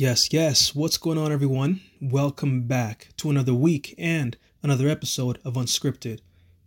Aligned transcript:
Yes, 0.00 0.32
yes. 0.32 0.74
What's 0.74 0.96
going 0.96 1.18
on, 1.18 1.30
everyone? 1.30 1.82
Welcome 2.00 2.62
back 2.62 3.08
to 3.18 3.28
another 3.28 3.52
week 3.52 3.94
and 3.98 4.34
another 4.62 4.88
episode 4.88 5.38
of 5.44 5.58
Unscripted, 5.58 6.20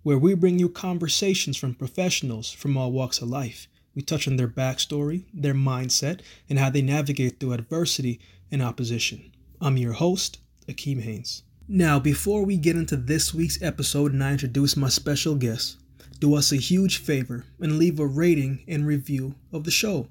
where 0.03 0.19
we 0.19 0.35
bring 0.35 0.59
you 0.59 0.69
conversations 0.69 1.57
from 1.57 1.73
professionals 1.73 2.51
from 2.51 2.77
all 2.77 2.91
walks 2.91 3.23
of 3.23 3.29
life. 3.29 3.67
We 3.95 4.03
touch 4.03 4.27
on 4.27 4.37
their 4.37 4.47
backstory, 4.47 5.25
their 5.33 5.55
mindset, 5.55 6.19
and 6.47 6.59
how 6.59 6.69
they 6.69 6.83
navigate 6.83 7.39
through 7.39 7.53
adversity 7.53 8.19
and 8.51 8.61
opposition. 8.61 9.31
I'm 9.59 9.77
your 9.77 9.93
host, 9.93 10.37
Akeem 10.67 11.01
Haynes. 11.01 11.41
Now, 11.67 11.97
before 11.97 12.45
we 12.45 12.55
get 12.55 12.75
into 12.75 12.95
this 12.95 13.33
week's 13.33 13.59
episode 13.63 14.13
and 14.13 14.23
I 14.23 14.33
introduce 14.33 14.77
my 14.77 14.89
special 14.89 15.33
guest, 15.33 15.77
do 16.19 16.35
us 16.35 16.51
a 16.51 16.57
huge 16.57 16.97
favor 16.99 17.45
and 17.59 17.79
leave 17.79 17.99
a 17.99 18.05
rating 18.05 18.63
and 18.67 18.85
review 18.85 19.33
of 19.51 19.63
the 19.63 19.71
show. 19.71 20.07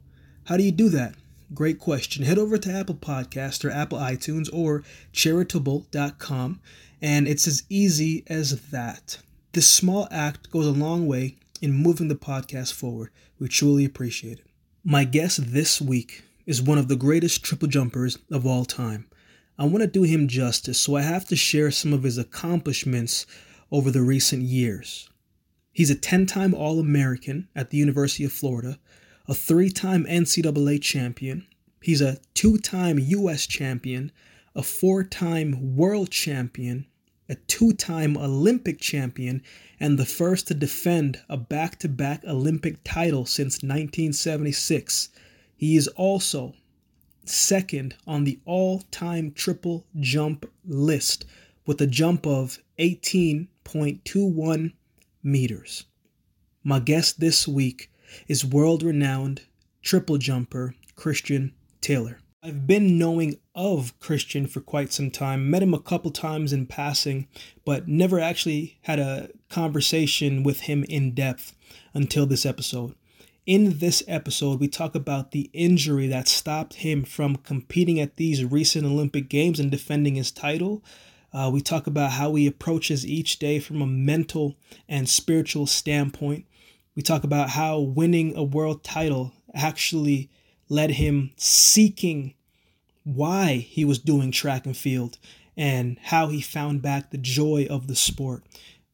How 0.47 0.57
do 0.57 0.65
you 0.65 0.73
do 0.73 0.89
that? 0.89 1.15
Great 1.55 1.79
question. 1.79 2.25
Head 2.25 2.39
over 2.39 2.57
to 2.57 2.73
Apple 2.73 2.95
Podcast 2.95 3.65
or 3.65 3.71
Apple 3.71 3.99
iTunes 3.99 4.49
or 4.53 4.85
chartable.com, 5.13 6.61
and 7.03 7.29
it's 7.29 7.47
as 7.47 7.65
easy 7.69 8.25
as 8.29 8.71
that. 8.71 9.19
This 9.53 9.69
small 9.69 10.09
act 10.11 10.51
goes 10.51 10.67
a 10.67 10.71
long 10.71 11.07
way 11.07 11.37
in 11.61 11.73
moving 11.73 12.09
the 12.09 12.15
podcast 12.15 12.73
forward. 12.73 13.11
We 13.39 13.49
truly 13.49 13.85
appreciate 13.85 14.39
it. 14.39 14.47
My 14.85 15.05
guest 15.05 15.53
this 15.53 15.81
week 15.81 16.23
is 16.47 16.63
one 16.63 16.79
of 16.79 16.89
the 16.89 16.97
greatest 16.97 17.45
triple 17.45 17.69
jumpers 17.69 18.19
of 18.31 18.47
all 18.47 18.65
time. 18.65 19.09
I 19.59 19.67
want 19.67 19.83
to 19.83 19.87
do 19.87 20.05
him 20.05 20.29
justice, 20.29 20.81
so 20.81 20.97
I 20.97 21.03
have 21.03 21.29
to 21.29 21.37
share 21.37 21.71
some 21.71 21.93
of 21.93 22.03
his 22.03 22.19
accomplishments 22.19 23.27
over 23.71 23.91
the 23.91 24.03
recent 24.03 24.43
years. 24.43 25.09
He's 25.73 25.91
a 25.91 25.95
10 25.95 26.27
time 26.27 26.55
All 26.55 26.81
American 26.81 27.49
at 27.55 27.71
the 27.71 27.79
University 27.79 28.25
of 28.25 28.33
Florida, 28.33 28.79
a 29.29 29.35
three 29.35 29.71
time 29.71 30.05
NCAA 30.05 30.81
champion. 30.83 31.47
He's 31.83 32.01
a 32.01 32.19
two 32.33 32.59
time 32.59 33.01
US 33.01 33.45
champion, 33.45 34.13
a 34.55 34.63
four 34.63 35.03
time 35.03 35.75
world 35.75 36.11
champion, 36.11 36.87
a 37.29 37.35
two 37.35 37.73
time 37.73 38.17
Olympic 38.17 38.79
champion, 38.81 39.43
and 39.81 39.99
the 39.99 40.07
first 40.07 40.47
to 40.47 40.55
defend 40.55 41.21
a 41.29 41.37
back 41.37 41.81
to 41.81 41.89
back 41.89 42.25
Olympic 42.25 42.85
title 42.85 43.27
since 43.27 43.65
1976. 43.65 45.09
He 45.57 45.75
is 45.77 45.89
also 45.89 46.55
second 47.25 47.97
on 48.07 48.23
the 48.25 48.39
all 48.45 48.83
time 48.93 49.33
triple 49.33 49.85
jump 49.99 50.49
list 50.65 51.25
with 51.67 51.81
a 51.81 51.87
jump 51.89 52.27
of 52.29 52.61
18.21 52.79 54.73
meters. 55.23 55.85
My 56.63 56.79
guest 56.79 57.19
this 57.19 57.49
week 57.49 57.91
is 58.29 58.45
world 58.45 58.85
renowned 58.85 59.43
triple 59.83 60.19
jumper 60.19 60.77
Christian 60.95 61.55
Taylor. 61.83 62.19
I've 62.45 62.67
been 62.67 62.99
knowing 62.99 63.37
of 63.55 63.97
Christian 64.01 64.47
for 64.47 64.61
quite 64.61 64.93
some 64.93 65.11
time, 65.11 65.51
met 65.51 65.63
him 65.63 65.75
a 65.75 65.81
couple 65.81 66.11
times 66.11 66.53
in 66.53 66.67
passing, 66.67 67.29
but 67.65 67.87
never 67.87 68.19
actually 68.19 68.79
had 68.83 68.99
a 68.99 69.29
conversation 69.49 70.43
with 70.43 70.63
him 70.63 70.85
in 70.89 71.15
depth 71.15 71.55
until 71.95 72.27
this 72.27 72.45
episode. 72.45 72.95
In 73.45 73.79
this 73.79 74.03
episode, 74.09 74.59
we 74.59 74.69
talk 74.69 74.95
about 74.95 75.33
the 75.33 75.51
injury 75.53 76.07
that 76.09 76.27
stopped 76.27 76.75
him 76.75 77.05
from 77.05 77.37
competing 77.37 78.01
at 78.01 78.17
these 78.17 78.45
recent 78.45 78.87
Olympic 78.87 79.29
Games 79.29 79.61
and 79.61 79.71
defending 79.71 80.15
his 80.15 80.31
title. 80.31 80.83
Uh, 81.33 81.51
we 81.53 81.61
talk 81.61 81.87
about 81.87 82.13
how 82.13 82.35
he 82.35 82.47
approaches 82.47 83.07
each 83.07 83.39
day 83.39 83.59
from 83.59 83.83
a 83.83 83.87
mental 83.87 84.57
and 84.89 85.09
spiritual 85.09 85.67
standpoint. 85.67 86.45
We 86.95 87.03
talk 87.03 87.25
about 87.25 87.51
how 87.51 87.79
winning 87.79 88.37
a 88.37 88.43
world 88.43 88.85
title 88.85 89.33
actually 89.55 90.29
led 90.73 90.93
him 90.93 91.31
seeking 91.37 92.33
why 93.05 93.57
he 93.57 93.85
was 93.85 93.99
doing 93.99 94.31
track 94.31 94.65
and 94.65 94.77
field 94.77 95.19
and 95.55 95.99
how 96.05 96.29
he 96.29 96.41
found 96.41 96.81
back 96.81 97.11
the 97.11 97.19
joy 97.19 97.67
of 97.69 97.89
the 97.89 97.95
sport. 97.95 98.43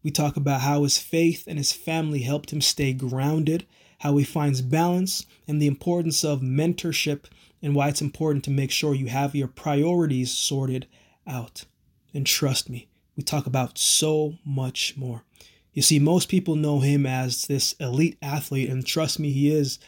We 0.03 0.11
talk 0.11 0.37
about 0.37 0.63
how 0.63 0.83
his 0.83 0.99
faith 0.99 1.45
and 1.47 1.57
his 1.57 1.73
family 1.73 2.23
helped 2.23 2.53
him 2.53 2.61
stay 2.61 2.93
grounded, 2.93 3.65
how 4.01 4.17
he 4.17 4.25
finds 4.25 4.61
balance, 4.61 5.25
and 5.47 5.63
the 5.63 5.69
importance 5.69 6.25
of 6.25 6.41
mentorship, 6.41 7.27
and 7.63 7.77
why 7.77 7.89
it's 7.89 8.03
important 8.03 8.45
to 8.45 8.51
make 8.51 8.73
sure 8.73 8.93
you 8.93 9.07
have 9.07 9.37
your 9.37 9.49
priorities 9.49 10.33
sorted 10.33 10.89
out. 11.29 11.65
And 12.13 12.27
trust 12.27 12.69
me, 12.69 12.89
we 13.17 13.23
talk 13.23 13.47
about 13.47 13.79
so 13.79 14.35
much 14.45 14.97
more. 14.97 15.23
You 15.75 15.83
see, 15.83 16.01
most 16.01 16.29
people 16.29 16.57
know 16.57 16.81
him 16.81 17.07
as 17.07 17.47
this 17.47 17.75
elite 17.75 18.19
athlete, 18.21 18.69
and 18.69 18.85
trust 18.85 19.21
me, 19.21 19.31
he 19.31 19.53
is, 19.53 19.79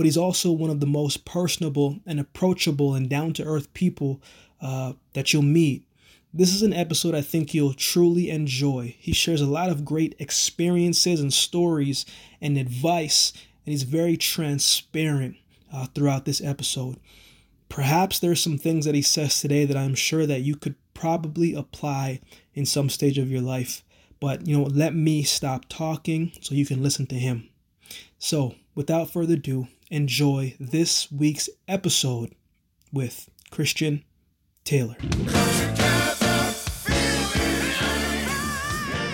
but 0.00 0.06
he's 0.06 0.16
also 0.16 0.50
one 0.50 0.70
of 0.70 0.80
the 0.80 0.86
most 0.86 1.26
personable 1.26 2.00
and 2.06 2.18
approachable 2.18 2.94
and 2.94 3.10
down 3.10 3.34
to 3.34 3.44
earth 3.44 3.70
people 3.74 4.18
uh, 4.62 4.94
that 5.12 5.30
you'll 5.30 5.42
meet. 5.42 5.84
This 6.32 6.54
is 6.54 6.62
an 6.62 6.72
episode 6.72 7.14
I 7.14 7.20
think 7.20 7.52
you'll 7.52 7.74
truly 7.74 8.30
enjoy. 8.30 8.96
He 8.98 9.12
shares 9.12 9.42
a 9.42 9.46
lot 9.46 9.68
of 9.68 9.84
great 9.84 10.14
experiences 10.18 11.20
and 11.20 11.34
stories 11.34 12.06
and 12.40 12.56
advice, 12.56 13.34
and 13.66 13.72
he's 13.72 13.82
very 13.82 14.16
transparent 14.16 15.36
uh, 15.70 15.84
throughout 15.94 16.24
this 16.24 16.42
episode. 16.42 16.96
Perhaps 17.68 18.20
there's 18.20 18.40
some 18.40 18.56
things 18.56 18.86
that 18.86 18.94
he 18.94 19.02
says 19.02 19.38
today 19.38 19.66
that 19.66 19.76
I'm 19.76 19.94
sure 19.94 20.24
that 20.24 20.40
you 20.40 20.56
could 20.56 20.76
probably 20.94 21.52
apply 21.52 22.22
in 22.54 22.64
some 22.64 22.88
stage 22.88 23.18
of 23.18 23.30
your 23.30 23.42
life. 23.42 23.84
But, 24.18 24.46
you 24.46 24.56
know, 24.56 24.64
let 24.64 24.94
me 24.94 25.24
stop 25.24 25.66
talking 25.68 26.32
so 26.40 26.54
you 26.54 26.64
can 26.64 26.82
listen 26.82 27.06
to 27.08 27.16
him. 27.16 27.50
So, 28.18 28.54
without 28.74 29.10
further 29.10 29.34
ado, 29.34 29.68
enjoy 29.90 30.54
this 30.60 31.10
week's 31.10 31.48
episode 31.66 32.34
with 32.92 33.28
Christian 33.50 34.04
Taylor. 34.64 34.96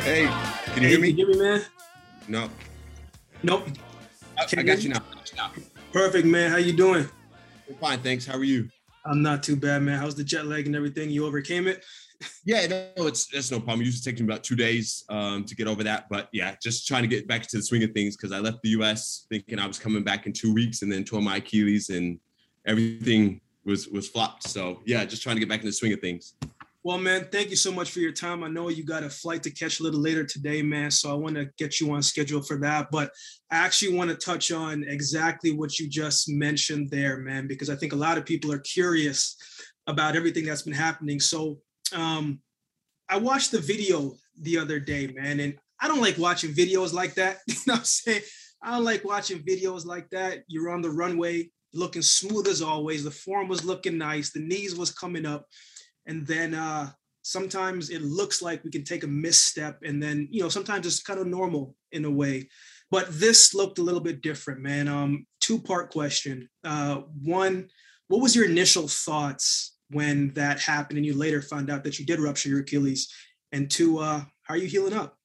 Hey, 0.05 0.27
can 0.75 0.83
you 0.83 0.89
hear 0.89 1.01
me? 1.01 1.09
Can 1.09 1.19
you 1.19 1.27
hear 1.27 1.29
me, 1.29 1.39
man? 1.39 1.63
No. 2.29 2.51
Nope. 3.43 3.69
I, 4.39 4.45
Can 4.45 4.59
I 4.59 4.63
you 4.63 4.69
got 4.69 4.83
you 4.83 4.91
now. 4.91 5.03
I 5.11 5.15
got 5.15 5.31
you 5.33 5.37
now. 5.37 5.51
Perfect, 5.93 6.27
man. 6.27 6.51
How 6.51 6.59
you 6.59 6.75
doing? 6.75 7.09
I'm 7.69 7.75
fine, 7.77 8.01
thanks. 8.01 8.27
How 8.27 8.37
are 8.37 8.45
you? 8.45 8.69
I'm 9.05 9.23
not 9.23 9.43
too 9.43 9.57
bad, 9.57 9.83
man. 9.83 9.99
How's 9.99 10.15
the 10.15 10.25
jet 10.25 10.47
lag 10.47 10.67
and 10.67 10.77
everything? 10.77 11.11
You 11.11 11.27
overcame 11.27 11.67
it? 11.67 11.85
Yeah, 12.45 12.67
no, 12.67 13.07
it's 13.07 13.27
that's 13.27 13.51
no 13.51 13.59
problem. 13.59 13.83
It 13.83 13.87
usually 13.87 14.11
takes 14.11 14.21
me 14.21 14.27
about 14.27 14.45
two 14.45 14.57
days 14.57 15.05
um, 15.09 15.45
to 15.45 15.55
get 15.55 15.67
over 15.67 15.83
that. 15.85 16.09
But 16.09 16.29
yeah, 16.33 16.55
just 16.63 16.87
trying 16.87 17.03
to 17.03 17.09
get 17.09 17.27
back 17.27 17.43
to 17.43 17.57
the 17.57 17.63
swing 17.63 17.83
of 17.83 17.93
things 17.93 18.17
because 18.17 18.33
I 18.33 18.39
left 18.39 18.63
the 18.63 18.71
US 18.71 19.27
thinking 19.29 19.59
I 19.59 19.67
was 19.67 19.79
coming 19.79 20.05
back 20.05 20.27
in 20.27 20.33
two 20.33 20.55
weeks 20.55 20.83
and 20.83 20.91
then 20.91 21.05
tore 21.05 21.21
my 21.21 21.37
Achilles 21.37 21.91
and 21.91 22.19
everything 22.67 23.41
was 23.65 23.89
was 23.89 24.09
flopped. 24.09 24.45
So 24.45 24.81
yeah, 24.87 25.05
just 25.05 25.23
trying 25.23 25.37
to 25.37 25.41
get 25.41 25.49
back 25.49 25.61
in 25.61 25.67
the 25.67 25.73
swing 25.73 25.93
of 25.93 26.01
things. 26.01 26.35
Well, 26.87 26.99
man, 26.99 27.27
thank 27.33 27.51
you 27.51 27.57
so 27.57 27.73
much 27.73 27.91
for 27.91 27.99
your 27.99 28.13
time. 28.13 28.45
I 28.45 28.49
know 28.49 28.69
you 28.69 28.85
got 28.85 29.03
a 29.03 29.11
flight 29.11 29.43
to 29.43 29.51
catch 29.51 29.81
a 29.81 29.83
little 29.83 29.99
later 29.99 30.23
today, 30.23 30.63
man. 30.63 30.93
So 30.93 31.11
I 31.11 31.15
want 31.15 31.35
to 31.35 31.51
get 31.59 31.81
you 31.81 31.91
on 31.91 32.01
schedule 32.01 32.43
for 32.43 32.59
that. 32.59 32.93
But 32.93 33.11
I 33.51 33.57
actually 33.57 33.97
want 33.97 34.11
to 34.11 34.17
touch 34.17 34.53
on 34.53 34.85
exactly 34.85 35.51
what 35.51 35.81
you 35.81 35.89
just 35.89 36.29
mentioned 36.29 36.89
there, 36.93 37.17
man, 37.19 37.49
because 37.49 37.71
I 37.71 37.75
think 37.75 37.93
a 37.93 37.97
lot 37.97 38.19
of 38.19 38.25
people 38.25 38.53
are 38.53 38.61
curious 38.61 39.37
about 39.89 40.15
everything 40.15 40.45
that's 40.45 40.63
been 40.63 40.75
happening. 40.75 41.19
So 41.19 41.59
um, 41.95 42.41
I 43.09 43.19
watched 43.19 43.53
the 43.53 43.61
video 43.61 44.15
the 44.41 44.59
other 44.59 44.81
day, 44.81 45.09
man, 45.09 45.41
and 45.41 45.59
I 45.81 45.89
don't 45.89 46.01
like 46.01 46.19
watching 46.19 46.53
videos 46.53 46.93
like 46.93 47.15
that. 47.15 47.39
You 47.49 47.55
know 47.67 47.75
what 47.75 47.81
I'm 47.81 47.85
saying? 47.85 48.23
I 48.63 48.73
don't 48.73 48.85
like 48.85 49.05
watching 49.05 49.43
videos 49.43 49.85
like 49.85 50.09
that. 50.11 50.45
You're 50.49 50.71
on 50.71 50.83
the 50.83 50.91
runway, 50.91 51.51
looking 51.75 52.03
smooth 52.03 52.47
as 52.49 52.63
always. 52.63 53.05
The 53.05 53.11
form 53.11 53.49
was 53.49 53.65
looking 53.65 53.99
nice. 53.99 54.33
The 54.33 54.41
knees 54.41 54.75
was 54.75 54.91
coming 54.91 55.27
up 55.27 55.47
and 56.07 56.27
then 56.27 56.55
uh, 56.55 56.91
sometimes 57.23 57.91
it 57.91 58.03
looks 58.03 58.41
like 58.41 58.65
we 58.65 58.71
can 58.71 58.85
take 58.85 59.05
a 59.05 59.09
misstep 59.09 59.81
and 59.85 60.03
then 60.03 60.29
you 60.31 60.43
know 60.43 60.49
sometimes 60.49 60.87
it's 60.87 61.03
kind 61.03 61.19
of 61.19 61.27
normal 61.27 61.75
in 61.93 62.05
a 62.05 62.11
way 62.11 62.49
but 62.91 63.09
this 63.11 63.55
looked 63.55 63.79
a 63.79 63.83
little 63.83 64.01
bit 64.01 64.23
different 64.23 64.61
man 64.61 64.87
um 64.87 65.27
two 65.41 65.59
part 65.59 65.91
question 65.91 66.49
uh 66.65 67.01
one 67.23 67.69
what 68.09 68.23
was 68.23 68.37
your 68.37 68.45
initial 68.45 68.87
thoughts 68.87 69.76
when 69.91 70.33
that 70.35 70.61
happened 70.61 70.97
and 70.97 71.07
you 71.07 71.17
later 71.17 71.41
found 71.41 71.71
out 71.71 71.85
that 71.85 71.99
you 71.99 72.07
did 72.07 72.21
rupture 72.21 72.49
your 72.49 72.61
achilles 72.61 73.13
and 73.53 73.71
two 73.71 73.99
uh 73.99 74.21
how 74.43 74.55
are 74.55 74.57
you 74.57 74.67
healing 74.67 74.93
up 74.93 75.17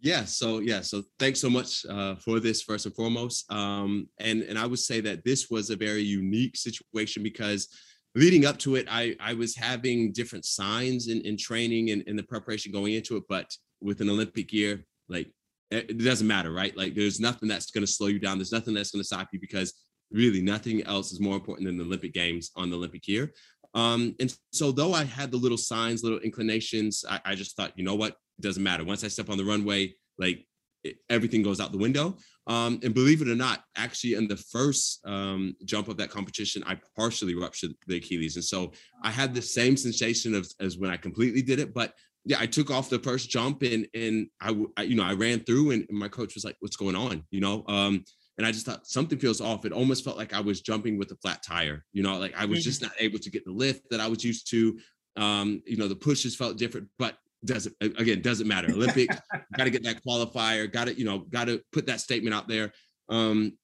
Yeah. 0.00 0.24
So 0.24 0.58
yeah. 0.58 0.82
So 0.82 1.02
thanks 1.18 1.40
so 1.40 1.48
much 1.48 1.84
uh, 1.86 2.16
for 2.16 2.38
this 2.38 2.62
first 2.62 2.86
and 2.86 2.94
foremost. 2.94 3.50
Um, 3.50 4.08
and 4.18 4.42
and 4.42 4.58
I 4.58 4.66
would 4.66 4.78
say 4.78 5.00
that 5.00 5.24
this 5.24 5.48
was 5.50 5.70
a 5.70 5.76
very 5.76 6.02
unique 6.02 6.56
situation 6.56 7.22
because 7.22 7.68
leading 8.14 8.44
up 8.44 8.58
to 8.58 8.76
it, 8.76 8.86
I 8.90 9.16
I 9.20 9.34
was 9.34 9.56
having 9.56 10.12
different 10.12 10.44
signs 10.44 11.08
in, 11.08 11.22
in 11.22 11.36
training 11.36 11.90
and 11.90 12.02
in 12.02 12.16
the 12.16 12.22
preparation 12.22 12.72
going 12.72 12.94
into 12.94 13.16
it. 13.16 13.24
But 13.28 13.50
with 13.80 14.00
an 14.00 14.10
Olympic 14.10 14.52
year, 14.52 14.84
like 15.08 15.28
it 15.70 15.90
it 15.90 16.04
doesn't 16.04 16.26
matter, 16.26 16.52
right? 16.52 16.76
Like 16.76 16.94
there's 16.94 17.20
nothing 17.20 17.48
that's 17.48 17.70
going 17.70 17.86
to 17.86 17.92
slow 17.92 18.08
you 18.08 18.18
down. 18.18 18.38
There's 18.38 18.52
nothing 18.52 18.74
that's 18.74 18.90
going 18.90 19.00
to 19.02 19.06
stop 19.06 19.28
you 19.32 19.40
because 19.40 19.72
really 20.12 20.40
nothing 20.40 20.82
else 20.84 21.10
is 21.10 21.20
more 21.20 21.34
important 21.34 21.66
than 21.66 21.78
the 21.78 21.84
Olympic 21.84 22.12
Games 22.12 22.50
on 22.54 22.70
the 22.70 22.76
Olympic 22.76 23.08
year. 23.08 23.32
Um, 23.76 24.16
and 24.18 24.34
so 24.52 24.72
though 24.72 24.94
I 24.94 25.04
had 25.04 25.30
the 25.30 25.36
little 25.36 25.58
signs, 25.58 26.02
little 26.02 26.18
inclinations, 26.20 27.04
I, 27.08 27.20
I 27.24 27.34
just 27.34 27.56
thought, 27.56 27.72
you 27.76 27.84
know 27.84 27.94
what, 27.94 28.12
it 28.38 28.42
doesn't 28.42 28.62
matter. 28.62 28.84
Once 28.84 29.04
I 29.04 29.08
step 29.08 29.28
on 29.30 29.36
the 29.36 29.44
runway, 29.44 29.94
like 30.18 30.46
it, 30.82 30.96
everything 31.10 31.42
goes 31.42 31.60
out 31.60 31.72
the 31.72 31.78
window. 31.78 32.16
Um, 32.46 32.80
and 32.82 32.94
believe 32.94 33.20
it 33.20 33.28
or 33.28 33.34
not, 33.34 33.64
actually, 33.76 34.14
in 34.14 34.28
the 34.28 34.36
first 34.36 35.00
um, 35.04 35.54
jump 35.64 35.88
of 35.88 35.98
that 35.98 36.10
competition, 36.10 36.62
I 36.66 36.78
partially 36.96 37.34
ruptured 37.34 37.72
the 37.86 37.96
Achilles, 37.96 38.36
and 38.36 38.44
so 38.44 38.72
I 39.02 39.10
had 39.10 39.34
the 39.34 39.42
same 39.42 39.76
sensation 39.76 40.34
of 40.34 40.48
as 40.60 40.78
when 40.78 40.90
I 40.90 40.96
completely 40.96 41.42
did 41.42 41.58
it. 41.58 41.74
But 41.74 41.92
yeah, 42.24 42.38
I 42.40 42.46
took 42.46 42.70
off 42.70 42.88
the 42.88 43.00
first 43.00 43.30
jump, 43.30 43.62
and 43.62 43.86
and 43.94 44.28
I, 44.40 44.56
I 44.76 44.82
you 44.82 44.94
know 44.94 45.02
I 45.02 45.14
ran 45.14 45.40
through, 45.40 45.72
and, 45.72 45.86
my 45.90 46.08
coach 46.08 46.34
was 46.34 46.44
like, 46.44 46.56
"What's 46.60 46.76
going 46.76 46.96
on?" 46.96 47.24
You 47.30 47.40
know, 47.40 47.64
um, 47.66 48.04
and 48.38 48.46
I 48.46 48.52
just 48.52 48.66
thought 48.66 48.86
something 48.86 49.18
feels 49.18 49.40
off. 49.40 49.64
It 49.64 49.72
almost 49.72 50.04
felt 50.04 50.16
like 50.16 50.34
I 50.34 50.40
was 50.40 50.60
jumping 50.60 50.98
with 50.98 51.10
a 51.10 51.16
flat 51.16 51.42
tire. 51.42 51.84
You 51.92 52.02
know, 52.02 52.18
like 52.18 52.34
I 52.36 52.44
was 52.44 52.62
just 52.62 52.82
mm-hmm. 52.82 52.88
not 52.88 53.02
able 53.02 53.18
to 53.18 53.30
get 53.30 53.44
the 53.44 53.52
lift 53.52 53.88
that 53.90 54.00
I 54.00 54.08
was 54.08 54.24
used 54.24 54.50
to. 54.50 54.78
Um, 55.16 55.62
you 55.66 55.76
know, 55.76 55.88
the 55.88 55.96
pushes 55.96 56.36
felt 56.36 56.58
different, 56.58 56.88
but 56.98 57.16
doesn't 57.44 57.74
again 57.80 58.20
doesn't 58.20 58.46
matter. 58.46 58.70
Olympic, 58.70 59.08
got 59.56 59.64
to 59.64 59.70
get 59.70 59.84
that 59.84 60.02
qualifier. 60.04 60.70
Got 60.70 60.88
to 60.88 60.98
you 60.98 61.04
know 61.04 61.20
got 61.20 61.46
to 61.46 61.62
put 61.72 61.86
that 61.86 62.00
statement 62.00 62.34
out 62.34 62.48
there. 62.48 62.72
Um, 63.08 63.56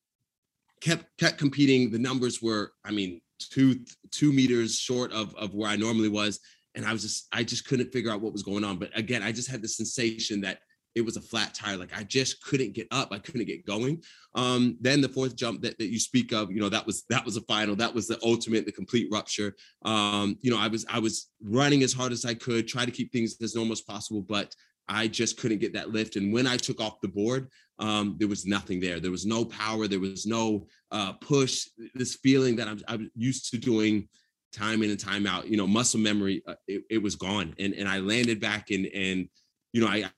kept 0.81 1.05
kept 1.19 1.39
competing. 1.39 1.91
The 1.91 1.99
numbers 1.99 2.41
were, 2.41 2.73
I 2.85 2.93
mean, 2.93 3.21
two 3.39 3.85
two 4.11 4.33
meters 4.33 4.79
short 4.79 5.13
of 5.13 5.35
of 5.35 5.55
where 5.55 5.69
I 5.69 5.77
normally 5.77 6.09
was, 6.09 6.41
and 6.75 6.87
I 6.87 6.93
was 6.93 7.03
just 7.03 7.29
I 7.33 7.45
just 7.45 7.67
couldn't 7.67 7.93
figure 7.93 8.11
out 8.11 8.21
what 8.21 8.33
was 8.33 8.43
going 8.43 8.65
on. 8.65 8.79
But 8.79 8.97
again, 8.97 9.23
I 9.23 9.33
just 9.33 9.51
had 9.51 9.63
the 9.63 9.69
sensation 9.69 10.41
that 10.43 10.61
it 10.95 11.03
was 11.03 11.17
a 11.17 11.21
flat 11.21 11.55
tire. 11.55 11.77
Like 11.77 11.97
I 11.97 12.03
just 12.03 12.43
couldn't 12.43 12.75
get 12.75 12.87
up. 12.91 13.09
I 13.13 13.19
couldn't 13.19 13.47
get 13.47 13.67
going. 13.67 14.03
Um, 14.35 14.77
then 14.81 15.01
the 15.01 15.09
fourth 15.09 15.37
jump 15.37 15.63
that, 15.63 15.79
that 15.79 15.93
you 15.93 15.99
speak 15.99 16.33
of, 16.33 16.51
you 16.51 16.61
know, 16.61 16.69
that 16.69 16.87
was 16.87 17.05
that 17.09 17.25
was 17.25 17.37
a 17.37 17.43
final. 17.43 17.77
That 17.77 17.95
was 17.95 18.09
the 18.09 18.19
ultimate, 18.23 18.67
the 18.67 18.73
complete 18.73 19.09
rupture. 19.11 19.55
Um, 19.85 20.39
you 20.41 20.51
know, 20.51 20.59
I 20.59 20.69
was 20.69 20.85
I 20.89 20.99
was 20.99 21.31
running 21.43 21.83
as 21.83 21.93
hard 21.93 22.13
as 22.13 22.25
I 22.25 22.35
could, 22.35 22.69
try 22.69 22.85
to 22.85 22.91
keep 22.91 23.13
things 23.13 23.37
as 23.43 23.55
normal 23.55 23.73
as 23.73 23.81
possible, 23.81 24.23
but 24.23 24.55
I 24.89 25.09
just 25.09 25.39
couldn't 25.39 25.59
get 25.59 25.73
that 25.75 25.91
lift. 25.91 26.17
And 26.17 26.33
when 26.33 26.47
I 26.47 26.57
took 26.57 26.81
off 26.81 27.01
the 27.01 27.09
board, 27.09 27.49
um, 27.79 28.17
there 28.19 28.29
was 28.29 28.47
nothing 28.47 28.81
there. 28.81 29.01
There 29.01 29.11
was 29.11 29.25
no 29.25 29.45
power. 29.45 29.87
There 29.87 30.01
was 30.01 30.27
no 30.27 30.67
uh, 30.91 31.13
push. 31.15 31.69
This 31.95 32.17
feeling 32.17 32.57
that 32.57 32.69
I'm, 32.69 32.81
I'm 32.89 33.11
used 33.15 33.51
to 33.51 33.59
doing 33.59 34.09
time 34.53 34.83
in 34.83 34.91
and 34.91 35.01
time 35.01 35.27
out, 35.27 35.49
you 35.49 35.57
know, 35.57 35.67
muscle 35.67 36.01
memory, 36.01 36.43
uh, 36.47 36.55
it, 36.67 36.83
it 36.91 37.03
was 37.03 37.17
gone. 37.17 37.55
And 37.59 37.75
and 37.75 37.89
I 37.89 37.99
landed 37.99 38.41
back 38.41 38.71
and 38.71 38.87
and 38.87 39.29
you 39.73 39.81
know, 39.81 39.89
I 39.89 40.11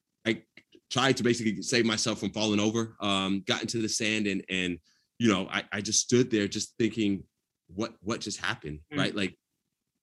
tried 0.95 1.17
to 1.17 1.25
basically 1.25 1.61
save 1.61 1.85
myself 1.85 2.21
from 2.21 2.31
falling 2.31 2.61
over. 2.61 2.97
Um, 3.01 3.43
got 3.49 3.63
into 3.63 3.79
the 3.79 3.89
sand 3.89 4.29
and 4.29 4.45
and 4.49 4.79
you 5.19 5.29
know 5.29 5.49
I, 5.51 5.65
I 5.73 5.81
just 5.81 6.01
stood 6.01 6.31
there 6.31 6.47
just 6.47 6.75
thinking, 6.79 7.25
what 7.67 7.95
what 8.01 8.21
just 8.21 8.41
happened, 8.41 8.79
mm-hmm. 8.79 9.01
right? 9.01 9.15
Like, 9.15 9.37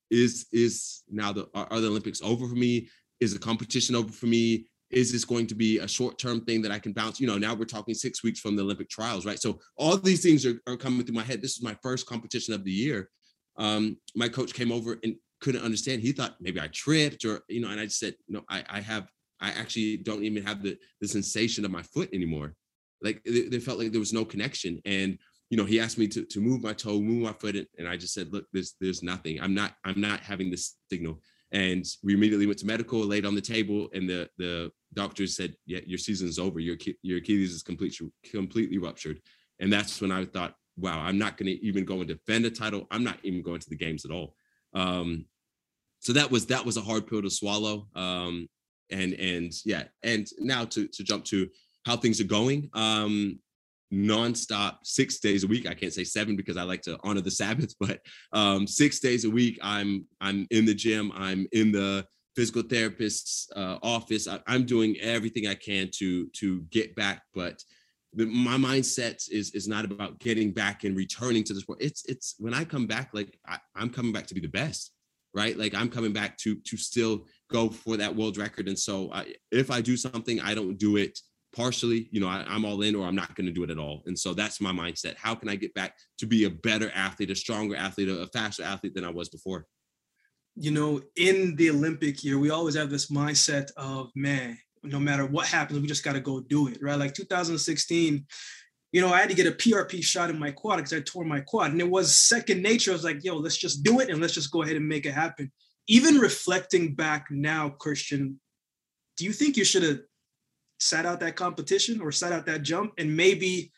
is 0.10 0.48
is 0.52 1.04
now 1.10 1.32
the 1.32 1.48
are, 1.54 1.80
the 1.80 1.88
Olympics 1.88 2.22
over 2.22 2.46
for 2.48 2.56
me? 2.56 2.90
Is 3.22 3.34
the 3.34 3.40
competition 3.40 3.96
over 3.96 4.12
for 4.12 4.26
me? 4.26 4.68
Is 4.90 5.14
this 5.14 5.24
going 5.24 5.48
to 5.48 5.56
be 5.56 5.80
a 5.80 5.88
short 5.88 6.20
term 6.20 6.42
thing 6.42 6.62
that 6.64 6.72
I 6.72 6.80
can 6.80 6.92
bounce? 6.92 7.22
You 7.22 7.28
know, 7.28 7.38
now 7.38 7.54
we're 7.54 7.64
talking 7.64 7.94
six 7.94 8.22
weeks 8.22 8.42
from 8.42 8.58
the 8.58 8.64
Olympic 8.64 8.90
trials, 8.90 9.26
right? 9.26 9.40
So 9.40 9.60
all 9.78 9.96
these 9.96 10.22
things 10.22 10.46
are, 10.46 10.60
are 10.68 10.76
coming 10.76 11.06
through 11.06 11.16
my 11.16 11.24
head. 11.24 11.42
This 11.42 11.56
is 11.56 11.64
my 11.64 11.78
first 11.82 12.06
competition 12.06 12.54
of 12.54 12.66
the 12.66 12.72
year. 12.72 13.10
Um, 13.56 13.98
my 14.16 14.28
coach 14.28 14.54
came 14.54 14.72
over 14.72 14.98
and 15.04 15.16
couldn't 15.40 15.64
understand. 15.64 16.02
He 16.02 16.12
thought 16.12 16.36
maybe 16.42 16.60
I 16.60 16.68
tripped 16.68 17.24
or, 17.24 17.42
you 17.48 17.62
know, 17.62 17.70
and 17.70 17.80
I 17.80 17.86
just 17.86 18.00
said, 18.00 18.16
no, 18.28 18.42
I, 18.50 18.66
I 18.70 18.82
have 18.82 19.08
I 19.42 19.50
actually 19.50 19.98
don't 19.98 20.24
even 20.24 20.44
have 20.44 20.64
the 20.64 20.78
the 21.02 21.08
sensation 21.08 21.66
of 21.66 21.72
my 21.72 21.82
foot 21.82 22.10
anymore. 22.14 22.56
Like 23.02 23.24
they, 23.24 23.60
felt 23.60 23.80
like 23.80 23.92
there 23.92 24.00
was 24.00 24.14
no 24.14 24.24
connection. 24.24 24.80
And 24.86 25.18
you 25.50 25.58
know, 25.58 25.66
he 25.66 25.80
asked 25.80 25.98
me 25.98 26.08
to 26.10 26.24
to 26.26 26.40
move 26.40 26.62
my 26.62 26.74
toe, 26.74 27.02
move 27.02 27.24
my 27.24 27.34
foot, 27.34 27.56
and 27.78 27.88
I 27.88 27.98
just 27.98 28.14
said, 28.14 28.32
look, 28.32 28.46
there's 28.54 28.76
there's 28.80 29.04
nothing. 29.04 29.42
I'm 29.42 29.54
not 29.54 29.74
I'm 29.84 30.00
not 30.00 30.22
having 30.22 30.52
this 30.52 30.76
signal. 30.90 31.22
And 31.52 31.86
we 32.02 32.14
immediately 32.14 32.46
went 32.46 32.60
to 32.60 32.66
medical, 32.66 33.00
laid 33.00 33.26
on 33.26 33.36
the 33.36 33.42
table, 33.42 33.90
and 33.94 34.10
the 34.10 34.30
the 34.38 34.72
doctor 34.94 35.28
said, 35.28 35.56
yeah, 35.66 35.80
your 35.86 35.98
season's 35.98 36.40
over. 36.40 36.60
Your 36.60 36.78
your 37.02 37.18
Achilles 37.18 37.52
is 37.52 37.64
completely 37.64 38.12
completely 38.32 38.78
ruptured. 38.78 39.20
And 39.60 39.72
that's 39.72 40.02
when 40.02 40.12
I 40.12 40.26
thought, 40.26 40.56
wow, 40.78 41.00
I'm 41.00 41.18
not 41.18 41.38
going 41.38 41.48
to 41.48 41.66
even 41.66 41.86
go 41.86 42.00
and 42.00 42.08
defend 42.08 42.46
a 42.46 42.50
title. 42.50 42.88
I'm 42.90 43.04
not 43.04 43.20
even 43.24 43.42
going 43.42 43.60
to 43.60 43.70
the 43.70 43.76
games 43.76 44.06
at 44.06 44.12
all. 44.12 44.36
Um, 44.74 45.26
so 46.00 46.14
that 46.14 46.32
was 46.32 46.48
that 46.48 46.66
was 46.66 46.78
a 46.78 46.82
hard 46.82 47.08
pill 47.08 47.22
to 47.22 47.30
swallow. 47.30 47.88
Um, 47.96 48.48
and 48.92 49.14
and 49.14 49.54
yeah 49.66 49.84
and 50.04 50.28
now 50.40 50.66
to 50.66 50.88
to 50.88 51.04
jump 51.04 51.24
to 51.26 51.48
how 51.86 51.96
things 51.96 52.22
are 52.22 52.26
going 52.26 52.70
um 52.74 53.40
nonstop 53.94 54.78
six 54.84 55.20
days 55.20 55.44
a 55.44 55.48
week. 55.48 55.68
I 55.68 55.74
can't 55.74 55.94
say 55.94 56.04
seven 56.04 56.36
because 56.36 56.58
i 56.58 56.64
like 56.64 56.82
to 56.84 56.98
honor 57.04 57.22
the 57.22 57.32
sabbath 57.32 57.76
but 57.80 58.00
um 58.32 58.66
six 58.68 59.00
days 59.00 59.26
a 59.26 59.30
week 59.30 59.60
i'm 59.62 60.06
i'm 60.22 60.48
in 60.52 60.66
the 60.66 60.74
gym 60.74 61.12
i'm 61.16 61.48
in 61.52 61.72
the 61.72 62.06
physical 62.34 62.62
therapist's 62.62 63.50
uh, 63.58 63.78
office. 63.84 64.26
I, 64.28 64.40
am 64.48 64.66
doing 64.66 64.96
everything 65.02 65.48
i 65.48 65.56
can 65.56 65.90
to 65.98 66.28
to 66.28 66.62
get 66.72 66.96
back 66.96 67.24
but 67.34 67.62
the, 68.14 68.26
my 68.26 68.58
mindset 68.58 69.24
is 69.30 69.52
is 69.52 69.68
not 69.68 69.86
about 69.86 70.20
getting 70.20 70.52
back 70.52 70.84
and 70.84 70.96
returning 70.96 71.44
to 71.46 71.54
the 71.54 71.62
sport 71.62 71.80
it's 71.82 72.06
it's 72.06 72.36
when 72.40 72.54
i 72.54 72.64
come 72.64 72.88
back 72.88 73.10
like 73.14 73.38
I, 73.48 73.58
i'm 73.76 73.90
coming 73.90 74.14
back 74.14 74.28
to 74.28 74.34
be 74.34 74.42
the 74.42 74.48
best 74.48 74.94
right 75.34 75.58
like 75.58 75.74
i'm 75.74 75.90
coming 75.90 76.14
back 76.14 76.38
to 76.38 76.56
to 76.66 76.78
still 76.78 77.26
go 77.52 77.70
for 77.70 77.98
that 77.98 78.16
world 78.16 78.38
record. 78.38 78.68
And 78.68 78.80
so 78.80 79.12
I, 79.14 79.34
if 79.52 79.70
I 79.70 79.82
do 79.82 79.98
something, 79.98 80.40
I 80.40 80.56
don't 80.56 80.78
do 80.78 80.98
it 80.98 81.20
partially, 81.54 82.08
you 82.12 82.22
know, 82.22 82.28
I, 82.28 82.46
am 82.48 82.64
all 82.64 82.82
in 82.82 82.96
or 82.96 83.06
I'm 83.06 83.16
not 83.16 83.36
going 83.36 83.46
to 83.46 83.52
do 83.52 83.64
it 83.64 83.70
at 83.70 83.78
all. 83.78 84.04
And 84.06 84.18
so 84.18 84.34
that's 84.34 84.62
my 84.62 84.72
mindset. 84.72 85.16
How 85.18 85.36
can 85.36 85.50
I 85.50 85.56
get 85.56 85.74
back 85.74 85.96
to 86.20 86.26
be 86.26 86.46
a 86.46 86.50
better 86.50 86.90
athlete, 86.96 87.30
a 87.30 87.36
stronger 87.36 87.76
athlete, 87.76 88.08
a 88.08 88.28
faster 88.28 88.64
athlete 88.64 88.96
than 88.96 89.04
I 89.04 89.10
was 89.10 89.30
before? 89.30 89.66
You 90.56 90.72
know, 90.72 91.02
in 91.18 91.56
the 91.58 91.70
Olympic 91.70 92.24
year, 92.24 92.40
we 92.40 92.50
always 92.50 92.76
have 92.76 92.90
this 92.90 93.12
mindset 93.12 93.70
of, 93.76 94.10
man, 94.16 94.58
no 94.84 95.00
matter 95.00 95.26
what 95.26 95.46
happens, 95.46 95.80
we 95.80 95.88
just 95.88 96.04
got 96.04 96.14
to 96.14 96.20
go 96.20 96.40
do 96.40 96.68
it, 96.68 96.80
right? 96.82 96.98
Like 96.98 97.14
2016, 97.14 98.26
you 98.92 99.02
know, 99.02 99.14
I 99.14 99.20
had 99.20 99.30
to 99.30 99.36
get 99.36 99.48
a 99.48 99.52
PRP 99.52 100.04
shot 100.04 100.30
in 100.30 100.38
my 100.38 100.52
quad 100.52 100.78
because 100.78 100.94
I 100.94 101.00
tore 101.00 101.24
my 101.24 101.40
quad. 101.40 101.72
And 101.72 101.80
it 101.80 101.90
was 101.90 102.16
second 102.16 102.62
nature. 102.62 102.92
I 102.92 102.94
was 102.94 103.04
like, 103.04 103.24
yo, 103.24 103.38
let's 103.38 103.58
just 103.58 103.84
do 103.84 104.00
it 104.00 104.10
and 104.10 104.20
let's 104.22 104.34
just 104.34 104.52
go 104.52 104.64
ahead 104.64 104.76
and 104.76 104.88
make 104.88 105.06
it 105.06 105.14
happen 105.14 105.52
even 105.88 106.20
reflecting 106.20 106.96
back 106.96 107.28
now, 107.30 107.70
Christian, 107.70 108.40
do 109.18 109.26
you 109.26 109.34
think 109.34 109.58
you 109.58 109.66
should 109.66 109.84
have 109.84 110.00
sat 110.80 111.06
out 111.06 111.20
that 111.20 111.36
competition 111.36 112.02
or 112.02 112.12
sat 112.12 112.32
out 112.32 112.46
that 112.46 112.64
jump 112.64 112.94
and 112.98 113.16
maybe 113.16 113.72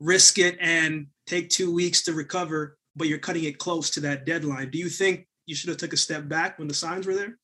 risk 0.00 0.38
it 0.38 0.56
and 0.60 1.06
take 1.26 1.50
two 1.50 1.72
weeks 1.72 2.02
to 2.02 2.12
recover, 2.12 2.78
but 2.96 3.08
you're 3.08 3.18
cutting 3.18 3.44
it 3.44 3.58
close 3.58 3.90
to 3.90 4.00
that 4.00 4.24
deadline? 4.24 4.70
Do 4.70 4.78
you 4.78 4.88
think 4.88 5.26
you 5.46 5.54
should 5.54 5.68
have 5.68 5.78
took 5.78 5.92
a 5.92 5.98
step 5.98 6.28
back 6.28 6.58
when 6.58 6.66
the 6.66 6.74
signs 6.74 7.06
were 7.06 7.14
there? 7.14 7.38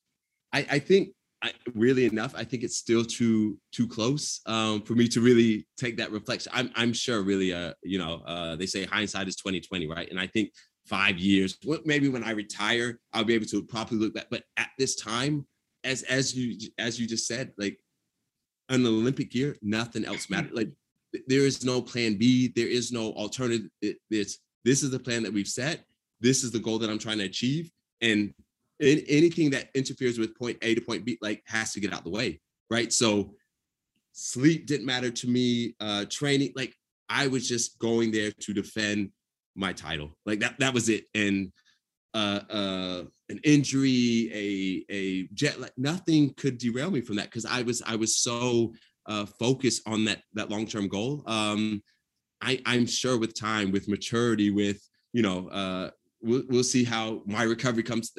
I, 0.51 0.65
I 0.71 0.79
think 0.79 1.09
I, 1.43 1.51
really 1.75 2.05
enough, 2.05 2.33
I 2.35 2.43
think 2.43 2.63
it's 2.63 2.77
still 2.77 3.05
too 3.05 3.57
too 3.71 3.87
close 3.87 4.41
um, 4.47 4.81
for 4.81 4.93
me 4.93 5.07
to 5.09 5.21
really 5.21 5.67
take 5.77 5.97
that 5.97 6.11
reflection. 6.11 6.51
I'm 6.55 6.71
I'm 6.75 6.93
sure 6.93 7.21
really 7.21 7.53
uh 7.53 7.73
you 7.83 7.99
know 7.99 8.23
uh, 8.25 8.55
they 8.55 8.65
say 8.65 8.85
hindsight 8.85 9.27
is 9.27 9.35
2020 9.35 9.87
right, 9.87 10.09
and 10.09 10.19
I 10.19 10.27
think 10.27 10.51
five 10.87 11.19
years. 11.19 11.57
Maybe 11.85 12.09
when 12.09 12.23
I 12.23 12.31
retire, 12.31 12.99
I'll 13.13 13.23
be 13.23 13.35
able 13.35 13.45
to 13.47 13.61
properly 13.63 13.99
look 13.99 14.13
back. 14.13 14.27
But 14.31 14.43
at 14.57 14.69
this 14.79 14.95
time, 14.95 15.45
as 15.83 16.03
as 16.03 16.35
you 16.35 16.57
as 16.77 16.99
you 16.99 17.07
just 17.07 17.27
said, 17.27 17.51
like 17.57 17.79
an 18.69 18.85
Olympic 18.85 19.33
year, 19.35 19.57
nothing 19.61 20.05
else 20.05 20.29
matters. 20.29 20.51
Like 20.53 20.71
there 21.27 21.41
is 21.41 21.63
no 21.63 21.81
plan 21.81 22.15
B. 22.17 22.51
There 22.55 22.67
is 22.67 22.91
no 22.91 23.11
alternative. 23.13 23.69
It, 23.81 23.97
it's 24.09 24.39
this 24.63 24.83
is 24.83 24.91
the 24.91 24.99
plan 24.99 25.23
that 25.23 25.33
we've 25.33 25.47
set. 25.47 25.83
This 26.19 26.43
is 26.43 26.51
the 26.51 26.59
goal 26.59 26.79
that 26.79 26.89
I'm 26.89 26.99
trying 26.99 27.19
to 27.19 27.25
achieve. 27.25 27.69
And 28.01 28.33
anything 28.81 29.49
that 29.51 29.69
interferes 29.73 30.19
with 30.19 30.37
point 30.37 30.57
A 30.61 30.75
to 30.75 30.81
point 30.81 31.05
B, 31.05 31.17
like 31.21 31.43
has 31.47 31.73
to 31.73 31.79
get 31.79 31.93
out 31.93 32.03
the 32.03 32.09
way, 32.09 32.39
right? 32.69 32.91
So 32.93 33.33
sleep 34.13 34.67
didn't 34.67 34.85
matter 34.85 35.11
to 35.11 35.27
me. 35.27 35.75
Uh, 35.79 36.05
training, 36.09 36.53
like 36.55 36.73
I 37.09 37.27
was 37.27 37.47
just 37.47 37.79
going 37.79 38.11
there 38.11 38.31
to 38.31 38.53
defend 38.53 39.11
my 39.55 39.73
title. 39.73 40.11
Like 40.25 40.39
that 40.39 40.59
that 40.59 40.73
was 40.73 40.89
it. 40.89 41.05
And 41.15 41.51
uh 42.13 42.41
uh 42.49 43.03
an 43.29 43.39
injury, 43.43 44.29
a 44.33 44.93
a 44.93 45.27
jet 45.33 45.59
like 45.59 45.73
nothing 45.77 46.33
could 46.35 46.57
derail 46.57 46.91
me 46.91 47.01
from 47.01 47.17
that 47.17 47.25
because 47.25 47.45
I 47.45 47.63
was 47.63 47.81
I 47.85 47.95
was 47.95 48.17
so 48.17 48.73
uh 49.07 49.25
focused 49.25 49.87
on 49.87 50.05
that 50.05 50.21
that 50.33 50.49
long-term 50.49 50.87
goal. 50.87 51.23
Um 51.25 51.81
I, 52.39 52.61
I'm 52.67 52.85
sure 52.85 53.17
with 53.17 53.37
time, 53.37 53.71
with 53.71 53.87
maturity, 53.87 54.51
with 54.51 54.87
you 55.11 55.23
know, 55.23 55.47
uh 55.49 55.89
we'll 56.21 56.43
we'll 56.49 56.63
see 56.63 56.83
how 56.83 57.23
my 57.25 57.43
recovery 57.43 57.83
comes. 57.83 58.11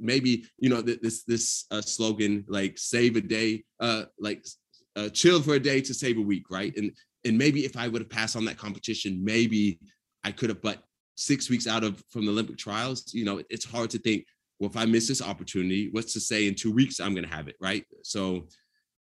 Maybe 0.00 0.46
you 0.58 0.68
know 0.68 0.80
this 0.82 1.24
this 1.24 1.66
uh, 1.70 1.80
slogan 1.80 2.44
like 2.48 2.78
save 2.78 3.16
a 3.16 3.20
day, 3.20 3.64
uh 3.80 4.04
like 4.18 4.44
uh, 4.96 5.08
chill 5.08 5.42
for 5.42 5.54
a 5.54 5.60
day 5.60 5.80
to 5.80 5.94
save 5.94 6.18
a 6.18 6.22
week, 6.22 6.44
right? 6.50 6.76
And 6.76 6.92
and 7.24 7.38
maybe 7.38 7.64
if 7.64 7.76
I 7.76 7.88
would 7.88 8.02
have 8.02 8.10
passed 8.10 8.36
on 8.36 8.44
that 8.46 8.58
competition, 8.58 9.24
maybe 9.24 9.78
I 10.24 10.32
could 10.32 10.50
have, 10.50 10.62
but 10.62 10.82
six 11.16 11.48
weeks 11.48 11.66
out 11.66 11.84
of 11.84 12.02
from 12.10 12.26
the 12.26 12.32
Olympic 12.32 12.58
trials, 12.58 13.12
you 13.14 13.24
know, 13.24 13.42
it's 13.50 13.64
hard 13.64 13.90
to 13.90 13.98
think, 13.98 14.26
well, 14.58 14.70
if 14.70 14.76
I 14.76 14.84
miss 14.84 15.08
this 15.08 15.22
opportunity, 15.22 15.88
what's 15.92 16.12
to 16.14 16.20
say 16.20 16.46
in 16.46 16.54
two 16.54 16.72
weeks 16.72 17.00
I'm 17.00 17.14
gonna 17.14 17.28
have 17.28 17.48
it, 17.48 17.56
right? 17.60 17.84
So 18.02 18.48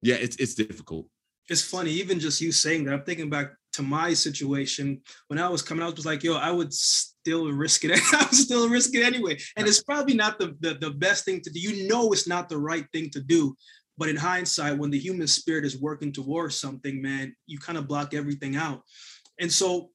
yeah, 0.02 0.16
it's 0.16 0.36
it's 0.36 0.54
difficult. 0.54 1.06
It's 1.48 1.62
funny, 1.62 1.90
even 1.92 2.20
just 2.20 2.40
you 2.40 2.52
saying 2.52 2.84
that, 2.84 2.94
I'm 2.94 3.04
thinking 3.04 3.28
back 3.28 3.52
to 3.74 3.82
my 3.82 4.14
situation 4.14 5.02
when 5.28 5.38
I 5.38 5.48
was 5.48 5.62
coming 5.62 5.84
out, 5.84 5.96
was 5.96 6.06
like, 6.06 6.22
yo, 6.22 6.34
I 6.36 6.50
would 6.50 6.72
still 7.20 7.50
risk 7.52 7.84
it. 7.84 7.92
I 8.12 8.24
would 8.24 8.34
still 8.34 8.68
risk 8.68 8.94
it 8.94 9.04
anyway. 9.04 9.38
And 9.56 9.66
it's 9.66 9.82
probably 9.82 10.14
not 10.14 10.38
the, 10.38 10.56
the, 10.60 10.74
the 10.74 10.90
best 10.90 11.24
thing 11.24 11.40
to 11.42 11.50
do. 11.50 11.60
You 11.60 11.88
know 11.88 12.12
it's 12.12 12.28
not 12.28 12.48
the 12.48 12.58
right 12.58 12.86
thing 12.92 13.10
to 13.10 13.20
do, 13.20 13.56
But 13.98 14.08
in 14.08 14.16
hindsight, 14.16 14.78
when 14.78 14.90
the 14.90 14.98
human 14.98 15.26
spirit 15.26 15.64
is 15.64 15.80
working 15.80 16.12
towards 16.12 16.56
something, 16.56 17.02
man, 17.02 17.34
you 17.46 17.58
kind 17.58 17.78
of 17.78 17.86
block 17.86 18.14
everything 18.14 18.56
out. 18.56 18.82
And 19.38 19.52
so 19.52 19.90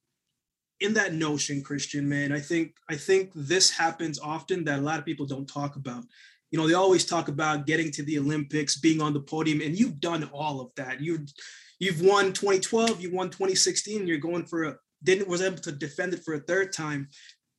in 0.80 0.94
that 0.94 1.14
notion, 1.14 1.62
Christian, 1.62 2.08
man, 2.08 2.32
I 2.32 2.40
think 2.40 2.74
I 2.88 2.96
think 2.96 3.32
this 3.34 3.70
happens 3.70 4.18
often 4.20 4.64
that 4.64 4.78
a 4.78 4.82
lot 4.82 4.98
of 4.98 5.04
people 5.04 5.26
don't 5.26 5.48
talk 5.48 5.76
about. 5.76 6.04
You 6.50 6.58
know, 6.58 6.68
they 6.68 6.74
always 6.74 7.04
talk 7.04 7.28
about 7.28 7.66
getting 7.66 7.90
to 7.92 8.02
the 8.04 8.18
Olympics, 8.18 8.78
being 8.78 9.00
on 9.00 9.12
the 9.12 9.20
podium, 9.20 9.60
and 9.60 9.78
you've 9.78 10.00
done 10.00 10.28
all 10.32 10.60
of 10.60 10.70
that. 10.76 11.00
You've 11.00 11.26
you've 11.80 12.00
won 12.00 12.32
2012, 12.32 13.00
you 13.00 13.12
won 13.12 13.30
2016, 13.30 14.06
you're 14.06 14.18
going 14.18 14.46
for 14.46 14.64
a 14.64 14.76
didn't 15.06 15.28
was 15.28 15.40
able 15.40 15.58
to 15.58 15.72
defend 15.72 16.12
it 16.12 16.24
for 16.24 16.34
a 16.34 16.40
third 16.40 16.72
time, 16.72 17.08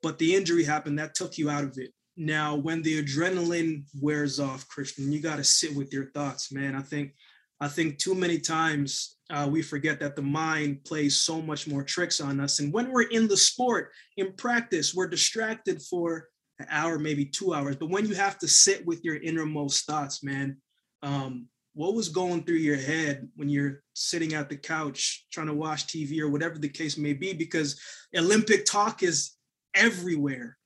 but 0.04 0.20
the 0.20 0.36
injury 0.36 0.64
happened 0.64 1.00
that 1.00 1.16
took 1.16 1.38
you 1.38 1.50
out 1.50 1.64
of 1.64 1.78
it. 1.78 1.92
Now, 2.16 2.56
when 2.56 2.82
the 2.82 3.02
adrenaline 3.02 3.84
wears 4.00 4.40
off, 4.40 4.68
Christian, 4.68 5.12
you 5.12 5.22
got 5.22 5.38
to 5.38 5.44
sit 5.44 5.76
with 5.76 5.94
your 5.94 6.12
thoughts, 6.12 6.52
man. 6.52 6.76
I 6.76 6.82
think 6.82 7.14
I 7.60 7.68
think 7.68 7.98
too 7.98 8.14
many 8.14 8.40
times 8.40 9.18
uh, 9.32 9.48
we 9.52 9.62
forget 9.62 10.00
that 10.00 10.16
the 10.16 10.22
mind 10.22 10.84
plays 10.84 11.18
so 11.18 11.42
much 11.42 11.68
more 11.68 11.84
tricks 11.84 12.22
on 12.22 12.40
us. 12.40 12.60
And 12.60 12.72
when 12.72 12.92
we're 12.92 13.10
in 13.10 13.28
the 13.28 13.38
sport, 13.38 13.92
in 14.16 14.34
practice, 14.34 14.94
we're 14.94 15.08
distracted 15.08 15.82
for 15.82 16.28
an 16.60 16.68
hour, 16.70 17.00
maybe 17.00 17.26
two 17.26 17.54
hours. 17.54 17.76
But 17.76 17.90
when 17.90 18.06
you 18.06 18.16
have 18.16 18.38
to 18.40 18.48
sit 18.48 18.86
with 18.86 19.04
your 19.04 19.18
innermost 19.18 19.86
thoughts, 19.86 20.24
man, 20.24 20.58
um, 21.02 21.48
what 21.78 21.94
was 21.94 22.10
going 22.10 22.44
through 22.44 22.56
your 22.56 22.76
head 22.76 23.30
when 23.36 23.50
you're 23.50 23.84
sitting 23.94 24.34
at 24.34 24.50
the 24.50 24.58
couch 24.58 25.28
trying 25.32 25.46
to 25.46 25.54
watch 25.54 25.86
TV 25.86 26.20
or 26.20 26.28
whatever 26.28 26.58
the 26.58 26.68
case 26.68 26.98
may 26.98 27.14
be? 27.14 27.34
Because 27.34 27.80
Olympic 28.18 28.66
talk 28.66 29.04
is 29.04 29.34
everywhere. 29.76 30.58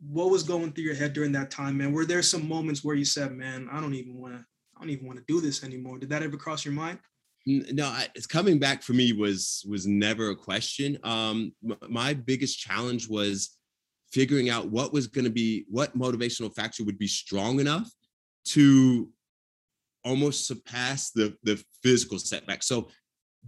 What 0.00 0.30
was 0.30 0.44
going 0.44 0.72
through 0.72 0.84
your 0.84 0.94
head 0.94 1.12
during 1.12 1.32
that 1.32 1.50
time, 1.50 1.78
man? 1.78 1.92
Were 1.92 2.06
there 2.06 2.22
some 2.22 2.48
moments 2.48 2.84
where 2.84 2.94
you 2.94 3.04
said, 3.04 3.32
"Man, 3.32 3.68
I 3.72 3.80
don't 3.80 3.94
even 3.94 4.14
want 4.14 4.34
to, 4.34 4.44
I 4.76 4.80
don't 4.80 4.90
even 4.90 5.08
want 5.08 5.18
to 5.18 5.24
do 5.26 5.40
this 5.40 5.64
anymore"? 5.64 5.98
Did 5.98 6.10
that 6.10 6.22
ever 6.22 6.36
cross 6.36 6.64
your 6.64 6.74
mind? 6.74 7.00
no 7.46 7.86
I, 7.86 8.08
it's 8.14 8.26
coming 8.26 8.58
back 8.58 8.82
for 8.82 8.92
me 8.92 9.14
was 9.14 9.64
was 9.66 9.86
never 9.86 10.30
a 10.30 10.36
question 10.36 10.98
um 11.02 11.52
my 11.88 12.12
biggest 12.12 12.58
challenge 12.58 13.08
was 13.08 13.56
figuring 14.12 14.50
out 14.50 14.70
what 14.70 14.92
was 14.92 15.06
going 15.06 15.24
to 15.24 15.30
be 15.30 15.64
what 15.70 15.96
motivational 15.96 16.54
factor 16.54 16.84
would 16.84 16.98
be 16.98 17.06
strong 17.06 17.58
enough 17.58 17.90
to 18.48 19.08
almost 20.04 20.46
surpass 20.46 21.10
the 21.10 21.36
the 21.42 21.62
physical 21.82 22.18
setback 22.18 22.62
so 22.62 22.88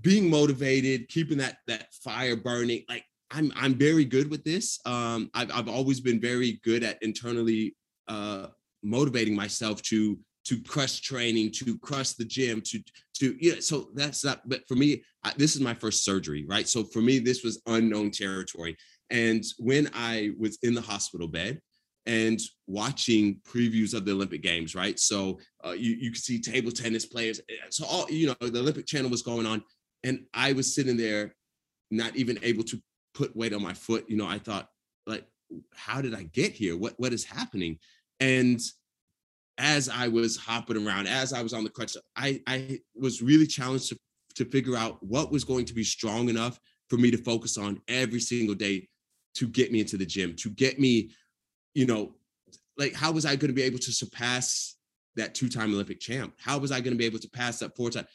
being 0.01 0.29
motivated 0.31 1.09
keeping 1.09 1.39
that 1.39 1.59
that 1.67 1.93
fire 1.95 2.37
burning 2.37 2.85
like 2.89 3.05
i'm 3.31 3.53
i'm 3.57 3.75
very 3.75 4.05
good 4.05 4.31
with 4.31 4.45
this 4.45 4.79
um 4.87 5.31
i've, 5.35 5.51
I've 5.53 5.69
always 5.69 6.01
been 6.01 6.21
very 6.21 6.61
good 6.65 6.85
at 6.85 7.03
internally 7.03 7.77
uh 8.09 8.47
motivating 8.83 9.35
myself 9.35 9.83
to 9.83 10.19
to 10.45 10.61
crush 10.63 11.01
training, 11.01 11.53
to 11.53 11.79
crush 11.79 12.13
the 12.13 12.25
gym, 12.25 12.61
to 12.63 12.83
to 13.19 13.37
yeah. 13.41 13.61
So 13.61 13.91
that's 13.95 14.25
not. 14.25 14.49
But 14.49 14.67
for 14.67 14.75
me, 14.75 15.03
I, 15.23 15.33
this 15.37 15.55
is 15.55 15.61
my 15.61 15.75
first 15.75 16.05
surgery, 16.05 16.45
right? 16.49 16.69
So 16.69 16.85
for 16.85 17.01
me, 17.01 17.19
this 17.19 17.45
was 17.45 17.63
unknown 17.67 18.11
territory. 18.11 18.77
And 19.11 19.45
when 19.59 19.91
I 19.95 20.31
was 20.39 20.59
in 20.63 20.75
the 20.75 20.81
hospital 20.81 21.29
bed 21.29 21.61
and 22.07 22.41
watching 22.67 23.41
previews 23.47 23.95
of 23.95 24.05
the 24.05 24.13
Olympic 24.13 24.43
Games, 24.43 24.75
right? 24.75 24.99
So 24.99 25.39
uh, 25.65 25.73
you 25.73 25.97
you 25.99 26.11
could 26.11 26.23
see 26.23 26.41
table 26.41 26.71
tennis 26.71 27.07
players. 27.07 27.41
Eh, 27.49 27.55
so 27.71 27.85
all 27.87 28.11
you 28.11 28.29
know, 28.29 28.49
the 28.49 28.61
Olympic 28.61 28.87
Channel 28.87 29.11
was 29.11 29.23
going 29.23 29.47
on, 29.47 29.63
and 30.05 30.25
I 30.35 30.53
was 30.53 30.75
sitting 30.75 30.97
there, 30.97 31.35
not 31.91 32.17
even 32.17 32.39
able 32.43 32.65
to 32.65 32.81
put 33.15 33.37
weight 33.37 33.53
on 33.53 33.63
my 33.63 33.75
foot. 33.75 34.05
You 34.09 34.17
know, 34.17 34.27
I 34.27 34.39
thought 34.39 34.69
like, 35.07 35.27
how 35.75 36.01
did 36.01 36.15
I 36.15 36.25
get 36.25 36.53
here? 36.53 36.77
What 36.77 36.95
what 36.99 37.13
is 37.13 37.25
happening? 37.25 37.79
And 38.19 38.61
as 39.61 39.91
I 39.91 40.09
was 40.09 40.39
hopping 40.39 40.85
around, 40.85 41.07
as 41.07 41.33
I 41.33 41.43
was 41.43 41.53
on 41.53 41.65
the 41.65 41.71
crutch, 41.71 41.97
I, 42.17 42.41
I 42.47 42.81
was 42.95 43.21
really 43.21 43.47
challenged 43.47 43.91
to, 43.91 43.99
to 44.37 44.45
figure 44.47 44.75
out 44.75 45.03
what 45.03 45.31
was 45.31 45.45
going 45.45 45.67
to 45.67 45.75
be 45.75 45.85
strong 45.85 46.31
enough 46.31 46.59
for 46.89 46.97
me 46.97 47.11
to 47.11 47.19
focus 47.19 47.59
on 47.59 47.81
every 47.87 48.21
single 48.21 48.55
day 48.55 48.89
to 49.35 49.47
get 49.47 49.71
me 49.71 49.81
into 49.81 49.99
the 49.99 50.07
gym, 50.07 50.35
to 50.37 50.51
get 50.51 50.81
me, 50.81 51.11
you 51.75 51.87
know, 51.87 52.15
like 52.77 52.95
how 52.95 53.13
was 53.13 53.25
I 53.27 53.37
going 53.37 53.49
to 53.49 53.55
be 53.55 53.63
able 53.63 53.79
to 53.79 53.93
surpass 53.93 54.77
that 55.17 55.35
two-time 55.35 55.73
Olympic 55.75 56.01
champ? 56.01 56.35
How 56.39 56.59
was 56.59 56.73
I 56.73 56.81
going 56.81 56.95
to 56.95 56.99
be 56.99 57.07
able 57.07 57.19
to 57.19 57.31
pass 57.31 57.59
that 57.59 57.77
four-time? 57.77 58.07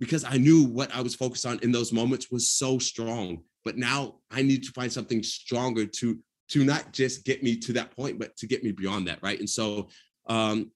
Because 0.00 0.24
I 0.24 0.36
knew 0.36 0.64
what 0.64 0.94
I 0.94 1.00
was 1.00 1.14
focused 1.14 1.46
on 1.46 1.58
in 1.62 1.72
those 1.72 1.92
moments 1.92 2.30
was 2.30 2.48
so 2.48 2.78
strong. 2.78 3.42
But 3.64 3.76
now 3.76 4.16
I 4.30 4.42
need 4.42 4.64
to 4.64 4.72
find 4.72 4.92
something 4.92 5.22
stronger 5.22 5.86
to 5.86 6.18
to 6.50 6.64
not 6.64 6.92
just 6.92 7.24
get 7.24 7.42
me 7.42 7.56
to 7.56 7.72
that 7.72 7.90
point, 7.96 8.18
but 8.18 8.36
to 8.36 8.46
get 8.46 8.62
me 8.62 8.70
beyond 8.70 9.08
that, 9.08 9.18
right? 9.22 9.38
And 9.38 9.48
so 9.48 9.88
um, 10.26 10.70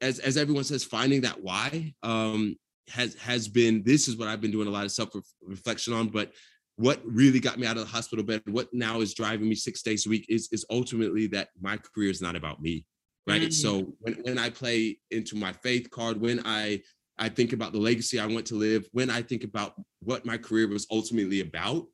as 0.00 0.18
as 0.18 0.36
everyone 0.36 0.64
says, 0.64 0.84
finding 0.84 1.22
that 1.22 1.42
why 1.42 1.94
um, 2.02 2.56
has 2.90 3.14
has 3.16 3.48
been 3.48 3.82
this 3.84 4.08
is 4.08 4.16
what 4.16 4.28
I've 4.28 4.40
been 4.40 4.50
doing 4.50 4.68
a 4.68 4.70
lot 4.70 4.84
of 4.84 4.92
self 4.92 5.10
reflection 5.42 5.92
on. 5.92 6.08
But 6.08 6.32
what 6.78 7.00
really 7.04 7.40
got 7.40 7.58
me 7.58 7.66
out 7.66 7.76
of 7.76 7.84
the 7.84 7.90
hospital 7.90 8.24
bed, 8.24 8.42
what 8.46 8.68
now 8.72 9.00
is 9.00 9.12
driving 9.12 9.48
me 9.48 9.54
six 9.54 9.82
days 9.82 10.06
a 10.06 10.08
week, 10.08 10.26
is 10.28 10.48
is 10.52 10.64
ultimately 10.70 11.26
that 11.28 11.48
my 11.60 11.76
career 11.76 12.10
is 12.10 12.22
not 12.22 12.36
about 12.36 12.62
me, 12.62 12.86
right? 13.26 13.42
Mm-hmm. 13.42 13.50
So 13.50 13.92
when 13.98 14.14
when 14.22 14.38
I 14.38 14.48
play 14.48 14.98
into 15.10 15.36
my 15.36 15.52
faith 15.52 15.90
card, 15.90 16.20
when 16.20 16.40
I 16.44 16.80
I 17.18 17.28
think 17.28 17.52
about 17.52 17.72
the 17.72 17.80
legacy 17.80 18.20
I 18.20 18.26
want 18.26 18.46
to 18.46 18.54
live, 18.54 18.88
when 18.92 19.10
I 19.10 19.22
think 19.22 19.42
about 19.42 19.74
what 20.00 20.24
my 20.24 20.38
career 20.38 20.68
was 20.68 20.86
ultimately 20.90 21.40
about, 21.40 21.86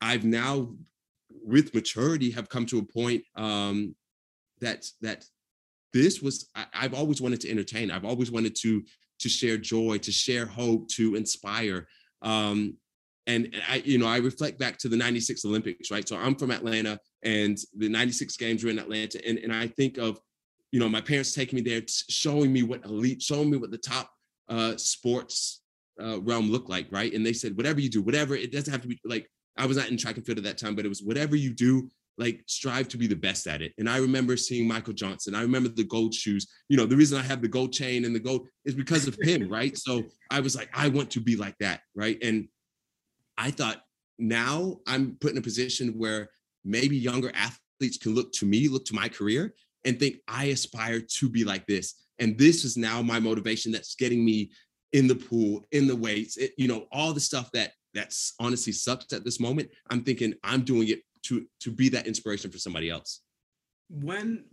I've 0.00 0.24
now 0.24 0.74
with 1.44 1.74
maturity 1.74 2.30
have 2.30 2.48
come 2.48 2.66
to 2.66 2.78
a 2.78 2.82
point 2.82 3.22
um, 3.36 3.94
that 4.60 4.86
that 5.02 5.24
this 5.92 6.22
was 6.22 6.48
I, 6.54 6.66
have 6.72 6.94
always 6.94 7.20
wanted 7.20 7.40
to 7.40 7.50
entertain 7.50 7.90
i've 7.90 8.04
always 8.04 8.30
wanted 8.30 8.54
to 8.60 8.82
to 9.18 9.28
share 9.28 9.56
joy 9.56 9.98
to 9.98 10.12
share 10.12 10.46
hope 10.46 10.88
to 10.90 11.16
inspire 11.16 11.88
um 12.22 12.76
and 13.26 13.54
i 13.68 13.76
you 13.84 13.98
know 13.98 14.06
i 14.06 14.16
reflect 14.18 14.58
back 14.58 14.78
to 14.78 14.88
the 14.88 14.96
96 14.96 15.44
olympics 15.44 15.90
right 15.90 16.08
so 16.08 16.16
i'm 16.16 16.34
from 16.34 16.50
atlanta 16.50 16.98
and 17.22 17.58
the 17.76 17.88
96 17.88 18.36
games 18.36 18.64
were 18.64 18.70
in 18.70 18.78
atlanta 18.78 19.20
and, 19.26 19.38
and 19.38 19.52
i 19.52 19.66
think 19.66 19.98
of 19.98 20.18
you 20.72 20.80
know 20.80 20.88
my 20.88 21.00
parents 21.00 21.34
taking 21.34 21.56
me 21.56 21.62
there 21.62 21.82
showing 21.86 22.52
me 22.52 22.62
what 22.62 22.84
elite 22.84 23.22
showing 23.22 23.50
me 23.50 23.56
what 23.56 23.70
the 23.70 23.78
top 23.78 24.10
uh 24.48 24.76
sports 24.76 25.62
uh, 26.02 26.20
realm 26.22 26.50
looked 26.50 26.70
like 26.70 26.86
right 26.90 27.12
and 27.12 27.26
they 27.26 27.32
said 27.32 27.56
whatever 27.56 27.80
you 27.80 27.90
do 27.90 28.00
whatever 28.00 28.34
it 28.34 28.52
doesn't 28.52 28.72
have 28.72 28.80
to 28.80 28.88
be 28.88 28.98
like 29.04 29.28
i 29.58 29.66
was 29.66 29.76
not 29.76 29.90
in 29.90 29.96
track 29.96 30.16
and 30.16 30.24
field 30.24 30.38
at 30.38 30.44
that 30.44 30.56
time 30.56 30.74
but 30.74 30.86
it 30.86 30.88
was 30.88 31.02
whatever 31.02 31.36
you 31.36 31.52
do 31.52 31.88
like 32.20 32.42
strive 32.46 32.86
to 32.86 32.98
be 32.98 33.06
the 33.06 33.16
best 33.16 33.46
at 33.46 33.62
it. 33.62 33.72
And 33.78 33.88
I 33.88 33.96
remember 33.96 34.36
seeing 34.36 34.68
Michael 34.68 34.92
Johnson. 34.92 35.34
I 35.34 35.40
remember 35.40 35.70
the 35.70 35.84
gold 35.84 36.14
shoes. 36.14 36.46
You 36.68 36.76
know, 36.76 36.84
the 36.84 36.96
reason 36.96 37.18
I 37.18 37.22
have 37.22 37.40
the 37.40 37.48
gold 37.48 37.72
chain 37.72 38.04
and 38.04 38.14
the 38.14 38.20
gold 38.20 38.46
is 38.66 38.74
because 38.74 39.08
of 39.08 39.16
him, 39.22 39.48
right? 39.48 39.76
So 39.76 40.02
I 40.30 40.40
was 40.40 40.54
like, 40.54 40.68
I 40.74 40.88
want 40.88 41.10
to 41.12 41.20
be 41.20 41.34
like 41.34 41.56
that, 41.60 41.80
right? 41.94 42.18
And 42.22 42.46
I 43.40 43.50
thought 43.50 43.82
now 44.18 44.80
I'm 44.86 45.16
put 45.20 45.32
in 45.32 45.38
a 45.38 45.42
position 45.42 45.98
where 45.98 46.28
maybe 46.64 46.96
younger 46.96 47.32
athletes 47.34 47.96
can 47.96 48.14
look 48.14 48.32
to 48.34 48.46
me, 48.46 48.68
look 48.68 48.84
to 48.86 48.94
my 48.94 49.08
career, 49.08 49.54
and 49.86 49.98
think 49.98 50.16
I 50.28 50.46
aspire 50.46 51.00
to 51.00 51.28
be 51.28 51.42
like 51.42 51.66
this. 51.66 51.94
And 52.18 52.38
this 52.38 52.64
is 52.64 52.76
now 52.76 53.00
my 53.00 53.18
motivation 53.18 53.72
that's 53.72 53.94
getting 53.94 54.22
me 54.22 54.50
in 54.92 55.06
the 55.06 55.14
pool, 55.14 55.64
in 55.72 55.86
the 55.86 55.96
weights, 55.96 56.36
it, 56.36 56.52
you 56.58 56.68
know, 56.68 56.86
all 56.92 57.14
the 57.14 57.20
stuff 57.20 57.50
that 57.52 57.72
that's 57.94 58.34
honestly 58.38 58.72
sucks 58.72 59.12
at 59.14 59.24
this 59.24 59.40
moment. 59.40 59.70
I'm 59.88 60.04
thinking 60.04 60.34
I'm 60.44 60.62
doing 60.62 60.88
it 60.88 61.00
to 61.22 61.46
to 61.60 61.70
be 61.70 61.88
that 61.90 62.06
inspiration 62.06 62.50
for 62.50 62.58
somebody 62.58 62.90
else 62.90 63.22
when 63.90 64.44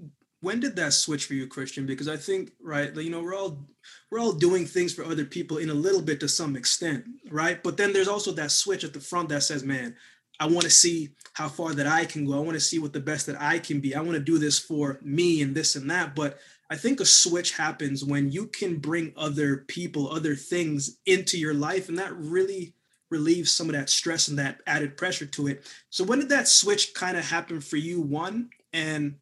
when 0.42 0.60
did 0.60 0.76
that 0.76 0.94
switch 0.94 1.26
for 1.26 1.34
you 1.34 1.48
christian? 1.48 1.86
Because 1.86 2.08
i 2.08 2.18
think 2.18 2.52
right 2.62 2.96
you 2.96 3.10
know 3.10 3.22
we're 3.22 3.36
all 3.36 3.66
we're 4.12 4.20
all 4.20 4.34
doing 4.34 4.66
things 4.66 4.94
for 4.94 5.04
other 5.04 5.26
people 5.26 5.58
in 5.58 5.70
a 5.70 5.74
little 5.74 6.02
bit 6.02 6.20
to 6.20 6.28
some 6.28 6.56
extent 6.56 7.06
right? 7.30 7.62
But 7.62 7.78
then 7.78 7.94
there's 7.94 8.08
also 8.08 8.32
that 8.34 8.52
switch 8.52 8.84
at 8.84 8.94
the 8.94 9.00
front 9.00 9.30
that 9.30 9.44
says 9.44 9.64
man 9.64 9.96
i 10.40 10.46
want 10.46 10.62
to 10.62 10.70
see 10.70 11.10
how 11.34 11.48
far 11.48 11.74
that 11.74 11.88
i 11.88 12.06
can 12.06 12.26
go. 12.26 12.34
I 12.34 12.40
want 12.42 12.54
to 12.54 12.60
see 12.60 12.80
what 12.80 12.94
the 12.94 13.00
best 13.00 13.26
that 13.28 13.42
i 13.42 13.60
can 13.60 13.80
be. 13.80 13.96
I 13.96 14.02
want 14.02 14.14
to 14.14 14.20
do 14.20 14.38
this 14.38 14.60
for 14.60 15.00
me 15.02 15.42
and 15.42 15.56
this 15.56 15.76
and 15.76 15.90
that. 15.90 16.16
But 16.16 16.38
i 16.70 16.76
think 16.76 17.00
a 17.00 17.06
switch 17.06 17.56
happens 17.56 18.04
when 18.04 18.32
you 18.32 18.48
can 18.48 18.78
bring 18.78 19.14
other 19.16 19.66
people 19.68 20.10
other 20.10 20.36
things 20.36 20.98
into 21.06 21.38
your 21.38 21.54
life 21.54 21.90
and 21.90 21.98
that 21.98 22.16
really 22.16 22.74
relieves 23.10 23.52
some 23.52 23.70
of 23.70 23.76
that 23.76 23.90
stress 23.90 24.28
and 24.28 24.38
that 24.40 24.62
added 24.68 24.98
pressure 24.98 25.26
to 25.26 25.48
it. 25.48 25.66
So 25.90 26.04
when 26.04 26.20
did 26.20 26.30
that 26.30 26.48
switch 26.48 26.94
kind 26.94 27.18
of 27.18 27.26
happen 27.26 27.62
for 27.62 27.78
you? 27.78 28.02
One, 28.02 28.50
and 28.74 29.16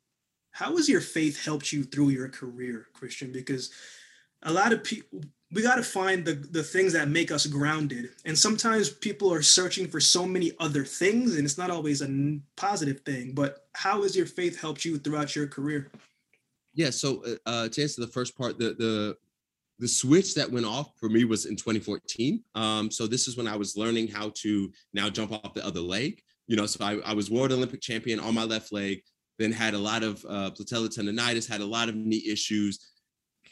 how 0.56 0.78
has 0.78 0.88
your 0.88 1.02
faith 1.02 1.44
helped 1.44 1.74
you 1.74 1.84
through 1.84 2.10
your 2.10 2.30
career, 2.30 2.88
Christian? 2.94 3.30
Because 3.34 3.72
a 4.42 4.54
lot 4.54 4.72
of 4.72 4.86
people 4.86 5.20
we 5.52 5.62
got 5.62 5.76
to 5.76 5.84
find 5.84 6.24
the 6.24 6.34
the 6.34 6.64
things 6.64 6.94
that 6.94 7.10
make 7.10 7.32
us 7.32 7.46
grounded 7.46 8.10
and 8.26 8.38
sometimes 8.38 8.90
people 8.90 9.32
are 9.32 9.42
searching 9.42 9.88
for 9.88 10.00
so 10.00 10.26
many 10.26 10.52
other 10.60 10.84
things 10.84 11.36
and 11.36 11.46
it's 11.46 11.58
not 11.58 11.70
always 11.70 12.02
a 12.02 12.40
positive 12.56 13.00
thing 13.02 13.32
but 13.34 13.68
how 13.74 14.02
has 14.02 14.16
your 14.16 14.26
faith 14.26 14.60
helped 14.60 14.84
you 14.84 14.98
throughout 14.98 15.36
your 15.36 15.48
career 15.48 15.90
yeah 16.74 16.90
so 16.90 17.24
uh, 17.24 17.36
uh 17.50 17.70
to 17.70 17.82
answer 17.82 18.02
the 18.02 18.08
first 18.08 18.38
part 18.38 18.58
the 18.60 18.74
the 18.74 19.16
the 19.80 19.88
switch 19.88 20.36
that 20.36 20.52
went 20.52 20.66
off 20.66 20.92
for 20.98 21.10
me 21.10 21.26
was 21.26 21.46
in 21.46 21.58
2014. 21.58 22.42
Um, 22.56 22.90
so 22.90 23.08
this 23.08 23.28
is 23.28 23.36
when 23.36 23.46
I 23.46 23.58
was 23.58 23.76
learning 23.76 24.08
how 24.08 24.32
to 24.36 24.72
now 24.94 25.10
jump 25.10 25.34
off 25.34 25.54
the 25.54 25.66
other 25.66 25.82
leg. 25.82 26.22
You 26.48 26.56
know, 26.56 26.66
so 26.66 26.84
I, 26.86 27.00
I 27.06 27.14
was 27.14 27.30
world 27.30 27.52
Olympic 27.52 27.82
champion 27.82 28.22
on 28.22 28.34
my 28.34 28.46
left 28.46 28.72
leg, 28.72 29.02
then 29.40 29.52
had 29.52 29.74
a 29.74 29.80
lot 29.80 30.04
of 30.04 30.26
uh, 30.28 30.50
patella 30.52 30.90
tendonitis, 30.90 31.48
had 31.48 31.62
a 31.62 31.66
lot 31.66 31.90
of 31.90 31.96
knee 31.96 32.24
issues, 32.28 32.80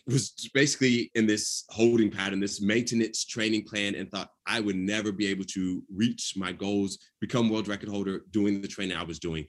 was 0.08 0.50
basically 0.54 1.12
in 1.16 1.26
this 1.26 1.64
holding 1.70 2.10
pattern, 2.10 2.40
this 2.40 2.62
maintenance 2.62 3.26
training 3.26 3.64
plan, 3.64 3.96
and 3.96 4.10
thought 4.12 4.30
I 4.46 4.60
would 4.60 4.76
never 4.76 5.12
be 5.12 5.28
able 5.28 5.46
to 5.46 5.82
reach 5.94 6.34
my 6.36 6.52
goals, 6.52 6.98
become 7.22 7.50
world 7.50 7.68
record 7.68 7.90
holder 7.90 8.22
doing 8.32 8.62
the 8.62 8.68
training 8.68 8.98
I 8.98 9.04
was 9.04 9.20
doing. 9.20 9.46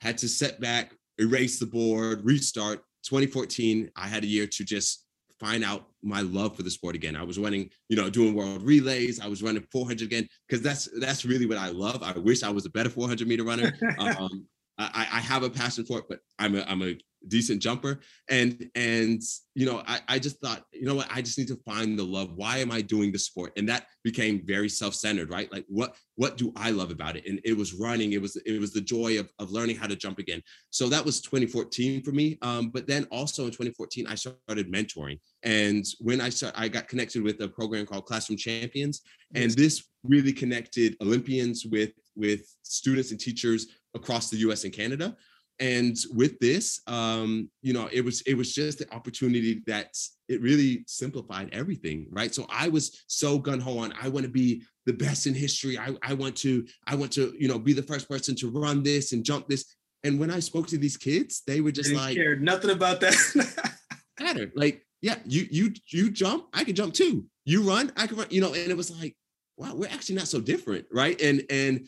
Had 0.00 0.18
to 0.18 0.28
set 0.28 0.60
back, 0.60 0.94
erase 1.18 1.58
the 1.58 1.66
board, 1.66 2.24
restart. 2.24 2.80
2014, 3.04 3.90
I 3.96 4.06
had 4.06 4.24
a 4.24 4.28
year 4.28 4.46
to 4.46 4.64
just 4.64 5.06
find 5.38 5.64
out 5.64 5.86
my 6.02 6.20
love 6.20 6.56
for 6.56 6.62
the 6.62 6.70
sport 6.70 6.94
again. 6.94 7.16
I 7.16 7.24
was 7.24 7.38
running, 7.38 7.68
you 7.88 7.96
know, 7.96 8.08
doing 8.08 8.34
world 8.34 8.62
relays. 8.62 9.20
I 9.20 9.26
was 9.26 9.42
running 9.42 9.64
400 9.72 10.04
again 10.04 10.28
because 10.48 10.62
that's 10.62 10.88
that's 11.00 11.24
really 11.24 11.46
what 11.46 11.58
I 11.58 11.70
love. 11.70 12.02
I 12.02 12.12
wish 12.12 12.42
I 12.42 12.50
was 12.50 12.64
a 12.64 12.70
better 12.70 12.90
400 12.90 13.26
meter 13.26 13.44
runner. 13.44 13.72
Um, 13.98 14.46
I, 14.92 15.02
I 15.02 15.20
have 15.20 15.42
a 15.42 15.50
passion 15.50 15.84
for 15.84 15.98
it, 15.98 16.04
but 16.08 16.20
I'm 16.38 16.56
a 16.56 16.62
I'm 16.62 16.82
a 16.82 16.96
decent 17.28 17.62
jumper. 17.62 18.00
And 18.28 18.68
and 18.74 19.20
you 19.54 19.66
know 19.66 19.82
I, 19.86 20.00
I 20.08 20.18
just 20.18 20.40
thought 20.40 20.64
you 20.72 20.86
know 20.86 20.94
what? 20.94 21.08
I 21.10 21.22
just 21.22 21.38
need 21.38 21.48
to 21.48 21.60
find 21.64 21.98
the 21.98 22.04
love. 22.04 22.32
Why 22.34 22.58
am 22.58 22.72
i 22.72 22.80
doing 22.80 23.12
the 23.12 23.18
sport? 23.18 23.52
And 23.56 23.68
that 23.68 23.86
became 24.04 24.42
very 24.44 24.68
self-centered 24.68 25.30
right? 25.30 25.52
Like 25.52 25.64
what 25.68 25.96
what 26.16 26.36
do 26.36 26.52
i 26.56 26.70
love 26.70 26.90
about 26.90 27.16
it? 27.16 27.26
And 27.26 27.40
it 27.44 27.56
was 27.56 27.74
running. 27.74 28.12
It 28.12 28.22
was 28.22 28.36
it 28.36 28.60
was 28.60 28.72
the 28.72 28.80
joy 28.80 29.18
of, 29.18 29.30
of 29.38 29.50
learning 29.50 29.76
how 29.76 29.86
to 29.86 29.96
jump 29.96 30.18
again. 30.18 30.42
So 30.70 30.88
that 30.88 31.04
was 31.04 31.20
2014 31.20 32.02
for 32.02 32.12
me. 32.12 32.38
Um, 32.42 32.70
but 32.70 32.86
then 32.86 33.06
also 33.10 33.44
in 33.44 33.50
2014 33.50 34.06
i 34.06 34.14
started 34.14 34.72
mentoring. 34.72 35.18
And 35.42 35.84
when 36.00 36.20
i 36.20 36.28
started 36.28 36.58
i 36.58 36.68
got 36.68 36.88
connected 36.88 37.22
with 37.22 37.40
a 37.40 37.48
program 37.48 37.86
called 37.86 38.06
classroom 38.06 38.38
champions. 38.38 39.02
And 39.34 39.50
this 39.52 39.84
really 40.04 40.32
connected 40.32 40.96
olympians 41.00 41.64
with 41.64 41.92
with 42.16 42.42
students 42.62 43.10
and 43.10 43.20
teachers 43.20 43.68
across 43.94 44.30
the 44.30 44.38
us 44.38 44.64
and 44.64 44.72
canada. 44.72 45.16
And 45.60 45.96
with 46.14 46.38
this 46.38 46.80
um 46.86 47.50
you 47.60 47.72
know 47.72 47.88
it 47.92 48.04
was 48.04 48.22
it 48.22 48.34
was 48.34 48.54
just 48.54 48.78
the 48.78 48.92
opportunity 48.92 49.62
that 49.66 49.96
it 50.28 50.40
really 50.40 50.84
simplified 50.86 51.50
everything 51.52 52.06
right? 52.10 52.34
So 52.34 52.46
i 52.48 52.68
was 52.68 53.04
so 53.06 53.38
gun-ho 53.38 53.78
on 53.78 53.92
i 54.00 54.08
want 54.08 54.24
to 54.24 54.32
be 54.32 54.62
the 54.86 54.92
best 54.92 55.26
in 55.26 55.34
history. 55.34 55.78
I 55.78 55.94
i 56.02 56.14
want 56.14 56.36
to 56.38 56.66
i 56.86 56.94
want 56.94 57.12
to 57.12 57.34
you 57.38 57.48
know 57.48 57.58
be 57.58 57.74
the 57.74 57.82
first 57.82 58.08
person 58.08 58.34
to 58.36 58.50
run 58.50 58.82
this 58.82 59.12
and 59.12 59.24
jump 59.24 59.46
this. 59.46 59.64
And 60.04 60.18
when 60.18 60.30
i 60.30 60.40
spoke 60.40 60.66
to 60.68 60.78
these 60.78 60.96
kids 60.96 61.42
they 61.46 61.60
were 61.60 61.72
just 61.72 61.90
they 61.90 61.96
like 61.96 62.16
cared 62.16 62.42
nothing 62.42 62.70
about 62.70 63.00
that. 63.00 63.78
Matter 64.20 64.50
like 64.56 64.84
yeah 65.02 65.18
you 65.26 65.46
you 65.50 65.72
you 65.88 66.10
jump 66.10 66.46
i 66.54 66.64
can 66.64 66.74
jump 66.74 66.94
too. 66.94 67.26
You 67.44 67.62
run 67.62 67.92
i 67.96 68.06
can 68.06 68.16
run 68.16 68.28
you 68.30 68.40
know 68.40 68.54
and 68.54 68.70
it 68.70 68.76
was 68.76 68.90
like 68.98 69.14
wow 69.58 69.74
we're 69.74 69.90
actually 69.90 70.16
not 70.16 70.28
so 70.28 70.40
different 70.40 70.86
right? 70.90 71.20
And 71.20 71.44
and 71.50 71.86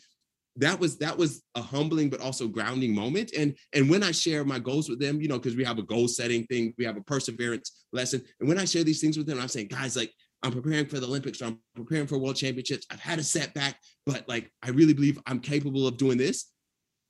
that 0.57 0.79
was 0.79 0.97
that 0.99 1.17
was 1.17 1.43
a 1.55 1.61
humbling 1.61 2.09
but 2.09 2.21
also 2.21 2.47
grounding 2.47 2.93
moment. 2.95 3.31
And 3.37 3.55
and 3.73 3.89
when 3.89 4.03
i 4.03 4.11
share 4.11 4.45
my 4.45 4.59
goals 4.59 4.89
with 4.89 4.99
them 4.99 5.21
you 5.21 5.27
know 5.27 5.37
because 5.37 5.55
we 5.55 5.63
have 5.63 5.79
a 5.79 5.83
goal 5.83 6.07
setting 6.07 6.45
thing 6.45 6.73
we 6.77 6.85
have 6.85 6.97
a 6.97 7.01
perseverance 7.01 7.85
lesson. 7.91 8.21
And 8.39 8.47
when 8.47 8.59
i 8.59 8.65
share 8.65 8.83
these 8.83 9.01
things 9.01 9.17
with 9.17 9.27
them 9.27 9.39
i'm 9.39 9.47
saying 9.47 9.67
guys 9.67 9.95
like 9.95 10.11
i'm 10.43 10.51
preparing 10.51 10.85
for 10.85 10.99
the 10.99 11.07
olympics 11.07 11.41
or 11.41 11.45
i'm 11.45 11.59
preparing 11.75 12.07
for 12.07 12.17
world 12.17 12.35
championships. 12.35 12.85
I've 12.91 12.99
had 12.99 13.19
a 13.19 13.23
setback 13.23 13.77
but 14.05 14.27
like 14.27 14.51
i 14.63 14.69
really 14.69 14.93
believe 14.93 15.19
i'm 15.25 15.39
capable 15.39 15.87
of 15.87 15.97
doing 15.97 16.17
this. 16.17 16.51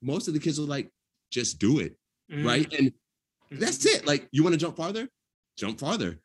Most 0.01 0.27
of 0.27 0.33
the 0.33 0.39
kids 0.39 0.59
are 0.59 0.63
like 0.63 0.89
just 1.31 1.59
do 1.59 1.79
it. 1.79 1.95
Mm. 2.31 2.45
right? 2.45 2.73
And 2.73 2.91
that's 3.51 3.85
it. 3.85 4.05
Like 4.07 4.27
you 4.31 4.43
want 4.43 4.53
to 4.53 4.59
jump 4.59 4.77
farther? 4.77 5.07
Jump 5.57 5.79
farther. 5.79 6.19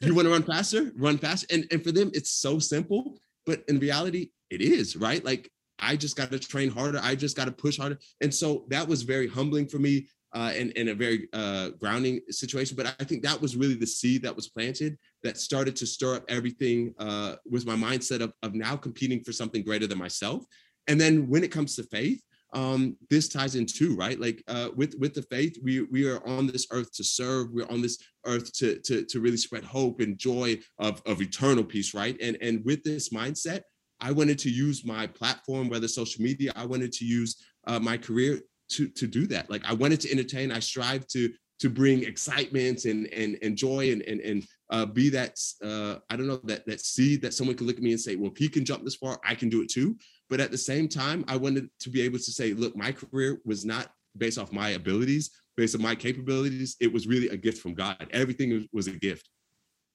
You 0.00 0.14
want 0.14 0.26
to 0.26 0.32
run 0.32 0.42
faster? 0.42 0.92
Run 0.96 1.18
faster 1.18 1.46
and 1.50 1.66
and 1.70 1.82
for 1.82 1.92
them 1.92 2.10
it's 2.14 2.30
so 2.30 2.58
simple 2.58 3.18
but 3.46 3.64
in 3.68 3.78
reality 3.78 4.30
it 4.50 4.60
is 4.60 4.96
right? 4.96 5.24
Like 5.24 5.50
I 5.80 5.96
just 5.96 6.16
got 6.16 6.30
to 6.30 6.38
train 6.38 6.70
harder. 6.70 7.00
I 7.02 7.14
just 7.14 7.36
got 7.36 7.46
to 7.46 7.52
push 7.52 7.78
harder. 7.78 7.98
And 8.20 8.34
so 8.34 8.64
that 8.68 8.86
was 8.86 9.02
very 9.02 9.28
humbling 9.28 9.68
for 9.68 9.78
me 9.78 10.08
uh, 10.32 10.52
and, 10.54 10.72
and 10.76 10.88
a 10.90 10.94
very 10.94 11.28
uh, 11.32 11.70
grounding 11.70 12.20
situation. 12.30 12.76
But 12.76 12.94
I 12.98 13.04
think 13.04 13.22
that 13.22 13.40
was 13.40 13.56
really 13.56 13.74
the 13.74 13.86
seed 13.86 14.22
that 14.22 14.36
was 14.36 14.48
planted 14.48 14.96
that 15.22 15.38
started 15.38 15.76
to 15.76 15.86
stir 15.86 16.16
up 16.16 16.24
everything 16.28 16.94
uh, 16.98 17.36
with 17.48 17.66
my 17.66 17.74
mindset 17.74 18.20
of, 18.20 18.32
of 18.42 18.54
now 18.54 18.76
competing 18.76 19.22
for 19.24 19.32
something 19.32 19.62
greater 19.62 19.86
than 19.86 19.98
myself. 19.98 20.44
And 20.86 21.00
then 21.00 21.28
when 21.28 21.44
it 21.44 21.52
comes 21.52 21.76
to 21.76 21.82
faith, 21.84 22.22
um, 22.52 22.96
this 23.08 23.28
ties 23.28 23.54
in 23.54 23.66
too, 23.66 23.94
right? 23.94 24.18
Like 24.18 24.42
uh, 24.48 24.70
with 24.74 24.96
with 24.98 25.14
the 25.14 25.22
faith, 25.22 25.56
we 25.62 25.82
we 25.82 26.08
are 26.08 26.26
on 26.26 26.46
this 26.46 26.66
earth 26.72 26.92
to 26.94 27.04
serve. 27.04 27.50
We're 27.52 27.70
on 27.70 27.80
this 27.80 27.98
earth 28.26 28.52
to 28.54 28.80
to 28.80 29.04
to 29.04 29.20
really 29.20 29.36
spread 29.36 29.64
hope 29.64 30.00
and 30.00 30.18
joy 30.18 30.58
of 30.78 31.00
of 31.06 31.22
eternal 31.22 31.64
peace, 31.64 31.94
right? 31.94 32.16
And 32.20 32.36
and 32.40 32.64
with 32.64 32.82
this 32.82 33.10
mindset, 33.10 33.62
I 34.00 34.12
wanted 34.12 34.38
to 34.40 34.50
use 34.50 34.84
my 34.84 35.06
platform, 35.06 35.68
whether 35.68 35.88
social 35.88 36.22
media, 36.22 36.52
I 36.56 36.66
wanted 36.66 36.92
to 36.92 37.04
use 37.04 37.36
uh, 37.66 37.78
my 37.78 37.96
career 37.96 38.40
to 38.70 38.88
to 38.88 39.06
do 39.06 39.26
that. 39.28 39.50
Like 39.50 39.64
I 39.64 39.72
wanted 39.72 40.00
to 40.02 40.10
entertain. 40.10 40.52
I 40.52 40.60
strive 40.60 41.06
to 41.08 41.30
to 41.60 41.68
bring 41.68 42.04
excitement 42.04 42.84
and 42.84 43.06
and, 43.12 43.38
and 43.42 43.56
joy 43.56 43.92
and 43.92 44.02
and 44.02 44.20
and 44.20 44.46
uh, 44.70 44.86
be 44.86 45.10
that 45.10 45.38
uh, 45.64 45.96
I 46.08 46.16
don't 46.16 46.26
know 46.26 46.40
that 46.44 46.66
that 46.66 46.80
seed 46.80 47.22
that 47.22 47.34
someone 47.34 47.56
can 47.56 47.66
look 47.66 47.76
at 47.76 47.82
me 47.82 47.92
and 47.92 48.00
say, 48.00 48.16
well, 48.16 48.30
if 48.30 48.38
he 48.38 48.48
can 48.48 48.64
jump 48.64 48.84
this 48.84 48.96
far, 48.96 49.20
I 49.24 49.34
can 49.34 49.48
do 49.48 49.62
it 49.62 49.70
too. 49.70 49.96
But 50.28 50.40
at 50.40 50.50
the 50.50 50.58
same 50.58 50.88
time, 50.88 51.24
I 51.28 51.36
wanted 51.36 51.68
to 51.80 51.90
be 51.90 52.02
able 52.02 52.18
to 52.18 52.32
say, 52.32 52.54
look, 52.54 52.76
my 52.76 52.92
career 52.92 53.40
was 53.44 53.64
not 53.64 53.88
based 54.16 54.38
off 54.38 54.52
my 54.52 54.70
abilities, 54.70 55.30
based 55.56 55.74
on 55.74 55.82
my 55.82 55.94
capabilities. 55.94 56.76
It 56.80 56.92
was 56.92 57.06
really 57.06 57.28
a 57.28 57.36
gift 57.36 57.60
from 57.60 57.74
God. 57.74 58.06
Everything 58.12 58.66
was 58.72 58.86
a 58.86 58.92
gift. 58.92 59.28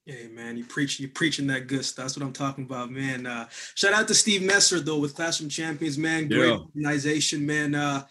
Hey 0.06 0.28
man, 0.28 0.56
you 0.56 0.64
preach 0.64 1.00
you 1.00 1.08
preaching 1.08 1.48
that 1.48 1.66
good 1.66 1.84
stuff. 1.84 2.04
That's 2.06 2.18
what 2.18 2.24
I'm 2.24 2.34
talking 2.34 2.66
about, 2.66 2.92
man. 2.92 3.26
Uh, 3.26 3.48
shout 3.74 3.94
out 3.94 4.08
to 4.08 4.14
Steve 4.14 4.42
Mesler 4.42 4.86
though 4.86 5.00
with 5.00 5.16
Classroom 5.16 5.50
Champions, 5.50 5.98
man. 5.98 6.28
Great 6.28 6.48
yeah. 6.48 6.58
organization, 6.60 7.44
man. 7.44 7.74
Uh, 7.74 8.04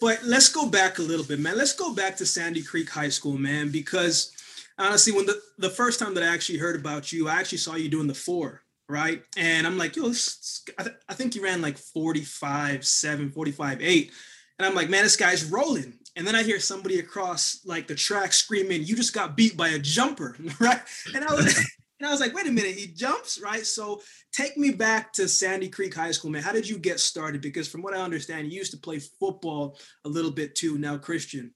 but 0.00 0.24
let's 0.24 0.48
go 0.48 0.66
back 0.66 0.98
a 0.98 1.02
little 1.02 1.24
bit, 1.24 1.38
man. 1.38 1.56
Let's 1.56 1.74
go 1.74 1.94
back 1.94 2.16
to 2.16 2.26
Sandy 2.26 2.62
Creek 2.62 2.90
High 2.90 3.10
School, 3.10 3.38
man, 3.38 3.70
because 3.70 4.32
honestly, 4.76 5.12
when 5.12 5.26
the, 5.26 5.40
the 5.58 5.70
first 5.70 6.00
time 6.00 6.14
that 6.14 6.24
I 6.24 6.34
actually 6.34 6.58
heard 6.58 6.74
about 6.74 7.12
you, 7.12 7.28
I 7.28 7.34
actually 7.34 7.58
saw 7.58 7.76
you 7.76 7.88
doing 7.88 8.08
the 8.08 8.14
four, 8.14 8.62
right? 8.88 9.22
And 9.36 9.68
I'm 9.68 9.78
like, 9.78 9.94
yo, 9.94 10.08
this, 10.08 10.64
I, 10.78 10.82
th- 10.82 10.96
I 11.08 11.14
think 11.14 11.36
you 11.36 11.44
ran 11.44 11.62
like 11.62 11.78
45, 11.78 12.84
7, 12.84 13.30
45, 13.30 13.82
8. 13.82 14.12
And 14.58 14.66
I'm 14.66 14.74
like, 14.74 14.90
man, 14.90 15.04
this 15.04 15.16
guy's 15.16 15.44
rolling 15.44 15.99
and 16.16 16.26
then 16.26 16.34
I 16.34 16.42
hear 16.42 16.60
somebody 16.60 16.98
across 16.98 17.60
like 17.64 17.86
the 17.86 17.94
track 17.94 18.32
screaming, 18.32 18.84
"You 18.84 18.96
just 18.96 19.14
got 19.14 19.36
beat 19.36 19.56
by 19.56 19.68
a 19.68 19.78
jumper!" 19.78 20.36
right? 20.60 20.80
And 21.14 21.24
I 21.24 21.34
was, 21.34 21.56
and 22.00 22.08
I 22.08 22.10
was 22.10 22.20
like, 22.20 22.34
"Wait 22.34 22.46
a 22.46 22.52
minute, 22.52 22.76
he 22.76 22.88
jumps, 22.88 23.40
right?" 23.40 23.64
So 23.64 24.02
take 24.32 24.56
me 24.56 24.70
back 24.70 25.12
to 25.14 25.28
Sandy 25.28 25.68
Creek 25.68 25.94
High 25.94 26.10
School, 26.12 26.30
man. 26.30 26.42
How 26.42 26.52
did 26.52 26.68
you 26.68 26.78
get 26.78 27.00
started? 27.00 27.40
Because 27.40 27.68
from 27.68 27.82
what 27.82 27.94
I 27.94 28.00
understand, 28.00 28.50
you 28.50 28.58
used 28.58 28.72
to 28.72 28.78
play 28.78 28.98
football 28.98 29.78
a 30.04 30.08
little 30.08 30.32
bit 30.32 30.54
too. 30.54 30.78
Now, 30.78 30.98
Christian, 30.98 31.52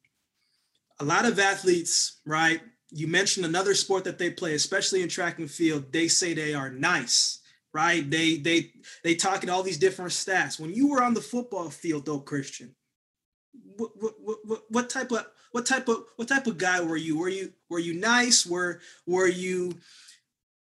a 1.01 1.05
lot 1.05 1.27
of 1.27 1.38
athletes, 1.38 2.21
right? 2.25 2.61
You 2.90 3.09
mentioned 3.09 3.45
another 3.45 3.75
sport 3.75 4.05
that 4.05 4.19
they 4.19 4.31
play, 4.31 4.55
especially 4.55 5.03
in 5.03 5.09
track 5.09 5.38
and 5.38 5.51
field. 5.51 5.93
They 5.93 6.07
say 6.09 6.33
they 6.33 6.55
are 6.55 6.71
nice 6.71 7.40
right? 7.75 8.09
They 8.09 8.37
they 8.37 8.71
they 9.03 9.17
talk 9.17 9.43
at 9.43 9.51
all 9.51 9.62
these 9.62 9.79
different 9.79 10.12
stats. 10.12 10.59
When 10.59 10.73
you 10.73 10.88
were 10.88 11.03
on 11.03 11.12
the 11.12 11.21
football 11.21 11.69
field, 11.69 12.07
though, 12.07 12.21
Christian, 12.21 12.75
what, 13.77 13.91
what, 13.97 14.39
what, 14.45 14.61
what 14.69 14.91
type 14.91 15.11
of 15.11 15.27
what 15.53 15.67
type 15.67 15.89
of 15.89 16.05
what 16.17 16.29
type 16.29 16.47
of 16.47 16.59
guy 16.59 16.81
were 16.81 16.97
you? 16.97 17.19
Were 17.19 17.29
you 17.29 17.53
were 17.71 17.79
you 17.79 17.95
nice? 17.95 18.47
Were 18.47 18.81
were 19.07 19.29
you 19.29 19.73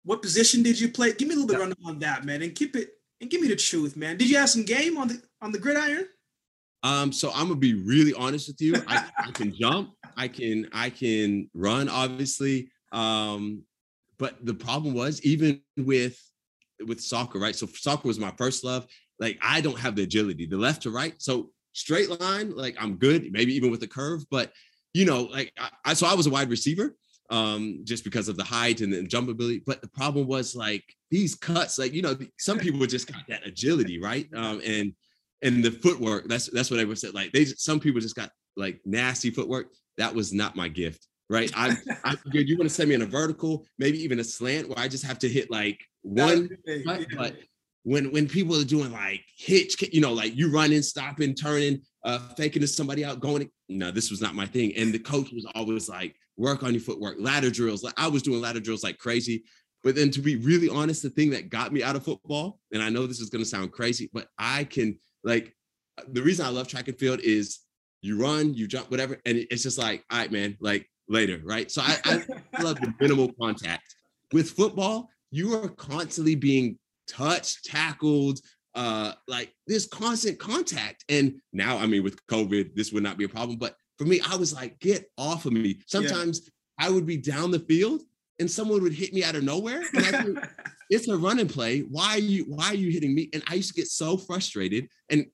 what 0.04 0.22
position 0.22 0.62
did 0.62 0.80
you 0.80 0.90
play? 0.90 1.14
Give 1.14 1.28
me 1.28 1.34
a 1.34 1.38
little 1.38 1.48
bit 1.48 1.76
yeah. 1.80 1.90
on 1.90 2.00
that, 2.00 2.24
man, 2.24 2.42
and 2.44 2.54
keep 2.54 2.76
it 2.76 2.92
and 3.20 3.30
give 3.30 3.42
me 3.42 3.48
the 3.48 3.56
truth, 3.56 3.98
man. 3.98 4.18
Did 4.18 4.30
you 4.30 4.38
have 4.38 4.50
some 4.50 4.64
game 4.64 4.98
on 4.98 5.08
the 5.08 5.22
on 5.42 5.52
the 5.52 5.60
gridiron? 5.60 6.08
Um, 6.84 7.12
so 7.12 7.32
I'm 7.34 7.48
gonna 7.48 7.56
be 7.56 7.74
really 7.74 8.14
honest 8.14 8.48
with 8.48 8.62
you. 8.62 8.76
I, 8.88 9.06
I 9.18 9.32
can 9.32 9.56
jump, 9.56 9.94
I 10.16 10.28
can 10.28 10.70
I 10.72 10.92
can 10.92 11.50
run, 11.54 11.90
obviously. 11.90 12.70
Um, 12.92 13.64
but 14.18 14.46
the 14.46 14.54
problem 14.54 14.94
was 14.94 15.22
even 15.24 15.62
with 15.78 16.22
with 16.86 17.02
soccer, 17.02 17.40
right? 17.40 17.56
So 17.56 17.66
soccer 17.66 18.08
was 18.08 18.20
my 18.20 18.32
first 18.38 18.64
love. 18.64 18.86
Like 19.20 19.40
I 19.42 19.62
don't 19.62 19.80
have 19.80 19.96
the 19.96 20.04
agility, 20.04 20.46
the 20.46 20.58
left 20.58 20.84
to 20.84 20.92
right. 20.92 21.16
So 21.18 21.50
straight 21.76 22.20
line, 22.20 22.56
like 22.56 22.76
I'm 22.80 22.96
good, 22.96 23.32
maybe 23.32 23.54
even 23.54 23.70
with 23.70 23.82
the 23.82 23.88
curve. 23.88 24.24
But 24.32 24.52
you 24.94 25.06
know, 25.06 25.24
like 25.24 25.54
I, 25.84 25.94
so 25.94 26.08
I 26.08 26.16
was 26.16 26.26
a 26.26 26.32
wide 26.32 26.50
receiver 26.50 26.96
um 27.32 27.80
just 27.84 28.04
because 28.04 28.30
of 28.30 28.38
the 28.38 28.44
height 28.44 28.82
and 28.82 28.94
the 28.94 29.02
jump 29.02 29.28
ability 29.28 29.60
but 29.66 29.82
the 29.82 29.88
problem 29.88 30.28
was 30.28 30.56
like 30.56 30.84
these 31.10 31.34
cuts 31.34 31.80
like 31.80 31.92
you 31.92 32.04
know 32.04 32.16
some 32.38 32.60
people 32.66 32.86
just 32.86 33.12
got 33.12 33.24
that 33.28 33.46
agility 33.48 34.00
right? 34.00 34.28
Um 34.36 34.62
and 34.64 34.94
and 35.42 35.64
the 35.64 35.72
footwork 35.72 36.28
that's 36.28 36.50
that's 36.52 36.70
what 36.70 36.80
I 36.80 36.84
would 36.84 37.00
say 37.00 37.10
like 37.10 37.32
they 37.32 37.46
some 37.46 37.80
people 37.80 38.00
just 38.00 38.16
got 38.16 38.30
like 38.56 38.80
nasty 38.86 39.32
footwork. 39.32 39.72
That 39.98 40.14
was 40.14 40.34
not 40.34 40.56
my 40.56 40.68
gift 40.68 41.08
right? 41.30 41.52
I 41.56 41.76
i 42.04 42.16
figured 42.24 42.48
you 42.48 42.58
want 42.58 42.70
to 42.70 42.76
send 42.76 42.90
me 42.90 42.96
in 42.96 43.02
a 43.02 43.08
vertical 43.08 43.66
maybe 43.80 44.02
even 44.04 44.20
a 44.20 44.24
slant 44.24 44.70
where 44.70 44.78
i 44.78 44.88
just 44.88 45.04
have 45.04 45.18
to 45.20 45.30
hit 45.30 45.50
like 45.50 45.80
one 46.04 46.50
cut, 46.86 47.06
but 47.18 47.36
when 47.86 48.12
when 48.12 48.28
people 48.28 48.60
are 48.60 48.66
doing 48.66 48.92
like 48.92 49.24
hitch, 49.38 49.76
you 49.94 50.02
know, 50.02 50.12
like 50.12 50.36
you 50.36 50.52
running, 50.52 50.82
stopping, 50.82 51.36
turning, 51.36 51.80
uh, 52.04 52.18
faking 52.36 52.62
to 52.62 52.68
somebody 52.68 53.06
out, 53.06 53.20
going. 53.20 53.48
No, 53.70 53.92
this 53.92 54.10
was 54.10 54.22
not 54.22 54.34
my 54.34 54.48
thing. 54.48 54.76
And 54.76 54.92
the 54.92 55.00
coach 55.00 55.32
was 55.32 55.46
always 55.54 55.88
like, 55.88 56.16
work 56.36 56.64
on 56.64 56.74
your 56.74 56.82
footwork, 56.82 57.18
ladder 57.20 57.52
drills. 57.52 57.84
Like 57.84 57.94
I 57.96 58.08
was 58.08 58.24
doing 58.24 58.42
ladder 58.42 58.60
drills 58.60 58.84
like 58.84 58.98
crazy. 58.98 59.44
But 59.84 59.96
then 59.96 60.10
to 60.12 60.20
be 60.20 60.36
really 60.36 60.68
honest, 60.68 61.04
the 61.04 61.12
thing 61.12 61.30
that 61.30 61.52
got 61.52 61.72
me 61.72 61.84
out 61.84 61.96
of 61.96 62.04
football, 62.04 62.60
and 62.74 62.82
I 62.82 62.90
know 62.90 63.06
this 63.06 63.20
is 63.20 63.30
gonna 63.30 63.46
sound 63.46 63.72
crazy, 63.72 64.10
but 64.12 64.30
I 64.40 64.64
can 64.64 64.98
like 65.24 65.56
the 66.08 66.24
reason 66.24 66.44
I 66.44 66.50
love 66.50 66.68
track 66.68 66.88
and 66.88 66.98
field 66.98 67.20
is 67.20 67.60
you 68.02 68.20
run, 68.20 68.56
you 68.56 68.68
jump, 68.68 68.90
whatever. 68.90 69.22
And 69.28 69.46
it's 69.52 69.62
just 69.62 69.78
like, 69.78 70.04
all 70.12 70.18
right, 70.18 70.32
man, 70.32 70.58
like 70.60 70.90
later, 71.08 71.40
right? 71.44 71.70
So 71.70 71.84
I, 71.84 71.98
I 72.04 72.24
love 72.64 72.82
the 72.82 72.92
minimal 73.00 73.32
contact. 73.40 73.96
With 74.34 74.50
football, 74.50 75.10
you 75.30 75.54
are 75.54 75.70
constantly 75.70 76.34
being 76.34 76.80
touched, 77.08 77.66
tackled, 77.66 78.40
uh, 78.76 79.14
like 79.28 79.54
this 79.68 79.88
constant 79.88 80.40
contact. 80.40 81.06
And 81.10 81.40
now, 81.54 81.78
I 81.78 81.86
mean, 81.86 82.04
with 82.04 82.26
COVID, 82.28 82.76
this 82.76 82.92
would 82.92 83.04
not 83.04 83.18
be 83.18 83.24
a 83.24 83.30
problem. 83.30 83.58
But 83.58 83.76
for 83.98 84.06
me, 84.06 84.20
I 84.28 84.36
was 84.36 84.54
like, 84.54 84.80
get 84.80 85.10
off 85.18 85.46
of 85.46 85.54
me. 85.54 85.80
Sometimes 85.88 86.42
yeah. 86.44 86.88
I 86.88 86.90
would 86.90 87.06
be 87.06 87.18
down 87.18 87.52
the 87.52 87.60
field 87.60 88.02
and 88.40 88.50
someone 88.50 88.84
would 88.84 88.94
hit 88.94 89.14
me 89.14 89.24
out 89.24 89.36
of 89.36 89.44
nowhere. 89.44 89.84
Think, 89.86 90.40
it's 90.90 91.08
a 91.08 91.18
running 91.18 91.48
play. 91.48 91.82
Why 91.82 92.16
are 92.16 92.20
you 92.20 92.44
why 92.46 92.68
are 92.68 92.76
you 92.76 92.92
hitting 92.92 93.16
me? 93.16 93.30
And 93.34 93.44
I 93.48 93.56
used 93.56 93.74
to 93.74 93.80
get 93.80 93.88
so 93.88 94.18
frustrated. 94.18 94.90
And 95.10 95.26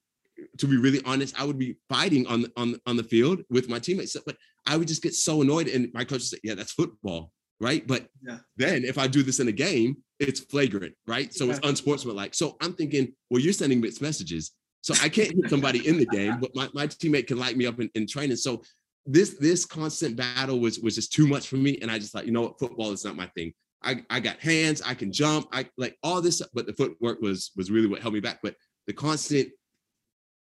to 0.58 0.68
be 0.68 0.78
really 0.78 1.02
honest, 1.06 1.40
I 1.40 1.46
would 1.46 1.58
be 1.58 1.78
fighting 1.90 2.28
on 2.28 2.46
on 2.58 2.80
on 2.86 2.98
the 2.98 3.04
field 3.04 3.42
with 3.50 3.70
my 3.70 3.80
teammates, 3.80 4.16
but 4.26 4.38
I 4.68 4.78
would 4.78 4.88
just 4.88 5.02
get 5.02 5.16
so 5.16 5.42
annoyed. 5.42 5.68
And 5.68 5.92
my 5.94 6.04
coach 6.04 6.20
would 6.20 6.24
say, 6.24 6.38
"Yeah, 6.44 6.56
that's 6.56 6.74
football, 6.74 7.32
right?" 7.60 7.86
But 7.86 8.08
yeah. 8.22 8.40
then 8.58 8.84
if 8.84 8.98
I 8.98 9.08
do 9.08 9.24
this 9.24 9.40
in 9.40 9.48
a 9.48 9.54
game, 9.54 9.98
it's 10.22 10.40
flagrant, 10.40 10.94
right? 11.08 11.34
So 11.34 11.46
yeah. 11.46 11.52
it's 11.52 11.68
unsportsmanlike. 11.68 12.34
So 12.34 12.58
I'm 12.62 12.74
thinking, 12.74 13.14
well, 13.30 13.42
you're 13.42 13.54
sending 13.54 13.82
mixed 13.82 14.02
messages. 14.02 14.52
So 14.82 14.94
I 15.02 15.10
can't 15.10 15.34
hit 15.34 15.50
somebody 15.50 15.88
in 15.88 15.98
the 15.98 16.06
game, 16.08 16.40
but 16.40 16.56
my, 16.56 16.70
my 16.74 16.88
teammate 16.88 17.28
can 17.28 17.38
light 17.38 17.56
me 17.56 17.66
up 17.66 17.80
in, 17.80 17.90
in 17.94 18.08
training. 18.08 18.38
So 18.38 18.62
this 19.06 19.36
this 19.40 19.66
constant 19.66 20.16
battle 20.16 20.60
was 20.60 20.80
was 20.80 20.96
just 20.96 21.12
too 21.12 21.28
much 21.28 21.48
for 21.48 21.58
me. 21.58 21.78
And 21.82 21.92
I 21.92 22.00
just 22.00 22.12
thought, 22.12 22.26
you 22.26 22.32
know 22.32 22.42
what, 22.42 22.60
football 22.60 22.92
is 22.92 23.04
not 23.04 23.16
my 23.16 23.28
thing. 23.28 23.54
I, 23.84 24.04
I 24.12 24.20
got 24.20 24.40
hands, 24.40 24.82
I 24.84 24.94
can 24.94 25.12
jump, 25.12 25.48
I 25.52 25.68
like 25.76 25.98
all 26.04 26.22
this, 26.22 26.42
but 26.54 26.68
the 26.68 26.74
footwork 26.74 27.20
was 27.20 27.52
was 27.56 27.72
really 27.72 27.88
what 27.88 28.02
held 28.02 28.14
me 28.14 28.20
back. 28.20 28.40
But 28.44 28.56
the 28.88 28.94
constant, 28.94 29.50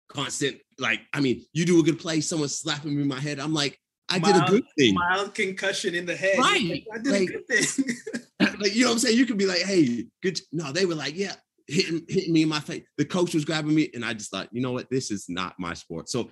constant, 0.09 0.57
like, 0.77 1.01
I 1.13 1.21
mean, 1.21 1.43
you 1.53 1.65
do 1.65 1.79
a 1.79 1.83
good 1.83 1.99
play, 1.99 2.21
someone 2.21 2.49
slapping 2.49 2.95
me 2.95 3.01
in 3.01 3.07
my 3.07 3.19
head. 3.19 3.39
I'm 3.39 3.53
like, 3.53 3.79
I 4.09 4.19
mild, 4.19 4.33
did 4.33 4.43
a 4.43 4.51
good 4.51 4.65
thing. 4.77 4.93
Mild 4.95 5.33
concussion 5.33 5.95
in 5.95 6.05
the 6.05 6.15
head. 6.15 6.37
Right. 6.37 6.83
I 6.93 6.97
did 6.97 7.11
like, 7.11 7.21
a 7.21 7.25
good 7.25 7.47
thing. 7.47 7.95
like, 8.61 8.75
you 8.75 8.81
know 8.81 8.87
what 8.87 8.93
I'm 8.93 8.99
saying? 8.99 9.17
You 9.17 9.25
could 9.25 9.37
be 9.37 9.45
like, 9.45 9.61
hey, 9.61 10.07
good. 10.21 10.39
No, 10.51 10.71
they 10.71 10.85
were 10.85 10.95
like, 10.95 11.15
yeah, 11.15 11.33
hitting, 11.67 12.01
hitting 12.07 12.33
me 12.33 12.43
in 12.43 12.49
my 12.49 12.59
face. 12.59 12.83
The 12.97 13.05
coach 13.05 13.33
was 13.33 13.45
grabbing 13.45 13.75
me, 13.75 13.89
and 13.93 14.05
I 14.05 14.13
just 14.13 14.31
thought, 14.31 14.49
you 14.51 14.61
know 14.61 14.71
what? 14.71 14.89
This 14.89 15.11
is 15.11 15.25
not 15.29 15.59
my 15.59 15.73
sport. 15.73 16.09
So 16.09 16.31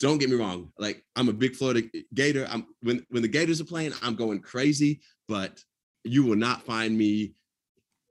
don't 0.00 0.18
get 0.18 0.30
me 0.30 0.36
wrong. 0.36 0.72
Like 0.78 1.04
I'm 1.16 1.28
a 1.28 1.32
big 1.32 1.56
Florida 1.56 1.82
Gator. 2.14 2.46
I'm 2.50 2.66
when 2.82 3.04
when 3.10 3.22
the 3.22 3.28
Gators 3.28 3.60
are 3.60 3.64
playing, 3.64 3.92
I'm 4.02 4.14
going 4.14 4.40
crazy, 4.40 5.00
but 5.28 5.62
you 6.04 6.24
will 6.24 6.36
not 6.36 6.62
find 6.64 6.96
me 6.96 7.34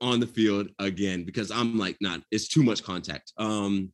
on 0.00 0.20
the 0.20 0.26
field 0.26 0.68
again 0.78 1.24
because 1.24 1.50
I'm 1.50 1.78
like, 1.78 1.96
not, 2.00 2.18
nah, 2.18 2.24
it's 2.30 2.48
too 2.48 2.62
much 2.62 2.82
contact. 2.82 3.32
Um, 3.38 3.92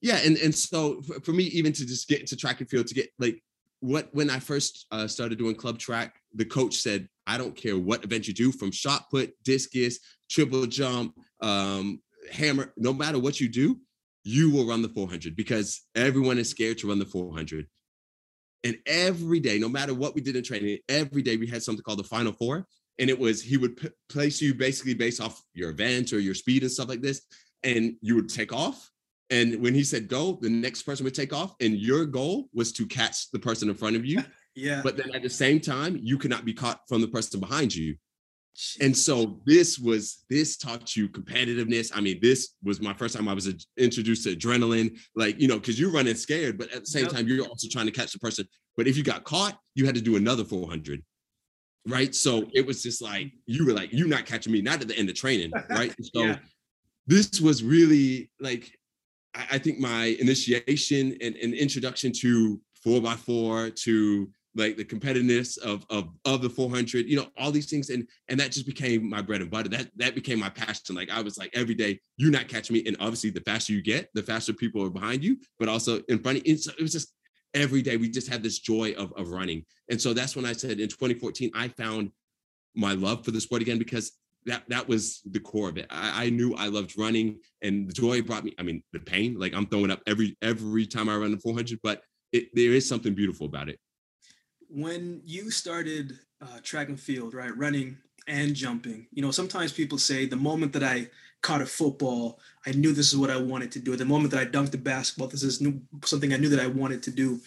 yeah, 0.00 0.16
and 0.24 0.36
and 0.38 0.54
so 0.54 1.02
for, 1.22 1.32
me, 1.32 1.44
even 1.44 1.72
to 1.72 1.86
just 1.86 2.08
get 2.08 2.20
into 2.20 2.36
track 2.36 2.60
and 2.60 2.68
field, 2.68 2.86
to 2.88 2.94
get 2.94 3.10
like 3.18 3.42
what 3.80 4.08
when 4.12 4.30
I 4.30 4.38
first 4.38 4.86
uh, 4.90 5.06
started 5.06 5.38
doing 5.38 5.54
club 5.54 5.78
track, 5.78 6.16
the 6.34 6.44
coach 6.44 6.76
said, 6.76 7.08
I 7.26 7.38
don't 7.38 7.56
care 7.56 7.78
what 7.78 8.04
event 8.04 8.26
you 8.26 8.34
do, 8.34 8.52
from 8.52 8.72
shot 8.72 9.10
put, 9.10 9.32
discus, 9.44 9.98
triple 10.28 10.66
jump, 10.66 11.14
um, 11.40 12.00
hammer, 12.30 12.72
no 12.76 12.92
matter 12.92 13.18
what 13.18 13.40
you 13.40 13.48
do, 13.48 13.78
you 14.24 14.50
will 14.50 14.66
run 14.66 14.82
the 14.82 14.88
400 14.88 15.34
because 15.34 15.82
everyone 15.94 16.38
is 16.38 16.48
scared 16.48 16.78
to 16.78 16.88
run 16.88 16.98
the 16.98 17.04
400. 17.04 17.66
And 18.64 18.78
every 18.86 19.40
day, 19.40 19.58
no 19.58 19.68
matter 19.68 19.92
what 19.92 20.14
we 20.14 20.20
did 20.20 20.36
in 20.36 20.44
training, 20.44 20.78
every 20.88 21.22
day 21.22 21.36
we 21.36 21.48
had 21.48 21.62
something 21.62 21.82
called 21.82 21.98
the 21.98 22.04
final 22.04 22.32
four 22.32 22.66
and 22.98 23.10
it 23.10 23.18
was 23.18 23.42
he 23.42 23.56
would 23.56 23.76
p- 23.76 23.88
place 24.08 24.40
you 24.40 24.54
basically 24.54 24.94
based 24.94 25.20
off 25.20 25.42
your 25.54 25.70
event 25.70 26.12
or 26.12 26.20
your 26.20 26.34
speed 26.34 26.62
and 26.62 26.70
stuff 26.70 26.88
like 26.88 27.00
this 27.00 27.22
and 27.62 27.94
you 28.00 28.14
would 28.14 28.28
take 28.28 28.52
off 28.52 28.90
and 29.30 29.60
when 29.62 29.74
he 29.74 29.84
said 29.84 30.08
go 30.08 30.38
the 30.40 30.48
next 30.48 30.82
person 30.82 31.04
would 31.04 31.14
take 31.14 31.32
off 31.32 31.54
and 31.60 31.76
your 31.76 32.04
goal 32.04 32.48
was 32.52 32.72
to 32.72 32.86
catch 32.86 33.30
the 33.30 33.38
person 33.38 33.68
in 33.68 33.74
front 33.74 33.96
of 33.96 34.04
you 34.04 34.22
yeah 34.54 34.80
but 34.82 34.96
then 34.96 35.14
at 35.14 35.22
the 35.22 35.30
same 35.30 35.60
time 35.60 35.98
you 36.02 36.18
cannot 36.18 36.44
be 36.44 36.52
caught 36.52 36.80
from 36.88 37.00
the 37.00 37.08
person 37.08 37.40
behind 37.40 37.74
you 37.74 37.96
and 38.80 38.94
so 38.94 39.40
this 39.46 39.78
was 39.78 40.24
this 40.28 40.58
taught 40.58 40.94
you 40.94 41.08
competitiveness. 41.08 41.90
I 41.94 42.02
mean, 42.02 42.18
this 42.20 42.50
was 42.62 42.82
my 42.82 42.92
first 42.92 43.16
time 43.16 43.26
I 43.26 43.32
was 43.32 43.48
introduced 43.78 44.24
to 44.24 44.36
adrenaline, 44.36 45.00
like 45.16 45.40
you 45.40 45.48
know, 45.48 45.58
because 45.58 45.80
you're 45.80 45.90
running 45.90 46.14
scared, 46.14 46.58
but 46.58 46.70
at 46.70 46.80
the 46.80 46.86
same 46.86 47.04
yep. 47.04 47.12
time 47.12 47.26
you're 47.26 47.46
also 47.46 47.66
trying 47.72 47.86
to 47.86 47.92
catch 47.92 48.12
the 48.12 48.18
person. 48.18 48.46
But 48.76 48.86
if 48.86 48.98
you 48.98 49.02
got 49.02 49.24
caught, 49.24 49.58
you 49.74 49.86
had 49.86 49.94
to 49.94 50.02
do 50.02 50.16
another 50.16 50.44
400 50.44 51.02
right? 51.88 52.14
So 52.14 52.48
it 52.52 52.66
was 52.66 52.82
just 52.82 53.02
like 53.02 53.26
mm-hmm. 53.26 53.36
you 53.46 53.66
were 53.66 53.72
like, 53.72 53.92
you're 53.92 54.08
not 54.08 54.26
catching 54.26 54.52
me, 54.52 54.62
not 54.62 54.80
at 54.80 54.88
the 54.88 54.96
end 54.96 55.08
of 55.08 55.14
training, 55.14 55.52
right? 55.70 55.94
So 56.14 56.22
yeah. 56.24 56.36
this 57.06 57.40
was 57.40 57.62
really 57.62 58.30
like 58.40 58.70
I, 59.34 59.46
I 59.52 59.58
think 59.58 59.78
my 59.78 60.16
initiation 60.20 61.16
and, 61.20 61.36
and 61.36 61.54
introduction 61.54 62.12
to 62.20 62.60
four 62.82 63.00
by 63.00 63.14
four 63.14 63.70
to 63.70 64.28
like 64.54 64.76
the 64.76 64.84
competitiveness 64.84 65.58
of, 65.58 65.86
of 65.88 66.10
of 66.24 66.42
the 66.42 66.50
400 66.50 67.08
you 67.08 67.16
know 67.16 67.26
all 67.38 67.50
these 67.50 67.70
things 67.70 67.88
and 67.88 68.06
and 68.28 68.38
that 68.38 68.52
just 68.52 68.66
became 68.66 69.08
my 69.08 69.22
bread 69.22 69.40
and 69.40 69.50
butter 69.50 69.70
that 69.70 69.88
that 69.96 70.14
became 70.14 70.38
my 70.38 70.50
passion 70.50 70.94
like 70.94 71.10
i 71.10 71.22
was 71.22 71.38
like 71.38 71.50
every 71.54 71.74
day 71.74 71.98
you're 72.18 72.30
not 72.30 72.48
catching 72.48 72.74
me 72.74 72.82
and 72.86 72.96
obviously 73.00 73.30
the 73.30 73.40
faster 73.40 73.72
you 73.72 73.80
get 73.80 74.10
the 74.12 74.22
faster 74.22 74.52
people 74.52 74.84
are 74.84 74.90
behind 74.90 75.24
you 75.24 75.38
but 75.58 75.68
also 75.68 76.02
in 76.08 76.18
front 76.18 76.38
of 76.38 76.46
you 76.46 76.56
so 76.58 76.70
it 76.78 76.82
was 76.82 76.92
just 76.92 77.14
every 77.54 77.82
day 77.82 77.96
we 77.96 78.08
just 78.08 78.28
had 78.28 78.42
this 78.42 78.58
joy 78.58 78.92
of, 78.92 79.12
of 79.16 79.30
running. 79.30 79.64
And 79.90 80.00
so 80.00 80.12
that's 80.12 80.36
when 80.36 80.44
I 80.44 80.52
said 80.52 80.80
in 80.80 80.88
2014, 80.88 81.50
I 81.54 81.68
found 81.68 82.10
my 82.74 82.92
love 82.92 83.24
for 83.24 83.30
the 83.30 83.40
sport 83.40 83.62
again 83.62 83.78
because 83.78 84.12
that 84.44 84.64
that 84.68 84.88
was 84.88 85.20
the 85.30 85.40
core 85.40 85.68
of 85.68 85.78
it. 85.78 85.86
I, 85.90 86.26
I 86.26 86.30
knew 86.30 86.54
I 86.54 86.66
loved 86.66 86.98
running 86.98 87.38
and 87.62 87.88
the 87.88 87.92
joy 87.92 88.22
brought 88.22 88.44
me, 88.44 88.54
I 88.58 88.62
mean, 88.62 88.82
the 88.92 88.98
pain, 88.98 89.38
like 89.38 89.54
I'm 89.54 89.66
throwing 89.66 89.90
up 89.90 90.00
every 90.06 90.36
every 90.42 90.86
time 90.86 91.08
I 91.08 91.16
run 91.16 91.30
the 91.30 91.38
400, 91.38 91.78
but 91.82 92.02
it, 92.32 92.48
there 92.54 92.72
is 92.72 92.88
something 92.88 93.14
beautiful 93.14 93.46
about 93.46 93.68
it. 93.68 93.78
When 94.74 95.20
you 95.26 95.50
started 95.50 96.18
uh, 96.40 96.58
track 96.62 96.88
and 96.88 96.98
field, 96.98 97.34
right, 97.34 97.54
running 97.54 97.98
and 98.26 98.54
jumping, 98.54 99.06
you 99.12 99.20
know, 99.20 99.30
sometimes 99.30 99.70
people 99.70 99.98
say 99.98 100.24
the 100.24 100.36
moment 100.36 100.72
that 100.72 100.82
I 100.82 101.10
caught 101.42 101.60
a 101.60 101.66
football, 101.66 102.40
I 102.66 102.70
knew 102.72 102.92
this 102.92 103.12
is 103.12 103.18
what 103.18 103.28
I 103.28 103.36
wanted 103.36 103.70
to 103.72 103.80
do. 103.80 103.94
The 103.96 104.06
moment 104.06 104.30
that 104.30 104.40
I 104.40 104.46
dunked 104.46 104.72
a 104.72 104.78
basketball, 104.78 105.28
this 105.28 105.42
is 105.42 105.60
new, 105.60 105.82
something 106.04 106.32
I 106.32 106.38
knew 106.38 106.48
that 106.48 106.60
I 106.60 106.68
wanted 106.68 107.02
to 107.02 107.10
do. 107.10 107.40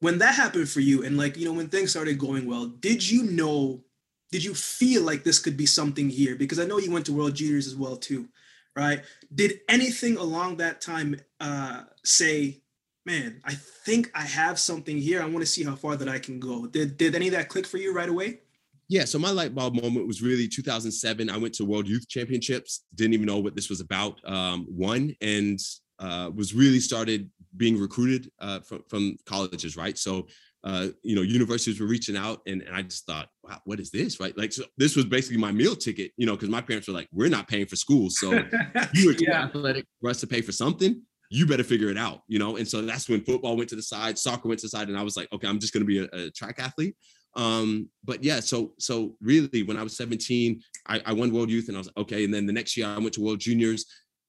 When 0.00 0.18
that 0.18 0.34
happened 0.34 0.68
for 0.68 0.80
you, 0.80 1.04
and 1.04 1.16
like, 1.16 1.36
you 1.36 1.44
know, 1.44 1.52
when 1.52 1.68
things 1.68 1.90
started 1.90 2.18
going 2.18 2.46
well, 2.46 2.66
did 2.66 3.08
you 3.08 3.22
know, 3.24 3.84
did 4.32 4.42
you 4.42 4.54
feel 4.54 5.02
like 5.02 5.22
this 5.22 5.38
could 5.38 5.56
be 5.56 5.66
something 5.66 6.10
here? 6.10 6.34
Because 6.34 6.58
I 6.58 6.64
know 6.64 6.78
you 6.78 6.90
went 6.90 7.06
to 7.06 7.12
World 7.12 7.36
Juniors 7.36 7.68
as 7.68 7.76
well, 7.76 7.96
too, 7.96 8.28
right? 8.74 9.02
Did 9.32 9.60
anything 9.68 10.16
along 10.16 10.56
that 10.56 10.80
time 10.80 11.20
uh, 11.38 11.82
say, 12.02 12.61
man, 13.04 13.40
I 13.44 13.54
think 13.54 14.10
I 14.14 14.22
have 14.22 14.58
something 14.58 14.96
here. 14.96 15.22
I 15.22 15.26
want 15.26 15.40
to 15.40 15.46
see 15.46 15.64
how 15.64 15.74
far 15.74 15.96
that 15.96 16.08
I 16.08 16.18
can 16.18 16.38
go. 16.38 16.66
Did, 16.66 16.96
did 16.96 17.14
any 17.14 17.28
of 17.28 17.34
that 17.34 17.48
click 17.48 17.66
for 17.66 17.78
you 17.78 17.94
right 17.94 18.08
away? 18.08 18.40
Yeah, 18.88 19.04
so 19.04 19.18
my 19.18 19.30
light 19.30 19.54
bulb 19.54 19.74
moment 19.74 20.06
was 20.06 20.22
really 20.22 20.46
2007. 20.46 21.30
I 21.30 21.36
went 21.36 21.54
to 21.54 21.64
World 21.64 21.88
Youth 21.88 22.08
Championships, 22.08 22.84
didn't 22.94 23.14
even 23.14 23.26
know 23.26 23.38
what 23.38 23.56
this 23.56 23.70
was 23.70 23.80
about. 23.80 24.20
Um, 24.28 24.66
won 24.68 25.14
and 25.20 25.58
uh, 25.98 26.30
was 26.34 26.54
really 26.54 26.80
started 26.80 27.30
being 27.56 27.78
recruited 27.78 28.30
uh, 28.40 28.60
from, 28.60 28.82
from 28.88 29.16
colleges, 29.24 29.76
right? 29.76 29.96
So, 29.96 30.26
uh, 30.64 30.88
you 31.02 31.16
know, 31.16 31.22
universities 31.22 31.80
were 31.80 31.86
reaching 31.86 32.16
out, 32.16 32.40
and, 32.46 32.62
and 32.62 32.74
I 32.74 32.82
just 32.82 33.06
thought, 33.06 33.28
wow, 33.42 33.60
what 33.64 33.80
is 33.80 33.90
this, 33.90 34.20
right? 34.20 34.36
Like, 34.36 34.52
so 34.52 34.64
this 34.76 34.94
was 34.94 35.06
basically 35.06 35.38
my 35.38 35.52
meal 35.52 35.74
ticket, 35.74 36.12
you 36.16 36.26
know, 36.26 36.32
because 36.32 36.50
my 36.50 36.60
parents 36.60 36.86
were 36.86 36.94
like, 36.94 37.08
we're 37.12 37.28
not 37.28 37.48
paying 37.48 37.66
for 37.66 37.76
school, 37.76 38.10
so 38.10 38.30
you 38.94 39.06
were 39.06 39.14
yeah. 39.18 39.44
athletic 39.44 39.86
for 40.00 40.10
us 40.10 40.20
to 40.20 40.26
pay 40.26 40.40
for 40.40 40.52
something. 40.52 41.02
You 41.32 41.46
better 41.46 41.64
figure 41.64 41.88
it 41.88 41.96
out, 41.96 42.22
you 42.28 42.38
know. 42.38 42.56
And 42.56 42.68
so 42.68 42.82
that's 42.82 43.08
when 43.08 43.22
football 43.22 43.56
went 43.56 43.70
to 43.70 43.76
the 43.76 43.82
side, 43.82 44.18
soccer 44.18 44.48
went 44.48 44.60
to 44.60 44.66
the 44.66 44.70
side, 44.70 44.88
and 44.88 44.98
I 44.98 45.02
was 45.02 45.16
like, 45.16 45.32
okay, 45.32 45.48
I'm 45.48 45.58
just 45.58 45.72
going 45.72 45.80
to 45.80 45.86
be 45.86 45.98
a, 45.98 46.26
a 46.26 46.30
track 46.30 46.56
athlete. 46.58 46.94
Um, 47.34 47.88
but 48.04 48.22
yeah, 48.22 48.40
so 48.40 48.74
so 48.78 49.16
really 49.20 49.62
when 49.62 49.78
I 49.78 49.82
was 49.82 49.96
17, 49.96 50.60
I, 50.86 51.00
I 51.06 51.12
won 51.12 51.32
World 51.32 51.50
Youth 51.50 51.68
and 51.68 51.76
I 51.76 51.80
was 51.80 51.86
like, 51.86 51.96
okay. 51.96 52.24
And 52.24 52.34
then 52.34 52.44
the 52.44 52.52
next 52.52 52.76
year 52.76 52.86
I 52.86 52.98
went 52.98 53.14
to 53.14 53.22
World 53.22 53.40
Juniors 53.40 53.86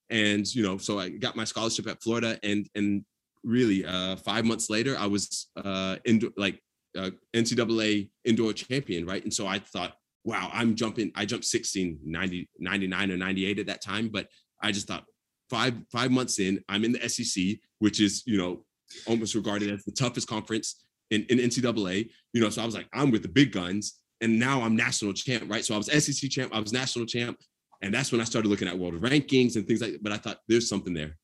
and 0.10 0.48
you 0.56 0.64
know, 0.64 0.78
so 0.78 1.00
I 1.00 1.10
got 1.10 1.36
my 1.36 1.44
scholarship 1.44 1.88
at 1.88 2.02
Florida 2.02 2.40
and 2.44 2.70
and 2.76 3.04
really 3.44 3.86
uh 3.86 4.16
five 4.16 4.46
months 4.46 4.70
later 4.70 4.96
I 4.98 5.06
was 5.06 5.50
uh 5.58 5.98
in 6.06 6.22
like 6.38 6.62
uh, 6.98 7.10
NCAA 7.34 8.10
indoor 8.24 8.54
champion, 8.54 9.06
right? 9.06 9.24
And 9.24 9.34
so 9.34 9.48
I 9.48 9.60
thought, 9.60 9.96
wow, 10.24 10.50
I'm 10.54 10.76
jumping, 10.76 11.12
I 11.16 11.26
jumped 11.26 11.46
16, 11.46 12.00
90, 12.04 12.50
99 12.60 13.12
or 13.12 13.18
98 13.18 13.60
at 13.60 13.66
that 13.68 13.82
time, 13.82 14.10
but 14.10 14.28
I 14.62 14.72
just 14.72 14.88
thought 14.88 15.04
five 15.50 15.76
five 15.92 16.12
months 16.12 16.40
in, 16.40 16.64
I'm 16.70 16.84
in 16.84 16.92
the 16.92 17.10
SEC, 17.10 17.58
which 17.80 18.00
is, 18.00 18.24
you 18.26 18.38
know, 18.38 18.66
almost 19.08 19.36
regarded 19.36 19.72
as 19.72 19.84
the 19.84 19.92
toughest 19.92 20.28
conference 20.28 20.84
in, 21.12 21.24
in 21.30 21.38
NCAA, 21.38 22.10
you 22.34 22.42
know, 22.42 22.50
so 22.50 22.62
I 22.62 22.66
was 22.66 22.76
like, 22.76 22.88
I'm 22.94 23.12
with 23.12 23.22
the 23.22 23.30
big 23.30 23.52
guns. 23.52 24.00
And 24.22 24.40
now 24.40 24.62
I'm 24.62 24.76
national 24.76 25.14
champ, 25.14 25.50
right? 25.50 25.66
So 25.66 25.76
I 25.76 25.78
was 25.78 25.88
SEC 25.88 26.30
champ, 26.30 26.56
I 26.56 26.60
was 26.60 26.72
national 26.72 27.06
champ. 27.06 27.38
And 27.82 27.94
that's 27.94 28.12
when 28.12 28.22
I 28.22 28.24
started 28.24 28.48
looking 28.48 28.70
at 28.70 28.78
world 28.78 29.02
rankings 29.02 29.58
and 29.58 29.68
things 29.68 29.82
like 29.82 29.92
that. 29.92 30.04
But 30.04 30.14
I 30.14 30.18
thought 30.18 30.40
there's 30.48 30.70
something 30.70 30.94
there. 30.94 31.18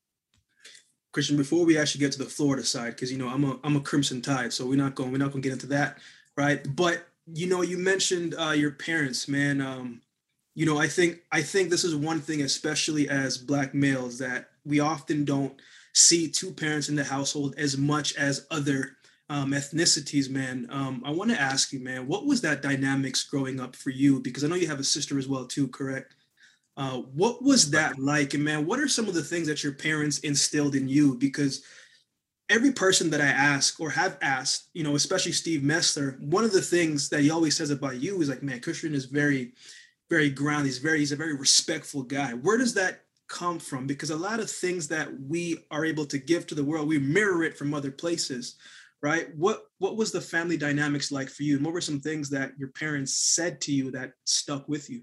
Christian, 1.12 1.36
before 1.36 1.64
we 1.64 1.78
actually 1.78 2.00
get 2.00 2.12
to 2.12 2.18
the 2.18 2.26
Florida 2.26 2.62
side, 2.62 2.90
because 2.90 3.10
you 3.10 3.18
know 3.18 3.28
I'm 3.28 3.42
a 3.44 3.58
I'm 3.64 3.74
a 3.74 3.80
Crimson 3.80 4.20
Tide, 4.20 4.52
so 4.52 4.66
we're 4.66 4.76
not 4.76 4.94
going 4.94 5.10
we're 5.10 5.18
not 5.18 5.32
going 5.32 5.42
to 5.42 5.48
get 5.48 5.54
into 5.54 5.66
that, 5.68 5.98
right? 6.36 6.64
But 6.76 7.08
you 7.26 7.48
know, 7.48 7.62
you 7.62 7.78
mentioned 7.78 8.34
uh, 8.38 8.50
your 8.50 8.72
parents, 8.72 9.26
man. 9.26 9.60
Um, 9.60 10.02
you 10.54 10.66
know, 10.66 10.78
I 10.78 10.88
think 10.88 11.20
I 11.32 11.42
think 11.42 11.70
this 11.70 11.84
is 11.84 11.94
one 11.94 12.20
thing, 12.20 12.42
especially 12.42 13.08
as 13.08 13.38
Black 13.38 13.74
males, 13.74 14.18
that 14.18 14.50
we 14.64 14.80
often 14.80 15.24
don't 15.24 15.54
see 15.94 16.28
two 16.28 16.52
parents 16.52 16.88
in 16.88 16.96
the 16.96 17.04
household 17.04 17.54
as 17.56 17.76
much 17.76 18.14
as 18.16 18.46
other 18.50 18.96
um, 19.28 19.52
ethnicities, 19.52 20.28
man. 20.28 20.66
Um, 20.70 21.02
I 21.04 21.10
want 21.10 21.30
to 21.30 21.40
ask 21.40 21.72
you, 21.72 21.80
man, 21.80 22.08
what 22.08 22.26
was 22.26 22.40
that 22.40 22.62
dynamics 22.62 23.24
growing 23.24 23.60
up 23.60 23.76
for 23.76 23.90
you? 23.90 24.20
Because 24.20 24.42
I 24.42 24.48
know 24.48 24.56
you 24.56 24.66
have 24.66 24.80
a 24.80 24.84
sister 24.84 25.18
as 25.18 25.28
well, 25.28 25.46
too, 25.46 25.68
correct? 25.68 26.14
Uh, 26.76 26.98
what 27.14 27.42
was 27.42 27.70
that 27.70 27.98
like? 27.98 28.34
And 28.34 28.44
man, 28.44 28.66
what 28.66 28.80
are 28.80 28.88
some 28.88 29.06
of 29.06 29.14
the 29.14 29.22
things 29.22 29.46
that 29.46 29.62
your 29.62 29.72
parents 29.72 30.18
instilled 30.20 30.74
in 30.74 30.88
you? 30.88 31.14
Because 31.16 31.62
every 32.48 32.72
person 32.72 33.10
that 33.10 33.20
I 33.20 33.26
ask 33.26 33.78
or 33.80 33.90
have 33.90 34.18
asked, 34.20 34.68
you 34.74 34.82
know, 34.82 34.96
especially 34.96 35.32
Steve 35.32 35.60
Mesler, 35.60 36.18
one 36.20 36.44
of 36.44 36.52
the 36.52 36.62
things 36.62 37.08
that 37.10 37.20
he 37.20 37.30
always 37.30 37.56
says 37.56 37.70
about 37.70 38.00
you 38.00 38.20
is 38.20 38.28
like, 38.28 38.42
man, 38.42 38.60
Christian 38.60 38.94
is 38.94 39.04
very, 39.04 39.52
very 40.10 40.28
grounded. 40.28 40.66
He's 40.66 40.78
very, 40.78 40.98
he's 40.98 41.12
a 41.12 41.16
very 41.16 41.36
respectful 41.36 42.02
guy. 42.02 42.32
Where 42.32 42.58
does 42.58 42.74
that 42.74 43.02
come 43.28 43.58
from? 43.60 43.86
Because 43.86 44.10
a 44.10 44.16
lot 44.16 44.40
of 44.40 44.50
things 44.50 44.88
that 44.88 45.08
we 45.20 45.58
are 45.70 45.84
able 45.84 46.04
to 46.06 46.18
give 46.18 46.46
to 46.48 46.54
the 46.54 46.64
world, 46.64 46.88
we 46.88 46.98
mirror 46.98 47.44
it 47.44 47.56
from 47.56 47.72
other 47.72 47.92
places, 47.92 48.56
right? 49.02 49.34
What 49.36 49.62
what 49.78 49.96
was 49.96 50.10
the 50.10 50.20
family 50.20 50.56
dynamics 50.56 51.12
like 51.12 51.30
for 51.30 51.44
you? 51.44 51.56
And 51.56 51.64
what 51.64 51.72
were 51.72 51.80
some 51.80 52.00
things 52.00 52.28
that 52.30 52.52
your 52.58 52.70
parents 52.70 53.16
said 53.16 53.60
to 53.62 53.72
you 53.72 53.92
that 53.92 54.12
stuck 54.24 54.68
with 54.68 54.90
you? 54.90 55.02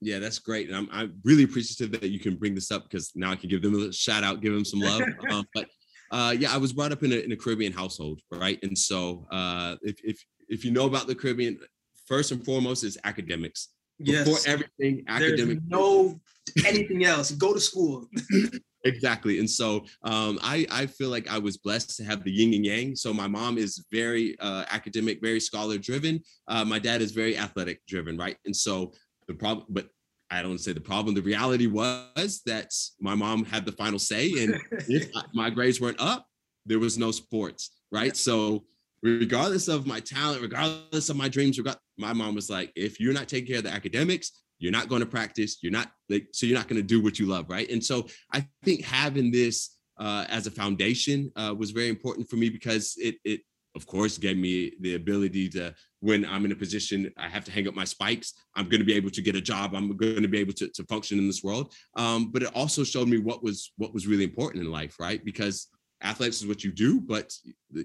Yeah, 0.00 0.20
that's 0.20 0.38
great. 0.38 0.68
And 0.68 0.76
I'm, 0.76 0.88
I'm 0.92 1.20
really 1.24 1.42
appreciative 1.42 2.00
that 2.00 2.10
you 2.10 2.20
can 2.20 2.36
bring 2.36 2.54
this 2.54 2.70
up 2.70 2.84
because 2.84 3.10
now 3.16 3.32
I 3.32 3.36
can 3.36 3.50
give 3.50 3.62
them 3.62 3.74
a 3.74 3.92
shout 3.92 4.22
out, 4.22 4.40
give 4.40 4.52
them 4.52 4.64
some 4.64 4.78
love. 4.78 5.02
um, 5.30 5.44
but 5.52 5.66
uh, 6.12 6.34
yeah, 6.38 6.54
I 6.54 6.56
was 6.56 6.72
brought 6.72 6.92
up 6.92 7.02
in 7.02 7.12
a, 7.12 7.16
in 7.16 7.32
a 7.32 7.36
Caribbean 7.36 7.72
household, 7.72 8.20
right? 8.30 8.60
And 8.62 8.78
so 8.78 9.26
uh, 9.32 9.74
if, 9.82 9.96
if, 10.04 10.24
if 10.48 10.64
you 10.64 10.70
know 10.70 10.86
about 10.86 11.08
the 11.08 11.16
Caribbean, 11.16 11.58
first 12.06 12.30
and 12.30 12.44
foremost 12.44 12.84
is 12.84 12.96
academics. 13.04 13.68
Yes. 13.98 14.28
Before 14.28 14.40
everything, 14.46 15.04
academic. 15.08 15.58
There's 15.58 15.70
no 15.70 16.20
anything 16.66 17.04
else. 17.04 17.30
Go 17.32 17.52
to 17.52 17.60
school. 17.60 18.08
exactly 18.84 19.40
and 19.40 19.50
so 19.50 19.84
um, 20.04 20.38
I, 20.40 20.64
I 20.70 20.86
feel 20.86 21.08
like 21.08 21.28
i 21.28 21.36
was 21.36 21.56
blessed 21.56 21.96
to 21.96 22.04
have 22.04 22.22
the 22.22 22.30
yin 22.30 22.54
and 22.54 22.64
yang 22.64 22.94
so 22.94 23.12
my 23.12 23.26
mom 23.26 23.58
is 23.58 23.84
very 23.90 24.38
uh, 24.38 24.64
academic 24.70 25.20
very 25.20 25.40
scholar 25.40 25.78
driven 25.78 26.20
uh, 26.46 26.64
my 26.64 26.78
dad 26.78 27.02
is 27.02 27.10
very 27.10 27.36
athletic 27.36 27.84
driven 27.86 28.16
right 28.16 28.36
and 28.46 28.54
so 28.54 28.92
the 29.26 29.34
problem 29.34 29.66
but 29.68 29.88
I 30.30 30.42
don't 30.42 30.58
say 30.58 30.72
the 30.72 30.80
problem. 30.80 31.14
The 31.14 31.22
reality 31.22 31.66
was 31.66 32.42
that 32.44 32.72
my 33.00 33.14
mom 33.14 33.44
had 33.44 33.64
the 33.64 33.72
final 33.72 33.98
say, 33.98 34.30
and 34.42 34.60
if 34.88 35.10
my 35.34 35.48
grades 35.50 35.80
weren't 35.80 36.00
up, 36.00 36.26
there 36.66 36.78
was 36.78 36.98
no 36.98 37.10
sports, 37.10 37.70
right? 37.90 38.14
So, 38.16 38.64
regardless 39.02 39.68
of 39.68 39.86
my 39.86 40.00
talent, 40.00 40.42
regardless 40.42 41.08
of 41.08 41.16
my 41.16 41.28
dreams, 41.28 41.58
my 41.96 42.12
mom 42.12 42.34
was 42.34 42.50
like, 42.50 42.72
if 42.76 43.00
you're 43.00 43.12
not 43.12 43.28
taking 43.28 43.48
care 43.48 43.58
of 43.58 43.64
the 43.64 43.72
academics, 43.72 44.42
you're 44.58 44.72
not 44.72 44.88
going 44.88 45.00
to 45.00 45.06
practice. 45.06 45.58
You're 45.62 45.72
not 45.72 45.90
like, 46.08 46.28
so 46.32 46.46
you're 46.46 46.58
not 46.58 46.68
going 46.68 46.80
to 46.80 46.86
do 46.86 47.00
what 47.00 47.18
you 47.18 47.26
love, 47.26 47.48
right? 47.48 47.70
And 47.70 47.84
so, 47.84 48.06
I 48.32 48.46
think 48.64 48.84
having 48.84 49.30
this 49.30 49.76
uh, 49.98 50.24
as 50.28 50.46
a 50.46 50.50
foundation 50.50 51.30
uh, 51.36 51.54
was 51.56 51.70
very 51.70 51.88
important 51.88 52.28
for 52.28 52.36
me 52.36 52.48
because 52.48 52.94
it 52.98 53.16
it 53.24 53.40
of 53.74 53.86
course 53.86 54.16
gave 54.18 54.36
me 54.36 54.72
the 54.80 54.94
ability 54.94 55.48
to 55.48 55.74
when 56.00 56.24
i'm 56.24 56.44
in 56.44 56.52
a 56.52 56.56
position 56.56 57.12
i 57.18 57.28
have 57.28 57.44
to 57.44 57.52
hang 57.52 57.68
up 57.68 57.74
my 57.74 57.84
spikes 57.84 58.32
i'm 58.56 58.64
going 58.64 58.80
to 58.80 58.84
be 58.84 58.94
able 58.94 59.10
to 59.10 59.20
get 59.20 59.36
a 59.36 59.40
job 59.40 59.74
i'm 59.74 59.94
going 59.96 60.22
to 60.22 60.28
be 60.28 60.38
able 60.38 60.54
to, 60.54 60.68
to 60.68 60.82
function 60.84 61.18
in 61.18 61.26
this 61.26 61.44
world 61.44 61.72
um, 61.96 62.30
but 62.32 62.42
it 62.42 62.50
also 62.54 62.82
showed 62.82 63.08
me 63.08 63.18
what 63.18 63.42
was 63.42 63.72
what 63.76 63.92
was 63.92 64.06
really 64.06 64.24
important 64.24 64.64
in 64.64 64.70
life 64.70 64.96
right 64.98 65.24
because 65.24 65.68
athletics 66.02 66.40
is 66.40 66.46
what 66.46 66.62
you 66.62 66.70
do 66.70 67.00
but 67.00 67.34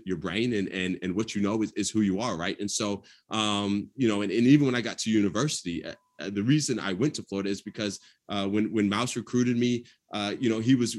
your 0.05 0.17
brain 0.17 0.53
and 0.53 0.67
and, 0.69 0.99
and 1.01 1.15
what 1.15 1.33
you 1.33 1.41
know 1.41 1.61
is, 1.63 1.71
is 1.73 1.89
who 1.89 2.01
you 2.01 2.19
are 2.19 2.37
right 2.37 2.59
and 2.59 2.69
so 2.69 3.03
um, 3.31 3.89
you 3.95 4.07
know 4.07 4.21
and, 4.21 4.31
and 4.31 4.47
even 4.47 4.65
when 4.65 4.75
i 4.75 4.81
got 4.81 4.97
to 4.97 5.09
university 5.09 5.83
uh, 5.83 5.93
uh, 6.19 6.29
the 6.29 6.43
reason 6.43 6.79
I 6.79 6.93
went 6.93 7.15
to 7.15 7.23
Florida 7.23 7.49
is 7.49 7.61
because 7.61 7.99
uh, 8.29 8.47
when 8.47 8.71
when 8.71 8.87
Mouse 8.87 9.15
recruited 9.15 9.57
me, 9.57 9.85
uh, 10.13 10.33
you 10.39 10.49
know, 10.49 10.59
he 10.59 10.75
was 10.75 10.97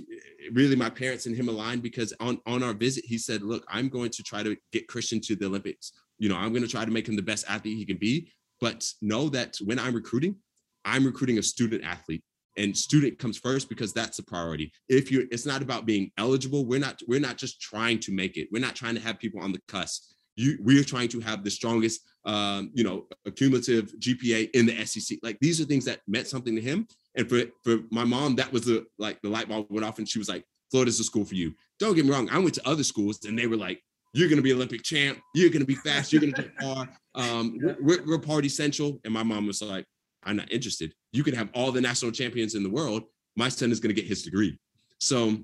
really 0.52 0.76
my 0.76 0.90
parents 0.90 1.26
and 1.26 1.36
him 1.36 1.48
aligned 1.48 1.82
because 1.82 2.12
on 2.20 2.38
on 2.46 2.62
our 2.62 2.74
visit 2.74 3.04
he 3.06 3.18
said, 3.18 3.42
"Look, 3.42 3.64
I'm 3.68 3.88
going 3.88 4.10
to 4.10 4.22
try 4.22 4.42
to 4.42 4.56
get 4.72 4.88
Christian 4.88 5.20
to 5.22 5.36
the 5.36 5.46
Olympics. 5.46 5.92
You 6.18 6.28
know, 6.28 6.36
I'm 6.36 6.50
going 6.50 6.62
to 6.62 6.68
try 6.68 6.84
to 6.84 6.90
make 6.90 7.08
him 7.08 7.16
the 7.16 7.22
best 7.22 7.44
athlete 7.48 7.78
he 7.78 7.84
can 7.84 7.96
be, 7.96 8.32
but 8.60 8.86
know 9.00 9.28
that 9.30 9.56
when 9.64 9.78
I'm 9.78 9.94
recruiting, 9.94 10.36
I'm 10.84 11.04
recruiting 11.04 11.38
a 11.38 11.42
student 11.42 11.84
athlete." 11.84 12.24
And 12.56 12.76
student 12.76 13.18
comes 13.18 13.38
first 13.38 13.68
because 13.68 13.92
that's 13.92 14.18
a 14.18 14.22
priority 14.22 14.72
if 14.88 15.10
you're 15.10 15.24
it's 15.30 15.46
not 15.46 15.62
about 15.62 15.86
being 15.86 16.10
eligible 16.18 16.64
we're 16.64 16.80
not 16.80 17.00
we're 17.06 17.20
not 17.20 17.36
just 17.36 17.60
trying 17.60 17.98
to 17.98 18.12
make 18.12 18.36
it 18.36 18.48
we're 18.52 18.60
not 18.60 18.74
trying 18.74 18.94
to 18.94 19.00
have 19.00 19.18
people 19.18 19.40
on 19.40 19.52
the 19.52 19.60
cusp 19.68 20.04
you 20.36 20.58
we're 20.62 20.84
trying 20.84 21.08
to 21.08 21.20
have 21.20 21.44
the 21.44 21.50
strongest 21.50 22.00
um, 22.24 22.70
you 22.72 22.84
know, 22.84 23.06
cumulative 23.36 23.92
GPA 23.98 24.50
in 24.54 24.66
the 24.66 24.86
SEC. 24.86 25.18
Like 25.22 25.38
these 25.40 25.60
are 25.60 25.64
things 25.64 25.84
that 25.84 26.00
meant 26.06 26.26
something 26.26 26.54
to 26.54 26.60
him. 26.60 26.86
And 27.16 27.28
for 27.28 27.42
for 27.62 27.80
my 27.90 28.04
mom, 28.04 28.36
that 28.36 28.52
was 28.52 28.64
the 28.64 28.86
like 28.98 29.20
the 29.22 29.28
light 29.28 29.48
bulb 29.48 29.66
went 29.70 29.84
off, 29.84 29.98
and 29.98 30.08
she 30.08 30.18
was 30.18 30.28
like, 30.28 30.44
"Florida's 30.70 30.98
the 30.98 31.04
school 31.04 31.24
for 31.24 31.34
you." 31.34 31.54
Don't 31.78 31.94
get 31.94 32.04
me 32.04 32.10
wrong. 32.10 32.28
I 32.30 32.38
went 32.38 32.54
to 32.54 32.68
other 32.68 32.84
schools, 32.84 33.24
and 33.24 33.38
they 33.38 33.46
were 33.46 33.56
like, 33.56 33.82
"You're 34.14 34.28
going 34.28 34.38
to 34.38 34.42
be 34.42 34.52
Olympic 34.52 34.82
champ. 34.82 35.20
You're 35.34 35.50
going 35.50 35.60
to 35.60 35.66
be 35.66 35.76
fast. 35.76 36.12
You're 36.12 36.22
going 36.22 36.34
to 36.34 36.42
get 36.42 36.60
far. 36.60 36.88
Um, 37.14 37.58
we're, 37.80 38.04
we're 38.04 38.18
party 38.18 38.48
central." 38.48 39.00
And 39.04 39.14
my 39.14 39.22
mom 39.22 39.46
was 39.46 39.62
like, 39.62 39.86
"I'm 40.24 40.36
not 40.36 40.52
interested. 40.52 40.92
You 41.12 41.22
can 41.24 41.34
have 41.34 41.48
all 41.54 41.72
the 41.72 41.80
national 41.80 42.12
champions 42.12 42.54
in 42.54 42.62
the 42.62 42.70
world. 42.70 43.04
My 43.36 43.48
son 43.48 43.72
is 43.72 43.80
going 43.80 43.94
to 43.94 44.00
get 44.00 44.08
his 44.08 44.22
degree." 44.22 44.58
So 45.00 45.38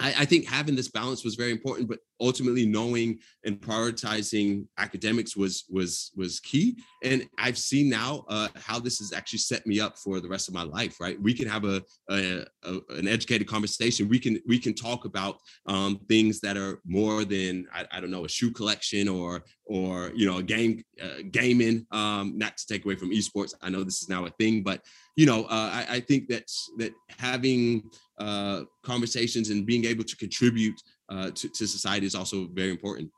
I, 0.00 0.14
I, 0.18 0.24
think 0.24 0.46
having 0.46 0.76
this 0.76 0.90
balance 0.90 1.24
was 1.24 1.34
very 1.34 1.50
important, 1.50 1.88
but 1.88 1.98
ultimately 2.20 2.66
knowing 2.66 3.18
and 3.44 3.60
prioritizing 3.60 4.66
academics 4.78 5.36
was 5.36 5.64
was 5.68 6.12
was 6.16 6.40
key. 6.40 6.76
And 7.02 7.28
I've 7.38 7.58
seen 7.58 7.88
now 7.88 8.24
uh, 8.28 8.48
how 8.56 8.78
this 8.78 8.98
has 8.98 9.12
actually 9.12 9.40
set 9.40 9.66
me 9.66 9.80
up 9.80 9.98
for 9.98 10.20
the 10.20 10.28
rest 10.28 10.48
of 10.48 10.54
my 10.54 10.62
life. 10.62 11.00
Right, 11.00 11.20
we 11.20 11.34
can 11.34 11.48
have 11.48 11.64
a, 11.64 11.82
a, 12.10 12.44
a 12.64 12.80
an 12.90 13.08
educated 13.08 13.46
conversation. 13.46 14.08
We 14.08 14.18
can 14.18 14.40
we 14.46 14.58
can 14.58 14.74
talk 14.74 15.04
about 15.04 15.38
um, 15.66 16.00
things 16.08 16.40
that 16.40 16.56
are 16.56 16.80
more 16.86 17.24
than 17.24 17.66
I, 17.72 17.86
I, 17.90 18.00
don't 18.00 18.10
know 18.10 18.24
a 18.24 18.28
shoe 18.28 18.50
collection 18.50 19.08
or 19.08 19.44
or 19.66 20.12
you 20.14 20.26
know 20.26 20.38
a 20.38 20.42
game 20.42 20.82
uh, 21.02 21.22
gaming. 21.30 21.86
Um, 21.90 22.38
not 22.38 22.56
to 22.56 22.66
take 22.66 22.84
away 22.84 22.96
from 22.96 23.10
esports. 23.10 23.54
I 23.62 23.70
know 23.70 23.84
this 23.84 24.02
is 24.02 24.08
now 24.08 24.26
a 24.26 24.30
thing, 24.30 24.62
but 24.62 24.82
you 25.16 25.26
know 25.26 25.44
uh, 25.44 25.70
I, 25.72 25.86
I 25.96 26.00
think 26.00 26.28
that 26.28 26.50
that 26.78 26.92
having 27.18 27.90
uh, 28.18 28.62
conversations 28.82 29.50
and 29.50 29.66
being 29.66 29.84
able 29.84 30.04
to 30.04 30.16
contribute 30.16 30.80
uh, 31.08 31.30
to, 31.30 31.48
to 31.48 31.66
society 31.66 32.06
is 32.06 32.14
also 32.14 32.48
very 32.52 32.70
important. 32.70 33.10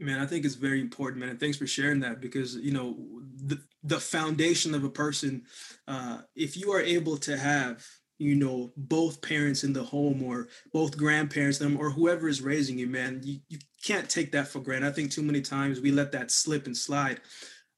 Man, 0.00 0.18
I 0.18 0.26
think 0.26 0.44
it's 0.44 0.56
very 0.56 0.80
important, 0.80 1.20
man. 1.20 1.30
And 1.30 1.40
thanks 1.40 1.56
for 1.56 1.66
sharing 1.66 2.00
that 2.00 2.20
because, 2.20 2.56
you 2.56 2.72
know, 2.72 2.96
the, 3.44 3.60
the 3.84 4.00
foundation 4.00 4.74
of 4.74 4.84
a 4.84 4.90
person, 4.90 5.44
uh, 5.86 6.18
if 6.34 6.56
you 6.56 6.72
are 6.72 6.80
able 6.80 7.16
to 7.18 7.36
have, 7.36 7.86
you 8.18 8.34
know, 8.34 8.72
both 8.76 9.22
parents 9.22 9.64
in 9.64 9.72
the 9.72 9.82
home 9.82 10.22
or 10.22 10.48
both 10.72 10.96
grandparents, 10.96 11.58
them 11.58 11.78
or 11.78 11.90
whoever 11.90 12.28
is 12.28 12.42
raising 12.42 12.78
you, 12.78 12.86
man, 12.86 13.20
you, 13.22 13.38
you 13.48 13.58
can't 13.84 14.08
take 14.08 14.32
that 14.32 14.48
for 14.48 14.60
granted. 14.60 14.88
I 14.88 14.92
think 14.92 15.10
too 15.10 15.22
many 15.22 15.40
times 15.40 15.80
we 15.80 15.92
let 15.92 16.12
that 16.12 16.30
slip 16.30 16.66
and 16.66 16.76
slide. 16.76 17.20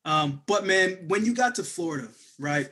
Um, 0.04 0.42
but 0.46 0.66
man, 0.66 1.04
when 1.08 1.24
you 1.24 1.34
got 1.34 1.54
to 1.56 1.64
Florida, 1.64 2.08
right? 2.38 2.70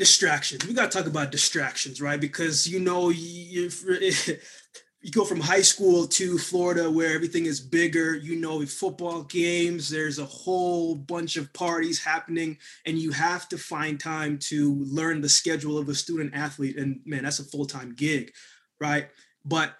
distractions. 0.00 0.66
We 0.66 0.72
got 0.72 0.90
to 0.90 0.96
talk 0.98 1.06
about 1.06 1.30
distractions, 1.30 2.00
right? 2.00 2.18
Because 2.18 2.66
you 2.66 2.80
know 2.80 3.10
you 3.10 3.70
you 5.02 5.10
go 5.10 5.24
from 5.24 5.40
high 5.40 5.62
school 5.62 6.06
to 6.06 6.36
Florida 6.36 6.90
where 6.90 7.14
everything 7.14 7.46
is 7.46 7.60
bigger. 7.60 8.14
You 8.14 8.36
know, 8.36 8.64
football 8.66 9.22
games. 9.22 9.88
There's 9.88 10.18
a 10.18 10.26
whole 10.26 10.94
bunch 10.94 11.36
of 11.36 11.52
parties 11.54 12.02
happening, 12.02 12.58
and 12.84 12.98
you 12.98 13.10
have 13.12 13.48
to 13.48 13.58
find 13.58 13.98
time 13.98 14.38
to 14.50 14.74
learn 14.84 15.22
the 15.22 15.28
schedule 15.28 15.78
of 15.78 15.88
a 15.88 15.94
student 15.94 16.34
athlete. 16.34 16.76
And 16.76 17.00
man, 17.06 17.24
that's 17.24 17.38
a 17.38 17.44
full 17.44 17.64
time 17.64 17.94
gig, 17.94 18.32
right? 18.78 19.08
But 19.44 19.74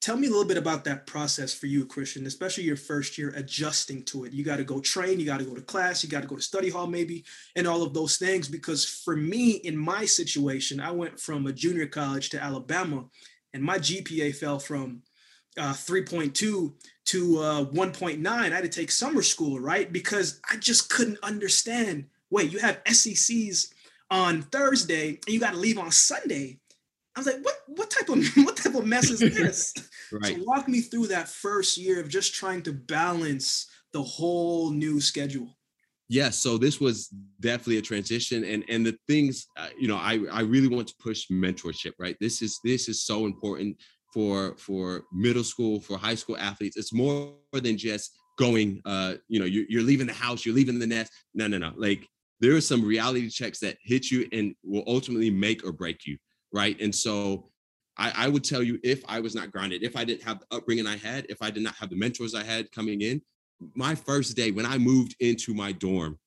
tell 0.00 0.16
me 0.16 0.26
a 0.26 0.30
little 0.30 0.44
bit 0.44 0.58
about 0.58 0.84
that 0.84 1.06
process 1.08 1.52
for 1.52 1.66
you 1.66 1.84
christian 1.84 2.24
especially 2.26 2.62
your 2.62 2.76
first 2.76 3.18
year 3.18 3.32
adjusting 3.34 4.04
to 4.04 4.24
it 4.24 4.32
you 4.32 4.44
got 4.44 4.58
to 4.58 4.64
go 4.64 4.78
train 4.80 5.18
you 5.18 5.26
got 5.26 5.40
to 5.40 5.44
go 5.44 5.54
to 5.54 5.60
class 5.60 6.04
you 6.04 6.08
got 6.08 6.22
to 6.22 6.28
go 6.28 6.36
to 6.36 6.42
study 6.42 6.70
hall 6.70 6.86
maybe 6.86 7.24
and 7.56 7.66
all 7.66 7.82
of 7.82 7.92
those 7.92 8.16
things 8.16 8.48
because 8.48 8.84
for 8.84 9.16
me 9.16 9.50
in 9.50 9.76
my 9.76 10.04
situation 10.04 10.78
i 10.78 10.90
went 10.90 11.18
from 11.18 11.48
a 11.48 11.52
junior 11.52 11.86
college 11.86 12.30
to 12.30 12.40
alabama 12.40 13.04
and 13.54 13.62
my 13.62 13.78
gpa 13.78 14.34
fell 14.34 14.58
from 14.58 15.02
uh, 15.58 15.72
3.2 15.72 16.72
to 17.04 17.38
uh, 17.38 17.64
1.9 17.64 18.26
i 18.26 18.48
had 18.48 18.62
to 18.62 18.68
take 18.68 18.90
summer 18.90 19.22
school 19.22 19.58
right 19.58 19.92
because 19.92 20.40
i 20.50 20.56
just 20.56 20.90
couldn't 20.90 21.18
understand 21.22 22.06
wait 22.30 22.52
you 22.52 22.58
have 22.58 22.80
sec's 22.86 23.72
on 24.10 24.42
thursday 24.42 25.10
and 25.10 25.28
you 25.28 25.40
got 25.40 25.52
to 25.52 25.58
leave 25.58 25.78
on 25.78 25.90
sunday 25.90 26.58
I 27.18 27.20
was 27.20 27.26
like, 27.26 27.44
what 27.44 27.56
what 27.66 27.90
type 27.90 28.08
of 28.10 28.24
what 28.46 28.56
type 28.56 28.76
of 28.76 28.86
mess 28.86 29.10
is 29.10 29.18
this? 29.34 29.74
right. 30.12 30.36
So 30.36 30.44
walk 30.44 30.68
me 30.68 30.80
through 30.80 31.08
that 31.08 31.28
first 31.28 31.76
year 31.76 32.00
of 32.00 32.08
just 32.08 32.32
trying 32.32 32.62
to 32.62 32.72
balance 32.72 33.66
the 33.92 34.02
whole 34.02 34.70
new 34.70 35.00
schedule. 35.00 35.57
Yeah, 36.08 36.30
so 36.30 36.56
this 36.56 36.80
was 36.80 37.08
definitely 37.40 37.78
a 37.78 37.82
transition, 37.82 38.44
and 38.44 38.64
and 38.68 38.84
the 38.84 38.96
things 39.06 39.46
uh, 39.56 39.68
you 39.78 39.88
know, 39.88 39.96
I 39.96 40.20
I 40.32 40.40
really 40.40 40.68
want 40.68 40.88
to 40.88 40.94
push 41.00 41.26
mentorship. 41.30 41.92
Right, 41.98 42.16
this 42.20 42.40
is 42.42 42.58
this 42.64 42.88
is 42.88 43.04
so 43.04 43.26
important 43.26 43.76
for 44.14 44.56
for 44.56 45.02
middle 45.12 45.44
school, 45.44 45.80
for 45.80 45.98
high 45.98 46.14
school 46.14 46.38
athletes. 46.38 46.76
It's 46.76 46.92
more 46.92 47.34
than 47.52 47.76
just 47.76 48.16
going. 48.38 48.80
Uh, 48.84 49.14
you 49.28 49.38
know, 49.38 49.46
you're, 49.46 49.66
you're 49.68 49.82
leaving 49.82 50.06
the 50.06 50.14
house, 50.14 50.46
you're 50.46 50.54
leaving 50.54 50.78
the 50.78 50.86
nest. 50.86 51.12
No, 51.34 51.46
no, 51.46 51.58
no. 51.58 51.72
Like 51.76 52.06
there 52.40 52.54
are 52.56 52.60
some 52.60 52.84
reality 52.84 53.28
checks 53.28 53.58
that 53.60 53.76
hit 53.82 54.10
you 54.10 54.26
and 54.32 54.54
will 54.62 54.84
ultimately 54.86 55.30
make 55.30 55.64
or 55.64 55.72
break 55.72 56.06
you 56.06 56.16
right? 56.52 56.80
And 56.80 56.94
so 56.94 57.50
I, 57.96 58.12
I 58.14 58.28
would 58.28 58.44
tell 58.44 58.62
you 58.62 58.78
if 58.84 59.02
I 59.08 59.20
was 59.20 59.34
not 59.34 59.50
grounded, 59.50 59.82
if 59.82 59.96
I 59.96 60.04
didn't 60.04 60.22
have 60.22 60.40
the 60.40 60.56
upbringing 60.56 60.86
I 60.86 60.96
had, 60.96 61.26
if 61.28 61.42
I 61.42 61.50
did 61.50 61.62
not 61.62 61.74
have 61.76 61.90
the 61.90 61.96
mentors 61.96 62.34
I 62.34 62.44
had 62.44 62.70
coming 62.72 63.00
in, 63.00 63.20
my 63.74 63.94
first 63.94 64.36
day 64.36 64.50
when 64.50 64.66
I 64.66 64.78
moved 64.78 65.16
into 65.20 65.54
my 65.54 65.72
dorm, 65.72 66.18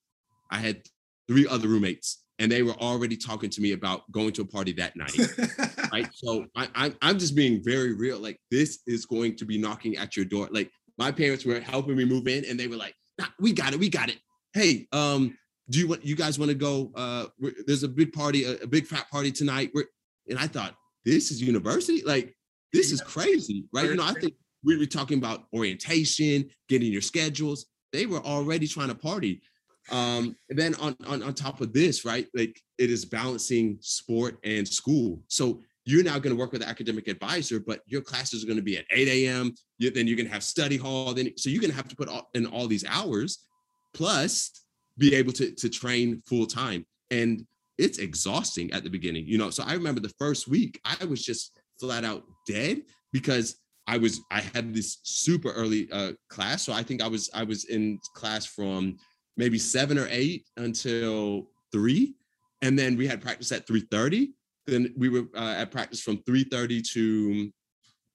I 0.49 0.57
had 0.57 0.81
three 1.27 1.47
other 1.47 1.67
roommates 1.67 2.23
and 2.39 2.51
they 2.51 2.63
were 2.63 2.73
already 2.73 3.15
talking 3.15 3.49
to 3.51 3.61
me 3.61 3.73
about 3.73 4.11
going 4.11 4.31
to 4.33 4.41
a 4.41 4.45
party 4.45 4.73
that 4.73 4.95
night. 4.95 5.15
right. 5.93 6.09
So 6.13 6.45
I, 6.55 6.67
I, 6.75 6.93
I'm 7.01 7.19
just 7.19 7.35
being 7.35 7.63
very 7.63 7.93
real. 7.93 8.19
Like 8.19 8.39
this 8.49 8.79
is 8.87 9.05
going 9.05 9.35
to 9.37 9.45
be 9.45 9.57
knocking 9.57 9.97
at 9.97 10.15
your 10.17 10.25
door. 10.25 10.49
Like 10.51 10.71
my 10.97 11.11
parents 11.11 11.45
were 11.45 11.59
helping 11.59 11.95
me 11.95 12.05
move 12.05 12.27
in 12.27 12.43
and 12.45 12.59
they 12.59 12.67
were 12.67 12.77
like, 12.77 12.95
nah, 13.19 13.27
we 13.39 13.53
got 13.53 13.73
it. 13.73 13.79
We 13.79 13.89
got 13.89 14.09
it. 14.09 14.17
Hey, 14.53 14.87
um, 14.91 15.37
do 15.69 15.79
you 15.79 15.87
want, 15.87 16.03
you 16.03 16.15
guys 16.15 16.37
want 16.37 16.49
to 16.49 16.55
go? 16.55 16.91
Uh, 16.95 17.27
there's 17.65 17.83
a 17.83 17.87
big 17.87 18.11
party, 18.11 18.43
a, 18.43 18.53
a 18.63 18.67
big 18.67 18.87
frat 18.87 19.09
party 19.09 19.31
tonight. 19.31 19.71
We're, 19.73 19.85
and 20.27 20.37
I 20.37 20.47
thought, 20.47 20.75
this 21.05 21.31
is 21.31 21.41
university. 21.41 22.03
Like, 22.03 22.35
this 22.73 22.91
is 22.91 23.01
crazy, 23.01 23.65
right? 23.73 23.85
You 23.85 23.95
know, 23.95 24.03
I 24.03 24.13
think 24.13 24.33
we 24.63 24.77
were 24.77 24.85
talking 24.85 25.17
about 25.17 25.45
orientation, 25.53 26.49
getting 26.69 26.91
your 26.91 27.01
schedules. 27.01 27.65
They 27.91 28.05
were 28.05 28.19
already 28.19 28.67
trying 28.67 28.89
to 28.89 28.95
party. 28.95 29.41
Um, 29.89 30.35
then 30.49 30.75
on, 30.75 30.95
on 31.07 31.23
on 31.23 31.33
top 31.33 31.59
of 31.59 31.73
this, 31.73 32.05
right? 32.05 32.27
Like 32.33 32.61
it 32.77 32.89
is 32.89 33.03
balancing 33.03 33.77
sport 33.81 34.37
and 34.43 34.67
school. 34.67 35.21
So 35.27 35.61
you're 35.85 36.03
now 36.03 36.19
going 36.19 36.35
to 36.35 36.39
work 36.39 36.51
with 36.51 36.61
an 36.61 36.69
academic 36.69 37.07
advisor, 37.07 37.59
but 37.59 37.81
your 37.87 38.01
classes 38.01 38.43
are 38.43 38.47
going 38.47 38.57
to 38.57 38.63
be 38.63 38.77
at 38.77 38.85
8 38.91 39.07
a.m. 39.07 39.53
then 39.79 40.07
you're 40.07 40.15
going 40.15 40.27
to 40.27 40.33
have 40.33 40.43
study 40.43 40.77
hall. 40.77 41.13
Then 41.13 41.35
so 41.37 41.49
you're 41.49 41.61
going 41.61 41.71
to 41.71 41.75
have 41.75 41.87
to 41.87 41.95
put 41.95 42.07
all, 42.07 42.29
in 42.35 42.45
all 42.45 42.67
these 42.67 42.85
hours, 42.85 43.45
plus 43.93 44.51
be 44.97 45.15
able 45.15 45.33
to 45.33 45.51
to 45.51 45.69
train 45.69 46.21
full 46.25 46.45
time. 46.45 46.85
And 47.09 47.45
it's 47.77 47.97
exhausting 47.97 48.71
at 48.73 48.83
the 48.83 48.89
beginning, 48.89 49.25
you 49.25 49.37
know. 49.37 49.49
So 49.49 49.63
I 49.65 49.73
remember 49.73 50.01
the 50.01 50.13
first 50.19 50.47
week, 50.47 50.79
I 50.85 51.03
was 51.05 51.25
just 51.25 51.57
flat 51.79 52.05
out 52.05 52.23
dead 52.45 52.83
because 53.11 53.57
I 53.87 53.97
was 53.97 54.21
I 54.31 54.41
had 54.41 54.73
this 54.73 54.99
super 55.03 55.51
early 55.51 55.89
uh, 55.91 56.13
class. 56.29 56.63
So 56.63 56.73
I 56.73 56.83
think 56.83 57.01
I 57.01 57.07
was 57.07 57.29
I 57.33 57.43
was 57.43 57.65
in 57.65 57.99
class 58.15 58.45
from 58.45 58.97
maybe 59.37 59.57
seven 59.57 59.97
or 59.97 60.07
eight 60.09 60.45
until 60.57 61.47
three, 61.71 62.15
and 62.61 62.77
then 62.77 62.97
we 62.97 63.07
had 63.07 63.21
practice 63.21 63.51
at 63.51 63.67
three 63.67 63.85
thirty. 63.91 64.33
Then 64.67 64.93
we 64.95 65.09
were 65.09 65.25
uh, 65.35 65.55
at 65.57 65.71
practice 65.71 66.01
from 66.01 66.17
three 66.23 66.43
thirty 66.43 66.81
to 66.93 67.51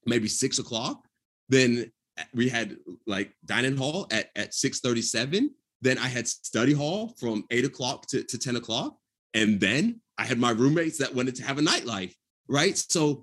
maybe 0.07 0.29
six 0.29 0.59
o'clock. 0.59 1.03
Then 1.49 1.91
we 2.33 2.49
had 2.49 2.77
like 3.07 3.33
dining 3.45 3.77
hall 3.77 4.07
at 4.11 4.31
at 4.37 4.55
six 4.55 4.81
thirty 4.81 5.03
seven. 5.03 5.51
Then 5.83 5.99
I 5.99 6.09
had 6.09 6.27
study 6.27 6.73
hall 6.73 7.15
from 7.21 7.45
eight 7.51 7.65
o'clock 7.65 8.07
to, 8.09 8.23
to 8.23 8.39
10 8.39 8.57
o'clock. 8.57 8.97
And 9.35 9.61
then 9.61 10.01
I 10.19 10.25
had 10.25 10.39
my 10.39 10.51
roommates 10.51 10.99
that 10.99 11.15
wanted 11.15 11.35
to 11.37 11.45
have 11.45 11.59
a 11.59 11.63
nightlife, 11.63 12.15
right? 12.49 12.77
So 12.77 13.23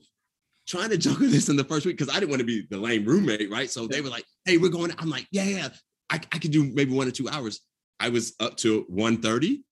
trying 0.67 0.89
to 0.89 0.97
juggle 0.97 1.27
this 1.29 1.49
in 1.49 1.55
the 1.55 1.63
first 1.63 1.85
week 1.85 1.97
because 1.97 2.13
I 2.13 2.19
didn't 2.19 2.29
want 2.29 2.39
to 2.39 2.45
be 2.45 2.65
the 2.69 2.77
lame 2.77 3.05
roommate, 3.05 3.51
right? 3.51 3.69
So 3.69 3.87
they 3.87 4.01
were 4.01 4.09
like, 4.09 4.25
hey, 4.45 4.57
we're 4.57 4.69
going. 4.69 4.91
I'm 4.97 5.09
like, 5.09 5.27
yeah, 5.31 5.43
yeah, 5.43 5.69
I, 6.09 6.15
I 6.31 6.39
could 6.39 6.51
do 6.51 6.63
maybe 6.63 6.93
one 6.93 7.07
or 7.07 7.11
two 7.11 7.29
hours. 7.29 7.61
I 7.99 8.09
was 8.09 8.33
up 8.39 8.57
to 8.57 8.85
1:30 8.91 9.63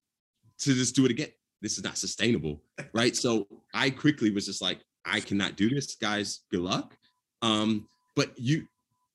to 0.60 0.73
just 0.73 0.95
do 0.95 1.06
it 1.06 1.12
again. 1.12 1.30
This 1.62 1.77
is 1.77 1.84
not 1.84 1.97
sustainable, 1.97 2.62
right? 2.93 3.15
So 3.15 3.47
I 3.73 3.89
quickly 3.89 4.32
was 4.32 4.45
just 4.45 4.62
like, 4.62 4.80
I 5.06 5.19
cannot 5.19 5.56
do 5.56 5.69
this, 5.69 5.95
guys. 5.95 6.41
Good 6.51 6.62
luck. 6.62 6.95
Um, 7.41 7.88
but 8.15 8.32
you, 8.38 8.67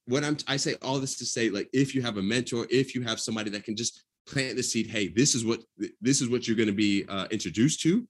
what 0.06 0.24
I'm, 0.24 0.36
I 0.48 0.56
say 0.56 0.74
all 0.82 0.98
this 0.98 1.16
to 1.18 1.24
say, 1.24 1.50
like, 1.50 1.68
if 1.72 1.94
you 1.94 2.02
have 2.02 2.16
a 2.16 2.22
mentor, 2.22 2.66
if 2.70 2.94
you 2.94 3.02
have 3.02 3.20
somebody 3.20 3.50
that 3.50 3.64
can 3.64 3.76
just 3.76 4.02
plant 4.26 4.56
the 4.56 4.62
seed 4.62 4.88
hey 4.88 5.08
this 5.08 5.34
is 5.34 5.44
what 5.44 5.60
this 6.00 6.20
is 6.20 6.28
what 6.28 6.46
you're 6.46 6.56
going 6.56 6.68
to 6.68 6.74
be 6.74 7.04
uh, 7.08 7.26
introduced 7.30 7.80
to 7.80 8.06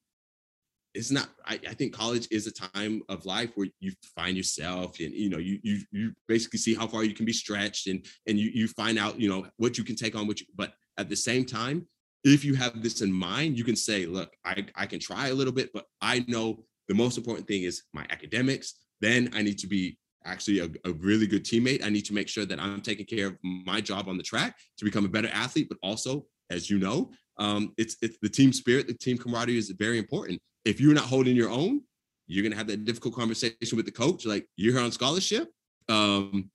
it's 0.97 1.11
not 1.11 1.29
I, 1.45 1.61
I, 1.69 1.75
think 1.75 1.93
college 1.93 2.27
is 2.31 2.47
a 2.47 2.53
time 2.53 3.03
of 3.09 3.27
life 3.27 3.51
where 3.55 3.69
you 3.81 3.93
find 4.17 4.37
yourself 4.37 4.99
and 5.01 5.13
you 5.13 5.29
know 5.29 5.39
you 5.39 5.59
you 5.63 5.81
you 5.93 6.13
basically 6.27 6.59
see 6.59 6.75
how 6.75 6.87
far 6.87 7.05
you 7.05 7.15
can 7.15 7.27
be 7.27 7.33
stretched 7.33 7.87
and 7.87 8.05
and 8.27 8.39
you 8.39 8.51
you 8.53 8.67
find 8.69 8.99
out 8.99 9.21
you 9.21 9.29
know 9.29 9.47
what 9.59 9.77
you 9.79 9.85
can 9.85 9.97
take 9.97 10.17
on 10.17 10.27
which 10.27 10.45
but 10.57 10.73
at 10.99 11.09
the 11.09 11.17
same 11.17 11.45
time 11.45 11.87
if 12.25 12.45
you 12.45 12.55
have 12.55 12.83
this 12.83 13.03
in 13.03 13.13
mind 13.13 13.59
you 13.59 13.65
can 13.65 13.77
say 13.77 14.07
look 14.07 14.33
i 14.45 14.65
i 14.75 14.87
can 14.87 14.99
try 14.99 15.29
a 15.29 15.35
little 15.35 15.53
bit 15.53 15.71
but 15.75 15.85
i 16.01 16.25
know 16.29 16.65
the 16.89 16.95
most 16.95 17.19
important 17.19 17.47
thing 17.47 17.63
is 17.63 17.83
my 17.93 18.07
academics 18.11 18.75
then 19.01 19.31
i 19.35 19.43
need 19.43 19.59
to 19.59 19.67
be 19.67 19.99
actually 20.25 20.59
a, 20.59 20.69
a, 20.89 20.93
really 20.95 21.27
good 21.27 21.45
teammate. 21.45 21.85
I 21.85 21.89
need 21.89 22.05
to 22.07 22.13
make 22.13 22.29
sure 22.29 22.45
that 22.45 22.61
I'm 22.61 22.81
taking 22.81 23.07
care 23.07 23.29
of 23.29 23.37
my 23.43 23.81
job 23.81 24.09
on 24.09 24.17
the 24.17 24.25
track 24.25 24.57
to 24.79 24.85
become 24.85 25.05
a 25.05 25.09
better 25.09 25.31
athlete, 25.33 25.69
but 25.69 25.79
also, 25.83 26.27
as 26.51 26.69
you 26.69 26.81
know, 26.81 27.11
um, 27.39 27.73
it's 27.77 27.97
it's 28.03 28.19
the 28.23 28.29
team 28.29 28.53
spirit, 28.53 28.87
the 28.87 28.95
team 28.95 29.19
camaraderie 29.19 29.59
is 29.59 29.71
very 29.71 29.99
important. 29.99 30.41
If 30.65 30.81
you're 30.81 30.95
not 30.95 31.05
holding 31.05 31.37
your 31.37 31.51
own, 31.51 31.83
you're 32.27 32.43
gonna 32.43 32.57
have 32.57 32.67
that 32.69 32.85
difficult 32.85 33.15
conversation 33.15 33.77
with 33.77 33.87
the 33.87 33.93
coach. 33.93 34.27
Like 34.27 34.47
you're 34.57 34.73
here 34.73 34.83
on 34.83 34.93
scholarship, 34.93 35.49
um, 35.89 36.51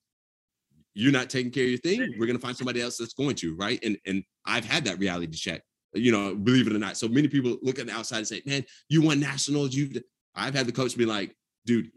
you're 0.93 1.11
not 1.11 1.29
taking 1.29 1.51
care 1.51 1.63
of 1.63 1.69
your 1.69 1.79
thing. 1.79 2.15
We're 2.17 2.27
gonna 2.27 2.39
find 2.39 2.57
somebody 2.57 2.81
else 2.81 2.97
that's 2.97 3.13
going 3.13 3.35
to, 3.35 3.55
right? 3.55 3.79
And 3.83 3.97
and 4.05 4.23
I've 4.45 4.65
had 4.65 4.85
that 4.85 4.99
reality 4.99 5.37
check. 5.37 5.61
You 5.93 6.11
know, 6.11 6.35
believe 6.35 6.67
it 6.67 6.73
or 6.73 6.79
not. 6.79 6.97
So 6.97 7.07
many 7.07 7.27
people 7.27 7.57
look 7.61 7.77
at 7.77 7.85
the 7.85 7.93
outside 7.93 8.19
and 8.19 8.27
say, 8.27 8.41
"Man, 8.45 8.63
you 8.89 9.01
won 9.01 9.19
nationals." 9.19 9.73
You, 9.73 9.89
I've 10.35 10.55
had 10.55 10.65
the 10.65 10.71
coach 10.71 10.97
be 10.97 11.05
like, 11.05 11.35
"Dude, 11.65 11.91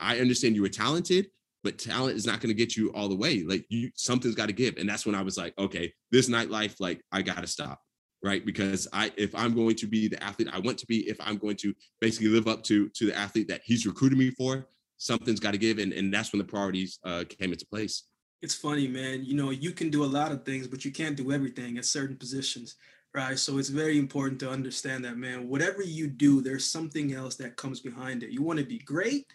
I 0.00 0.18
understand 0.18 0.54
you 0.54 0.62
were 0.62 0.68
talented, 0.68 1.28
but 1.64 1.78
talent 1.78 2.16
is 2.16 2.26
not 2.26 2.40
going 2.40 2.48
to 2.48 2.54
get 2.54 2.76
you 2.76 2.90
all 2.92 3.08
the 3.08 3.16
way. 3.16 3.42
Like 3.42 3.66
you, 3.68 3.90
something's 3.94 4.34
got 4.34 4.46
to 4.46 4.52
give. 4.52 4.76
And 4.76 4.88
that's 4.88 5.06
when 5.06 5.14
I 5.14 5.22
was 5.22 5.36
like, 5.36 5.54
okay, 5.58 5.92
this 6.10 6.28
nightlife, 6.28 6.76
like 6.80 7.02
I 7.12 7.22
got 7.22 7.40
to 7.40 7.46
stop. 7.46 7.80
Right. 8.22 8.44
Because 8.44 8.88
I, 8.92 9.12
if 9.16 9.34
I'm 9.34 9.54
going 9.54 9.76
to 9.76 9.86
be 9.86 10.08
the 10.08 10.22
athlete 10.22 10.48
I 10.52 10.58
want 10.58 10.78
to 10.78 10.86
be, 10.86 11.08
if 11.08 11.16
I'm 11.20 11.38
going 11.38 11.56
to 11.56 11.72
basically 12.00 12.28
live 12.28 12.48
up 12.48 12.64
to, 12.64 12.88
to 12.88 13.06
the 13.06 13.16
athlete 13.16 13.48
that 13.48 13.60
he's 13.64 13.86
recruiting 13.86 14.18
me 14.18 14.30
for, 14.30 14.66
something's 14.96 15.38
got 15.38 15.52
to 15.52 15.58
give. 15.58 15.78
And, 15.78 15.92
and 15.92 16.12
that's 16.12 16.32
when 16.32 16.38
the 16.38 16.44
priorities 16.44 16.98
uh, 17.04 17.24
came 17.28 17.52
into 17.52 17.66
place. 17.66 18.04
It's 18.42 18.54
funny, 18.54 18.88
man. 18.88 19.24
You 19.24 19.34
know, 19.34 19.50
you 19.50 19.70
can 19.70 19.90
do 19.90 20.04
a 20.04 20.06
lot 20.06 20.32
of 20.32 20.44
things, 20.44 20.66
but 20.66 20.84
you 20.84 20.90
can't 20.90 21.16
do 21.16 21.32
everything 21.32 21.78
at 21.78 21.84
certain 21.84 22.16
positions 22.16 22.76
right? 23.14 23.38
So 23.38 23.58
it's 23.58 23.68
very 23.68 23.98
important 23.98 24.40
to 24.40 24.50
understand 24.50 25.04
that, 25.04 25.16
man. 25.16 25.48
Whatever 25.48 25.82
you 25.82 26.08
do, 26.08 26.40
there's 26.40 26.70
something 26.70 27.14
else 27.14 27.36
that 27.36 27.56
comes 27.56 27.80
behind 27.80 28.22
it. 28.22 28.30
You 28.30 28.42
want 28.42 28.58
to 28.58 28.64
be 28.64 28.78
great, 28.78 29.26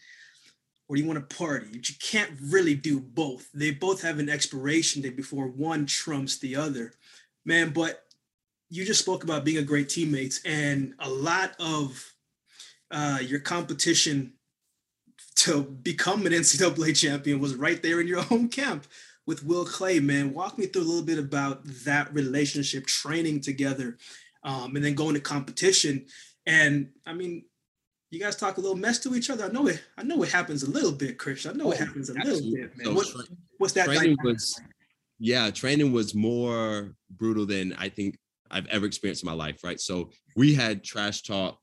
or 0.87 0.95
you 0.95 1.05
want 1.05 1.27
to 1.27 1.35
party. 1.35 1.67
But 1.71 1.89
you 1.89 1.95
can't 2.01 2.31
really 2.41 2.75
do 2.75 2.99
both. 2.99 3.49
They 3.53 3.71
both 3.71 4.01
have 4.01 4.19
an 4.19 4.29
expiration 4.29 5.01
date 5.01 5.17
before 5.17 5.47
one 5.47 5.85
trumps 5.85 6.37
the 6.37 6.55
other. 6.55 6.93
Man, 7.45 7.71
but 7.71 8.03
you 8.73 8.83
just 8.83 9.01
spoke 9.01 9.23
about 9.23 9.45
being 9.45 9.57
a 9.57 9.61
great 9.61 9.87
teammate, 9.87 10.39
and 10.45 10.95
a 10.97 11.07
lot 11.07 11.51
of 11.59 12.11
uh, 12.89 13.19
your 13.21 13.39
competition 13.39 14.33
to 15.35 15.61
become 15.61 16.25
an 16.25 16.33
NCAA 16.33 16.97
champion 16.97 17.39
was 17.39 17.53
right 17.53 17.83
there 17.83 18.01
in 18.01 18.07
your 18.07 18.21
home 18.31 18.49
camp 18.49 18.87
with 19.27 19.45
Will 19.45 19.63
Claye. 19.63 20.01
Man, 20.01 20.33
walk 20.33 20.57
me 20.57 20.65
through 20.65 20.81
a 20.81 20.85
little 20.85 21.05
bit 21.05 21.19
about 21.19 21.63
that 21.85 22.11
relationship, 22.15 22.87
training 22.87 23.41
together, 23.41 23.95
um, 24.43 24.75
and 24.75 24.83
then 24.83 24.95
going 24.95 25.13
to 25.13 25.21
competition. 25.21 26.07
And 26.47 26.89
I 27.05 27.13
mean, 27.13 27.45
you 28.09 28.19
guys 28.19 28.35
talk 28.35 28.57
a 28.57 28.61
little 28.61 28.75
mess 28.75 28.97
to 28.99 29.13
each 29.13 29.29
other. 29.29 29.45
I 29.45 29.49
know 29.49 29.67
it. 29.67 29.83
I 29.99 30.03
know 30.03 30.23
it 30.23 30.31
happens 30.31 30.63
a 30.63 30.71
little 30.71 30.91
bit, 30.91 31.19
Chris. 31.19 31.45
I 31.45 31.51
know 31.51 31.67
oh, 31.67 31.71
it 31.73 31.77
happens 31.77 32.09
a 32.09 32.17
absolutely. 32.17 32.49
little 32.49 32.67
bit, 32.69 32.77
man. 32.77 32.85
So 32.87 32.93
what, 32.95 33.07
tra- 33.07 33.35
what's 33.59 33.73
that? 33.73 33.85
Training 33.85 34.17
was, 34.23 34.59
yeah, 35.19 35.51
training 35.51 35.91
was 35.91 36.15
more 36.15 36.95
brutal 37.11 37.45
than 37.45 37.73
I 37.73 37.89
think 37.89 38.17
I've 38.53 38.67
ever 38.67 38.85
experienced 38.85 39.23
in 39.23 39.27
my 39.27 39.33
life. 39.33 39.63
Right. 39.63 39.79
So 39.79 40.11
we 40.35 40.53
had 40.53 40.83
trash 40.83 41.23
talk 41.23 41.59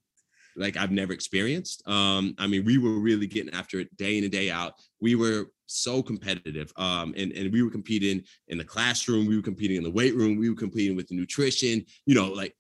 like 0.57 0.77
I've 0.77 0.91
never 0.91 1.13
experienced. 1.13 1.87
Um, 1.89 2.35
I 2.39 2.47
mean, 2.47 2.65
we 2.65 2.79
were 2.79 2.99
really 2.99 3.27
getting 3.27 3.55
after 3.55 3.81
it 3.81 3.97
day 3.97 4.19
in 4.19 4.25
and 4.25 4.33
day 4.33 4.51
out. 4.51 4.75
We 5.01 5.15
were 5.15 5.47
so 5.67 6.03
competitive. 6.03 6.73
Um, 6.77 7.15
and, 7.17 7.33
and 7.33 7.53
we 7.53 7.63
were 7.63 7.71
competing 7.71 8.23
in 8.49 8.59
the 8.59 8.65
classroom, 8.65 9.27
we 9.27 9.37
were 9.37 9.43
competing 9.43 9.77
in 9.77 9.85
the 9.85 9.91
weight 9.91 10.15
room, 10.17 10.37
we 10.37 10.51
were 10.51 10.57
competing 10.57 10.97
with 10.97 11.09
the 11.09 11.17
nutrition, 11.17 11.85
you 12.07 12.15
know, 12.15 12.29
like 12.29 12.55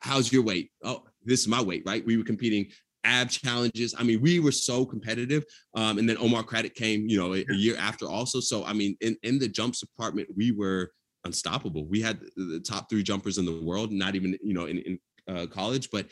how's 0.00 0.32
your 0.32 0.42
weight? 0.42 0.70
Oh, 0.82 1.04
this 1.24 1.40
is 1.40 1.48
my 1.48 1.62
weight, 1.62 1.82
right? 1.86 2.04
We 2.04 2.16
were 2.16 2.24
competing 2.24 2.66
ab 3.04 3.30
challenges. 3.30 3.94
I 3.96 4.02
mean, 4.02 4.20
we 4.20 4.40
were 4.40 4.52
so 4.52 4.84
competitive. 4.84 5.44
Um, 5.74 5.98
and 5.98 6.08
then 6.08 6.18
Omar 6.18 6.42
Craddock 6.42 6.74
came, 6.74 7.08
you 7.08 7.18
know, 7.18 7.34
a, 7.34 7.44
a, 7.48 7.54
year 7.54 7.76
after 7.76 8.06
also. 8.06 8.40
So 8.40 8.64
I 8.64 8.72
mean, 8.72 8.96
in, 9.00 9.16
in 9.22 9.38
the 9.38 9.48
jumps 9.48 9.80
department, 9.80 10.28
we 10.36 10.50
were 10.50 10.90
unstoppable. 11.26 11.86
We 11.86 12.00
had 12.00 12.20
the 12.36 12.60
top 12.60 12.88
three 12.88 13.02
jumpers 13.02 13.38
in 13.38 13.44
the 13.44 13.60
world, 13.62 13.92
not 13.92 14.14
even, 14.14 14.38
you 14.42 14.54
know, 14.54 14.66
in, 14.66 14.78
in 14.78 14.98
uh, 15.28 15.46
college, 15.46 15.90
but 15.90 16.06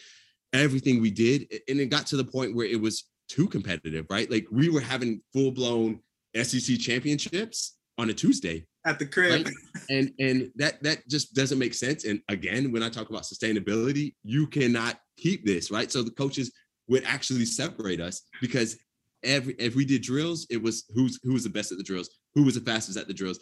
everything 0.52 1.00
we 1.00 1.10
did, 1.10 1.46
and 1.68 1.80
it 1.80 1.86
got 1.86 2.06
to 2.08 2.16
the 2.16 2.24
point 2.24 2.54
where 2.54 2.66
it 2.66 2.80
was 2.80 3.04
too 3.28 3.48
competitive, 3.48 4.06
right? 4.10 4.30
Like 4.30 4.46
we 4.50 4.68
were 4.68 4.80
having 4.80 5.22
full 5.32 5.50
blown 5.50 6.00
SEC 6.40 6.78
championships 6.78 7.76
on 7.98 8.10
a 8.10 8.14
Tuesday 8.14 8.66
at 8.84 8.98
the 8.98 9.06
crib. 9.06 9.46
Right? 9.46 9.54
And 9.90 10.12
and 10.18 10.50
that 10.56 10.82
that 10.82 11.08
just 11.08 11.34
doesn't 11.34 11.58
make 11.58 11.74
sense. 11.74 12.04
And 12.04 12.20
again, 12.28 12.72
when 12.72 12.82
I 12.82 12.88
talk 12.88 13.10
about 13.10 13.22
sustainability, 13.22 14.14
you 14.22 14.46
cannot 14.46 14.98
keep 15.16 15.44
this, 15.44 15.70
right? 15.70 15.90
So 15.90 16.02
the 16.02 16.10
coaches 16.10 16.52
would 16.88 17.04
actually 17.04 17.46
separate 17.46 18.00
us 18.00 18.22
because 18.40 18.76
every 19.22 19.54
if 19.58 19.74
we 19.74 19.84
did 19.84 20.02
drills, 20.02 20.46
it 20.50 20.62
was 20.62 20.84
who's 20.94 21.18
who 21.22 21.32
was 21.32 21.44
the 21.44 21.50
best 21.50 21.72
at 21.72 21.78
the 21.78 21.84
drills, 21.84 22.10
who 22.34 22.44
was 22.44 22.54
the 22.54 22.60
fastest 22.60 22.98
at 22.98 23.08
the 23.08 23.14
drills. 23.14 23.38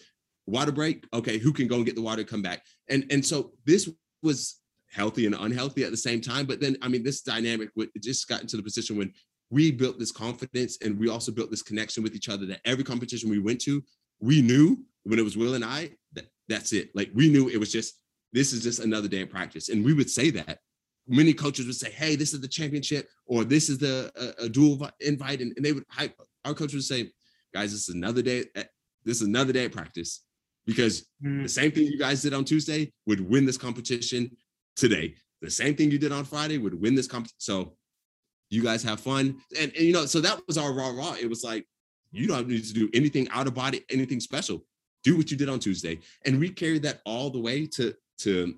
Water 0.47 0.73
break, 0.73 1.07
okay, 1.15 1.39
who 1.39 1.53
can 1.53 1.69
go 1.69 1.77
and 1.77 1.87
get 1.87 1.95
the 1.95 2.03
water, 2.03 2.25
come 2.25 2.43
back, 2.43 2.63
and 2.89 3.05
and 3.11 3.25
so 3.25 3.53
this 3.65 3.89
was 4.23 4.61
healthy 4.93 5.27
and 5.27 5.35
unhealthy 5.35 5.85
at 5.85 5.91
the 5.91 5.97
same 5.97 6.21
time. 6.21 6.47
But 6.47 6.61
then, 6.61 6.77
I 6.83 6.89
mean, 6.89 7.03
this 7.03 7.23
dynamic 7.23 7.71
just 8.01 8.29
got 8.29 8.43
into 8.43 8.57
the 8.57 8.63
position 8.63 8.97
when 8.97 9.13
we 9.51 9.71
built 9.71 9.99
this 9.99 10.13
confidence 10.13 10.79
and 10.83 10.99
we 10.99 11.09
also 11.09 11.33
built 11.33 11.51
this 11.51 11.63
connection 11.63 12.03
with 12.03 12.15
each 12.15 12.29
other 12.29 12.47
that 12.47 12.61
every 12.65 12.85
competition 12.85 13.31
we 13.31 13.39
went 13.39 13.61
to, 13.63 13.83
we 14.21 14.41
knew 14.41 14.79
when 15.05 15.19
it 15.19 15.23
was 15.23 15.37
Will 15.37 15.55
and 15.55 15.65
I 15.65 15.91
that 16.13 16.27
that's 16.49 16.73
it. 16.73 16.91
Like 16.95 17.11
we 17.15 17.29
knew 17.29 17.49
it 17.49 17.59
was 17.59 17.73
just 17.73 17.95
this 18.33 18.53
is 18.53 18.63
just 18.63 18.81
another 18.81 19.09
day 19.09 19.21
in 19.21 19.29
practice. 19.29 19.69
And 19.69 19.85
we 19.85 19.93
would 19.93 20.11
say 20.11 20.31
that. 20.31 20.59
Many 21.09 21.35
coaches 21.35 21.67
would 21.67 21.75
say, 21.75 21.91
"Hey, 21.91 22.15
this 22.15 22.33
is 22.33 22.41
the 22.41 22.47
championship," 22.47 23.09
or 23.27 23.43
"This 23.43 23.69
is 23.69 23.79
the 23.79 24.13
a, 24.15 24.45
a 24.45 24.49
dual 24.49 24.89
invite," 25.01 25.41
and, 25.41 25.53
and, 25.57 25.65
they 25.65 25.73
would 25.73 25.83
hype. 25.91 26.15
Our 26.45 26.55
coach 26.55 26.73
would 26.75 26.85
say, 26.85 27.11
"Guys, 27.53 27.73
this 27.73 27.89
is 27.89 27.95
another 27.97 28.23
day. 28.23 28.45
Eh, 28.55 28.63
this 29.05 29.21
is 29.21 29.27
another 29.27 29.53
day 29.53 29.65
of 29.65 29.73
practice 29.73 30.21
because 30.67 31.07
mm. 31.25 31.43
the 31.43 31.49
same 31.49 31.71
thing 31.71 31.87
you 31.87 31.99
guys 31.99 32.23
did 32.23 32.35
on 32.35 32.45
Tuesday 32.45 32.93
would 33.07 33.21
win 33.21 33.47
this 33.47 33.59
competition 33.59 34.31
today. 34.77 35.15
The 35.41 35.51
same 35.51 35.75
thing 35.75 35.91
you 35.91 35.99
did 35.99 36.13
on 36.13 36.25
Friday 36.25 36.59
would 36.59 36.81
win 36.81 36.95
this 36.95 37.07
competition. 37.07 37.37
So 37.39 37.77
you 38.51 38.63
guys 38.63 38.83
have 38.83 39.01
fun. 39.01 39.37
And, 39.59 39.73
and 39.75 39.85
you 39.85 39.93
know, 39.93 40.07
so 40.07 40.21
that 40.21 40.41
was 40.47 40.59
our 40.59 40.73
raw 40.73 40.91
raw. 40.91 41.15
It 41.21 41.29
was 41.29 41.43
like, 41.43 41.67
you 42.13 42.27
don't 42.27 42.47
need 42.47 42.65
to 42.65 42.75
do 42.75 42.91
anything 42.93 43.29
out 43.31 43.47
of 43.47 43.55
body, 43.55 43.85
anything 43.91 44.21
special. 44.21 44.65
Do 45.03 45.17
what 45.17 45.31
you 45.31 45.37
did 45.37 45.49
on 45.49 45.59
Tuesday. 45.59 45.99
And 46.27 46.39
we 46.39 46.51
carried 46.51 46.83
that 46.83 47.01
all 47.05 47.31
the 47.31 47.41
way 47.41 47.67
to 47.69 47.95
to 48.21 48.55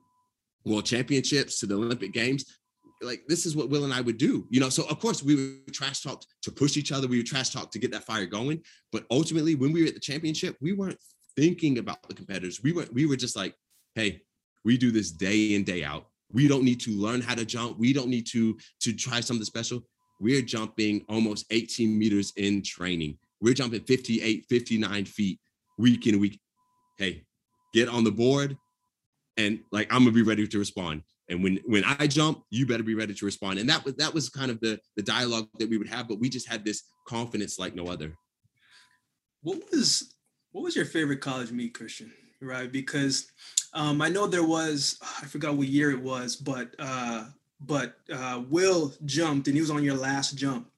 world 0.66 0.84
championships, 0.84 1.60
to 1.60 1.66
the 1.66 1.74
Olympic 1.74 2.12
Games. 2.12 2.44
Like 3.00 3.22
this 3.28 3.46
is 3.46 3.54
what 3.54 3.70
Will 3.70 3.84
and 3.84 3.94
I 3.94 4.00
would 4.00 4.18
do, 4.18 4.46
you 4.50 4.60
know. 4.60 4.68
So 4.68 4.84
of 4.88 4.98
course 4.98 5.22
we 5.22 5.36
would 5.36 5.72
trash 5.72 6.02
talk 6.02 6.22
to 6.42 6.50
push 6.50 6.76
each 6.76 6.90
other. 6.92 7.06
We 7.06 7.18
would 7.18 7.26
trash 7.26 7.50
talk 7.50 7.70
to 7.70 7.78
get 7.78 7.92
that 7.92 8.04
fire 8.04 8.26
going. 8.26 8.62
But 8.92 9.04
ultimately, 9.10 9.54
when 9.54 9.72
we 9.72 9.82
were 9.82 9.88
at 9.88 9.94
the 9.94 10.00
championship, 10.00 10.56
we 10.60 10.72
weren't 10.72 10.98
thinking 11.36 11.78
about 11.78 12.02
the 12.08 12.14
competitors. 12.14 12.62
We 12.62 12.72
were 12.72 12.86
we 12.92 13.06
were 13.06 13.16
just 13.16 13.36
like, 13.36 13.54
hey, 13.94 14.22
we 14.64 14.78
do 14.78 14.90
this 14.90 15.10
day 15.10 15.54
in 15.54 15.64
day 15.64 15.84
out 15.84 16.06
we 16.34 16.48
don't 16.48 16.64
need 16.64 16.80
to 16.80 16.90
learn 16.90 17.20
how 17.20 17.34
to 17.34 17.44
jump. 17.44 17.78
We 17.78 17.92
don't 17.92 18.08
need 18.08 18.26
to 18.32 18.58
to 18.80 18.92
try 18.92 19.20
something 19.20 19.44
special. 19.44 19.82
We're 20.20 20.42
jumping 20.42 21.04
almost 21.08 21.46
18 21.50 21.98
meters 21.98 22.32
in 22.36 22.62
training. 22.62 23.18
We're 23.40 23.54
jumping 23.54 23.82
58, 23.82 24.46
59 24.48 25.04
feet 25.04 25.40
week 25.78 26.06
in 26.06 26.18
week. 26.18 26.40
Hey, 26.98 27.24
get 27.72 27.88
on 27.88 28.04
the 28.04 28.10
board 28.10 28.56
and 29.36 29.60
like 29.70 29.92
I'm 29.92 30.00
gonna 30.00 30.12
be 30.12 30.22
ready 30.22 30.46
to 30.46 30.58
respond. 30.58 31.02
And 31.28 31.42
when 31.42 31.60
when 31.66 31.84
I 31.84 32.06
jump, 32.06 32.42
you 32.50 32.66
better 32.66 32.82
be 32.82 32.94
ready 32.94 33.14
to 33.14 33.24
respond. 33.24 33.58
And 33.58 33.68
that 33.68 33.84
was 33.84 33.94
that 33.94 34.12
was 34.12 34.28
kind 34.28 34.50
of 34.50 34.60
the 34.60 34.80
the 34.96 35.02
dialogue 35.02 35.48
that 35.58 35.70
we 35.70 35.78
would 35.78 35.88
have, 35.88 36.08
but 36.08 36.18
we 36.18 36.28
just 36.28 36.48
had 36.48 36.64
this 36.64 36.82
confidence 37.06 37.58
like 37.58 37.74
no 37.74 37.86
other. 37.86 38.16
What 39.42 39.60
was 39.70 40.13
what 40.54 40.62
was 40.62 40.76
your 40.76 40.84
favorite 40.84 41.20
college 41.20 41.50
meet, 41.50 41.74
Christian? 41.74 42.12
Right, 42.40 42.70
because 42.70 43.32
um, 43.72 44.00
I 44.00 44.08
know 44.08 44.26
there 44.28 44.44
was 44.44 44.98
I 45.02 45.26
forgot 45.26 45.56
what 45.56 45.66
year 45.66 45.90
it 45.90 46.00
was, 46.00 46.36
but 46.36 46.74
uh, 46.78 47.24
but 47.60 47.96
uh, 48.12 48.42
Will 48.48 48.92
jumped 49.04 49.48
and 49.48 49.56
he 49.56 49.60
was 49.60 49.70
on 49.70 49.82
your 49.82 49.96
last 49.96 50.36
jump, 50.38 50.70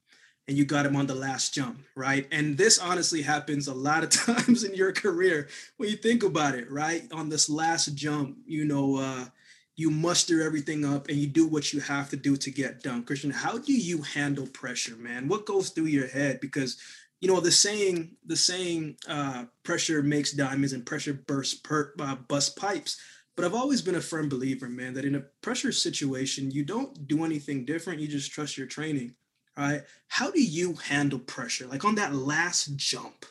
and 0.49 0.57
you 0.57 0.65
got 0.65 0.87
him 0.87 0.97
on 0.97 1.07
the 1.07 1.15
last 1.15 1.53
jump, 1.53 1.79
right? 1.95 2.27
And 2.33 2.57
this 2.57 2.79
honestly 2.79 3.21
happens 3.21 3.69
a 3.69 3.75
lot 3.75 4.03
of 4.03 4.11
times 4.37 4.65
in 4.65 4.75
your 4.75 4.93
career 4.93 5.49
when 5.77 5.91
you 5.91 5.97
think 5.97 6.23
about 6.23 6.55
it, 6.55 6.71
right? 6.71 7.03
On 7.13 7.29
this 7.29 7.51
last 7.51 7.95
jump, 7.95 8.39
you 8.47 8.65
know, 8.65 8.97
uh, 8.97 9.27
you 9.75 9.91
muster 9.91 10.43
everything 10.43 10.87
up 10.87 11.09
and 11.09 11.19
you 11.19 11.27
do 11.27 11.47
what 11.47 11.75
you 11.75 11.81
have 11.81 12.09
to 12.09 12.17
do 12.17 12.35
to 12.39 12.51
get 12.51 12.83
done. 12.83 13.05
Christian, 13.05 13.31
how 13.31 13.59
do 13.59 13.75
you 13.75 14.01
handle 14.01 14.47
pressure, 14.47 14.97
man? 14.97 15.29
What 15.29 15.45
goes 15.45 15.69
through 15.69 15.87
your 15.87 16.09
head? 16.09 16.41
Because 16.41 16.79
you 17.27 17.33
know 17.33 17.41
the 17.41 17.51
saying 17.51 18.13
the 18.25 18.37
saying 18.37 18.97
uh, 19.09 19.47
pressure 19.65 20.01
makes 20.01 20.31
diamonds 20.31 20.73
and 20.73 20.87
pressure 20.87 21.13
bursts 21.27 21.59
per, 21.59 21.93
uh, 21.99 22.15
bust 22.29 22.57
pipes. 22.57 23.01
But 23.35 23.45
i've 23.45 23.55
always 23.55 23.83
been 23.83 23.97
a 23.97 24.01
firm 24.01 24.29
believer 24.29 24.69
man 24.69 24.95
that 24.95 25.05
in 25.05 25.17
a 25.17 25.25
pressure 25.43 25.73
situation 25.73 26.53
you 26.53 26.65
don't 26.65 27.09
do 27.09 27.25
anything 27.25 27.65
different. 27.65 27.99
You 27.99 28.07
just 28.07 28.31
trust 28.31 28.57
your 28.57 28.69
training 28.69 29.17
right? 29.59 29.83
How 30.07 30.31
do 30.31 30.41
you 30.41 30.75
handle 30.75 31.19
pressure? 31.19 31.67
Like 31.67 31.85
on 31.85 31.97
that 31.97 32.15
last 32.15 32.77
jump 32.77 33.27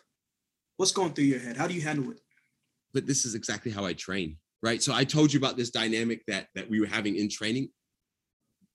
what's 0.75 0.91
going 0.91 1.13
through 1.13 1.23
your 1.23 1.39
head? 1.39 1.55
How 1.55 1.65
do 1.65 1.73
you 1.73 1.81
handle 1.81 2.11
it? 2.11 2.19
But 2.93 3.07
this 3.07 3.23
is 3.23 3.33
exactly 3.33 3.71
how 3.71 3.85
i 3.85 3.93
train 3.93 4.35
right? 4.61 4.83
So 4.83 4.93
i 4.93 5.05
told 5.05 5.31
you 5.31 5.39
about 5.39 5.55
this 5.55 5.69
dynamic 5.69 6.25
that 6.27 6.47
that 6.55 6.69
we 6.69 6.81
were 6.81 6.93
having 6.97 7.15
in 7.15 7.29
training. 7.29 7.69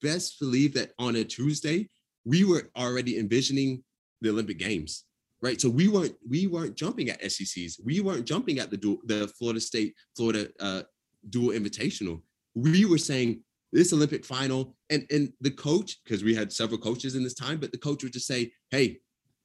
Best 0.00 0.40
believe 0.40 0.72
that 0.74 0.92
on 0.98 1.16
a 1.16 1.24
tuesday 1.24 1.90
we 2.24 2.44
were 2.44 2.70
already 2.74 3.18
envisioning 3.18 3.84
the 4.22 4.30
Olympic 4.30 4.58
Games, 4.58 5.04
right? 5.42 5.60
So 5.60 5.68
we 5.68 5.88
weren't 5.88 6.14
we 6.28 6.46
weren't 6.46 6.76
jumping 6.76 7.08
at 7.08 7.22
SECs. 7.30 7.80
We 7.84 8.00
weren't 8.00 8.26
jumping 8.26 8.58
at 8.58 8.70
the 8.70 8.76
dual, 8.76 8.98
the 9.04 9.28
Florida 9.38 9.60
State 9.60 9.94
Florida 10.16 10.48
uh, 10.60 10.82
dual 11.28 11.50
invitational. 11.50 12.20
We 12.54 12.84
were 12.84 12.98
saying 12.98 13.42
this 13.72 13.92
Olympic 13.92 14.24
final, 14.24 14.76
and 14.90 15.06
and 15.10 15.32
the 15.40 15.50
coach 15.50 15.98
because 16.04 16.24
we 16.24 16.34
had 16.34 16.52
several 16.52 16.78
coaches 16.78 17.14
in 17.14 17.22
this 17.22 17.34
time, 17.34 17.58
but 17.58 17.72
the 17.72 17.78
coach 17.78 18.02
would 18.02 18.12
just 18.12 18.26
say, 18.26 18.52
"Hey, 18.70 18.98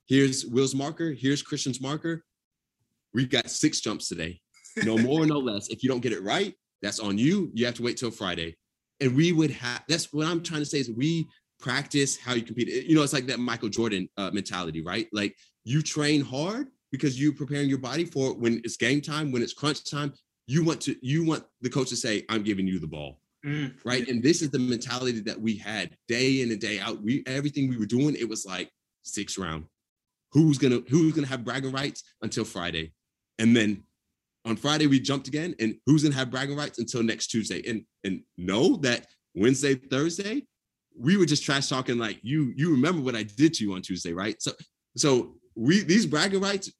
here's 0.07 0.45
Will's 0.45 0.75
marker. 0.75 1.11
Here's 1.11 1.41
Christian's 1.41 1.81
marker. 1.81 2.25
We've 3.13 3.29
got 3.29 3.49
six 3.49 3.79
jumps 3.79 4.09
today. 4.09 4.41
No 4.83 4.97
more, 5.07 5.25
no 5.25 5.39
less. 5.39 5.69
If 5.69 5.83
you 5.83 5.89
don't 5.89 6.01
get 6.01 6.11
it 6.11 6.23
right, 6.23 6.53
that's 6.81 6.99
on 6.99 7.17
you. 7.17 7.51
You 7.53 7.65
have 7.65 7.75
to 7.75 7.83
wait 7.83 7.97
till 7.97 8.11
Friday." 8.11 8.57
And 9.01 9.15
we 9.15 9.33
would 9.33 9.51
have. 9.51 9.83
That's 9.89 10.11
what 10.13 10.25
I'm 10.25 10.41
trying 10.41 10.61
to 10.61 10.65
say 10.65 10.79
is 10.79 10.89
we 10.89 11.27
practice 11.59 12.17
how 12.17 12.33
you 12.33 12.43
compete. 12.43 12.69
You 12.87 12.95
know, 12.95 13.03
it's 13.03 13.13
like 13.13 13.27
that 13.27 13.39
Michael 13.39 13.69
Jordan 13.69 14.07
uh, 14.17 14.31
mentality, 14.31 14.81
right? 14.81 15.07
Like 15.11 15.35
you 15.65 15.81
train 15.81 16.21
hard 16.21 16.67
because 16.91 17.19
you're 17.19 17.33
preparing 17.33 17.67
your 17.67 17.79
body 17.79 18.05
for 18.05 18.31
it 18.31 18.39
when 18.39 18.61
it's 18.63 18.77
game 18.77 19.01
time, 19.01 19.31
when 19.31 19.41
it's 19.41 19.53
crunch 19.53 19.89
time. 19.89 20.13
You 20.47 20.63
want 20.63 20.79
to, 20.81 20.95
you 21.01 21.25
want 21.25 21.43
the 21.61 21.69
coach 21.69 21.89
to 21.89 21.97
say, 21.97 22.23
"I'm 22.29 22.43
giving 22.43 22.67
you 22.67 22.79
the 22.79 22.87
ball." 22.87 23.19
Mm. 23.45 23.73
Right. 23.83 24.07
And 24.07 24.23
this 24.23 24.41
is 24.41 24.49
the 24.49 24.59
mentality 24.59 25.19
that 25.21 25.39
we 25.39 25.55
had 25.55 25.95
day 26.07 26.41
in 26.41 26.51
and 26.51 26.59
day 26.59 26.79
out. 26.79 27.01
We 27.01 27.23
everything 27.27 27.69
we 27.69 27.77
were 27.77 27.85
doing, 27.85 28.15
it 28.15 28.27
was 28.27 28.45
like 28.45 28.71
six 29.03 29.37
round. 29.37 29.65
Who's 30.31 30.57
gonna 30.57 30.81
who's 30.89 31.13
gonna 31.13 31.27
have 31.27 31.43
bragging 31.43 31.71
rights 31.71 32.03
until 32.21 32.43
Friday? 32.43 32.93
And 33.37 33.55
then 33.55 33.83
on 34.45 34.55
Friday 34.55 34.87
we 34.87 34.99
jumped 34.99 35.27
again, 35.27 35.55
and 35.59 35.75
who's 35.85 36.03
gonna 36.03 36.15
have 36.15 36.31
bragging 36.31 36.57
rights 36.57 36.79
until 36.79 37.03
next 37.03 37.27
Tuesday? 37.27 37.61
And 37.67 37.85
and 38.03 38.21
know 38.37 38.77
that 38.77 39.07
Wednesday, 39.35 39.75
Thursday, 39.75 40.45
we 40.97 41.17
were 41.17 41.25
just 41.25 41.43
trash 41.43 41.69
talking 41.69 41.97
like 41.97 42.19
you 42.23 42.53
you 42.55 42.71
remember 42.71 43.01
what 43.01 43.15
I 43.15 43.23
did 43.23 43.53
to 43.55 43.63
you 43.63 43.73
on 43.73 43.81
Tuesday, 43.81 44.13
right? 44.13 44.41
So 44.41 44.51
so 44.97 45.35
we 45.55 45.83
these 45.83 46.05
bragging 46.05 46.41
rights 46.41 46.71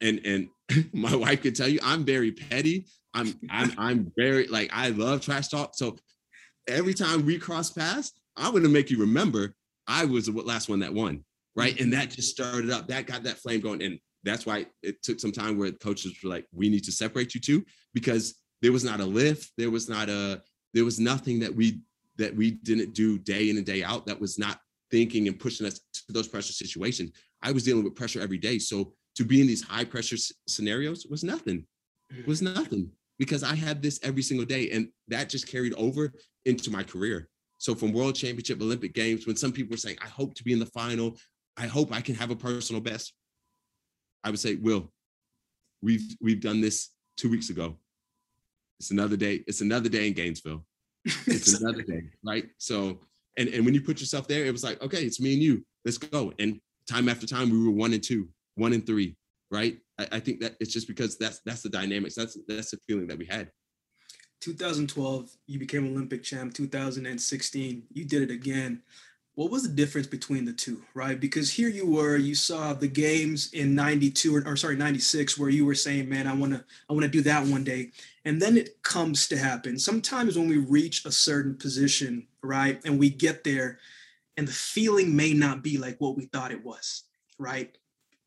and 0.00 0.20
and 0.24 0.48
my 0.92 1.14
wife 1.14 1.42
can 1.42 1.54
tell 1.54 1.68
you 1.68 1.78
I'm 1.82 2.04
very 2.04 2.32
petty. 2.32 2.86
I'm 3.12 3.34
I'm 3.50 3.72
I'm 3.78 4.12
very 4.16 4.46
like 4.46 4.70
I 4.72 4.88
love 4.90 5.20
trash 5.20 5.48
talk. 5.48 5.74
So 5.74 5.96
every 6.66 6.94
time 6.94 7.24
we 7.24 7.38
cross 7.38 7.70
paths, 7.70 8.12
I'm 8.36 8.52
gonna 8.52 8.68
make 8.68 8.90
you 8.90 8.98
remember 8.98 9.54
I 9.86 10.04
was 10.04 10.26
the 10.26 10.32
last 10.32 10.68
one 10.68 10.80
that 10.80 10.94
won, 10.94 11.24
right? 11.56 11.78
And 11.78 11.92
that 11.92 12.10
just 12.10 12.30
started 12.30 12.70
up. 12.70 12.88
That 12.88 13.06
got 13.06 13.22
that 13.24 13.38
flame 13.38 13.60
going, 13.60 13.82
and 13.82 13.98
that's 14.24 14.46
why 14.46 14.66
it 14.82 15.02
took 15.02 15.20
some 15.20 15.32
time 15.32 15.58
where 15.58 15.70
coaches 15.72 16.14
were 16.22 16.30
like, 16.30 16.46
"We 16.52 16.68
need 16.68 16.84
to 16.84 16.92
separate 16.92 17.34
you 17.34 17.40
two 17.40 17.64
because 17.92 18.34
there 18.62 18.72
was 18.72 18.84
not 18.84 19.00
a 19.00 19.04
lift, 19.04 19.52
there 19.58 19.70
was 19.70 19.88
not 19.88 20.08
a, 20.08 20.42
there 20.72 20.84
was 20.84 20.98
nothing 20.98 21.40
that 21.40 21.54
we 21.54 21.80
that 22.16 22.34
we 22.34 22.52
didn't 22.52 22.94
do 22.94 23.18
day 23.18 23.50
in 23.50 23.56
and 23.56 23.66
day 23.66 23.82
out 23.82 24.06
that 24.06 24.20
was 24.20 24.38
not 24.38 24.58
thinking 24.94 25.26
and 25.26 25.40
pushing 25.40 25.66
us 25.66 25.80
to 25.92 26.12
those 26.12 26.28
pressure 26.28 26.52
situations. 26.52 27.10
I 27.42 27.50
was 27.50 27.64
dealing 27.64 27.82
with 27.82 27.96
pressure 27.96 28.20
every 28.20 28.38
day. 28.38 28.60
So 28.60 28.92
to 29.16 29.24
be 29.24 29.40
in 29.40 29.48
these 29.48 29.60
high 29.60 29.84
pressure 29.84 30.16
scenarios 30.46 31.04
was 31.10 31.24
nothing, 31.24 31.66
was 32.28 32.40
mm. 32.40 32.54
nothing 32.54 32.90
because 33.18 33.42
I 33.42 33.56
had 33.56 33.82
this 33.82 33.98
every 34.04 34.22
single 34.22 34.46
day. 34.46 34.70
And 34.70 34.88
that 35.08 35.28
just 35.28 35.48
carried 35.48 35.74
over 35.74 36.12
into 36.44 36.70
my 36.70 36.84
career. 36.84 37.28
So 37.58 37.74
from 37.74 37.92
world 37.92 38.14
championship, 38.14 38.60
Olympic 38.60 38.94
games, 38.94 39.26
when 39.26 39.34
some 39.34 39.50
people 39.50 39.72
were 39.72 39.78
saying, 39.78 39.96
I 40.00 40.06
hope 40.06 40.34
to 40.34 40.44
be 40.44 40.52
in 40.52 40.60
the 40.60 40.66
final, 40.66 41.16
I 41.56 41.66
hope 41.66 41.92
I 41.92 42.00
can 42.00 42.14
have 42.14 42.30
a 42.30 42.36
personal 42.36 42.80
best. 42.80 43.14
I 44.22 44.30
would 44.30 44.38
say, 44.38 44.54
Will, 44.54 44.92
we've 45.82 46.06
we've 46.20 46.40
done 46.40 46.60
this 46.60 46.90
two 47.16 47.30
weeks 47.30 47.50
ago. 47.50 47.78
It's 48.78 48.92
another 48.92 49.16
day. 49.16 49.42
It's 49.48 49.60
another 49.60 49.88
day 49.88 50.06
in 50.06 50.12
Gainesville 50.14 50.64
it's 51.26 51.60
another 51.60 51.82
day, 51.82 52.04
right? 52.24 52.46
So, 52.56 53.00
and 53.36 53.48
and 53.48 53.64
when 53.64 53.74
you 53.74 53.80
put 53.80 54.00
yourself 54.00 54.28
there, 54.28 54.44
it 54.44 54.52
was 54.52 54.64
like, 54.64 54.82
okay, 54.82 55.02
it's 55.02 55.20
me 55.20 55.34
and 55.34 55.42
you. 55.42 55.64
Let's 55.84 55.98
go. 55.98 56.32
And 56.38 56.60
time 56.88 57.08
after 57.08 57.26
time, 57.26 57.50
we 57.50 57.64
were 57.64 57.70
one 57.70 57.92
and 57.92 58.02
two, 58.02 58.28
one 58.54 58.72
and 58.72 58.86
three, 58.86 59.16
right? 59.50 59.78
I, 59.98 60.08
I 60.12 60.20
think 60.20 60.40
that 60.40 60.56
it's 60.60 60.72
just 60.72 60.88
because 60.88 61.16
that's 61.18 61.40
that's 61.44 61.62
the 61.62 61.68
dynamics. 61.68 62.14
That's 62.14 62.38
that's 62.48 62.70
the 62.70 62.78
feeling 62.86 63.06
that 63.08 63.18
we 63.18 63.26
had. 63.26 63.50
2012, 64.40 65.30
you 65.46 65.58
became 65.58 65.86
Olympic 65.86 66.22
champ. 66.22 66.52
2016, 66.52 67.84
you 67.92 68.04
did 68.04 68.22
it 68.22 68.30
again 68.30 68.82
what 69.34 69.50
was 69.50 69.62
the 69.62 69.68
difference 69.68 70.06
between 70.06 70.44
the 70.44 70.52
two 70.52 70.82
right 70.94 71.20
because 71.20 71.50
here 71.50 71.68
you 71.68 71.86
were 71.86 72.16
you 72.16 72.34
saw 72.34 72.72
the 72.72 72.88
games 72.88 73.52
in 73.52 73.74
92 73.74 74.34
or, 74.34 74.42
or 74.46 74.56
sorry 74.56 74.76
96 74.76 75.38
where 75.38 75.50
you 75.50 75.66
were 75.66 75.74
saying 75.74 76.08
man 76.08 76.26
i 76.26 76.34
want 76.34 76.52
to 76.52 76.64
i 76.88 76.92
want 76.92 77.04
to 77.04 77.10
do 77.10 77.22
that 77.22 77.46
one 77.46 77.64
day 77.64 77.90
and 78.24 78.40
then 78.40 78.56
it 78.56 78.82
comes 78.82 79.28
to 79.28 79.36
happen 79.36 79.78
sometimes 79.78 80.36
when 80.36 80.48
we 80.48 80.58
reach 80.58 81.04
a 81.04 81.12
certain 81.12 81.56
position 81.56 82.26
right 82.42 82.80
and 82.84 82.98
we 82.98 83.10
get 83.10 83.44
there 83.44 83.78
and 84.36 84.48
the 84.48 84.52
feeling 84.52 85.14
may 85.14 85.32
not 85.32 85.62
be 85.62 85.78
like 85.78 85.96
what 85.98 86.16
we 86.16 86.26
thought 86.26 86.52
it 86.52 86.64
was 86.64 87.04
right 87.38 87.76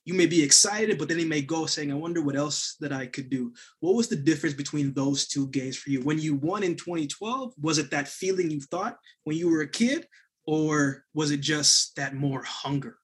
you 0.05 0.13
may 0.13 0.25
be 0.25 0.41
excited 0.41 0.97
but 0.97 1.07
then 1.09 1.19
it 1.19 1.27
may 1.27 1.41
go 1.41 1.65
saying 1.65 1.91
i 1.91 1.95
wonder 1.95 2.21
what 2.21 2.35
else 2.35 2.75
that 2.79 2.91
i 2.91 3.05
could 3.05 3.29
do 3.29 3.53
what 3.79 3.95
was 3.95 4.07
the 4.07 4.15
difference 4.15 4.55
between 4.55 4.93
those 4.93 5.27
two 5.27 5.47
games 5.47 5.77
for 5.77 5.89
you 5.89 6.01
when 6.01 6.19
you 6.19 6.35
won 6.35 6.63
in 6.63 6.75
2012 6.75 7.53
was 7.61 7.77
it 7.77 7.91
that 7.91 8.07
feeling 8.07 8.49
you 8.49 8.61
thought 8.61 8.97
when 9.23 9.35
you 9.35 9.49
were 9.49 9.61
a 9.61 9.67
kid 9.67 10.07
or 10.47 11.03
was 11.13 11.29
it 11.29 11.41
just 11.41 11.95
that 11.97 12.15
more 12.15 12.41
hunger? 12.41 12.97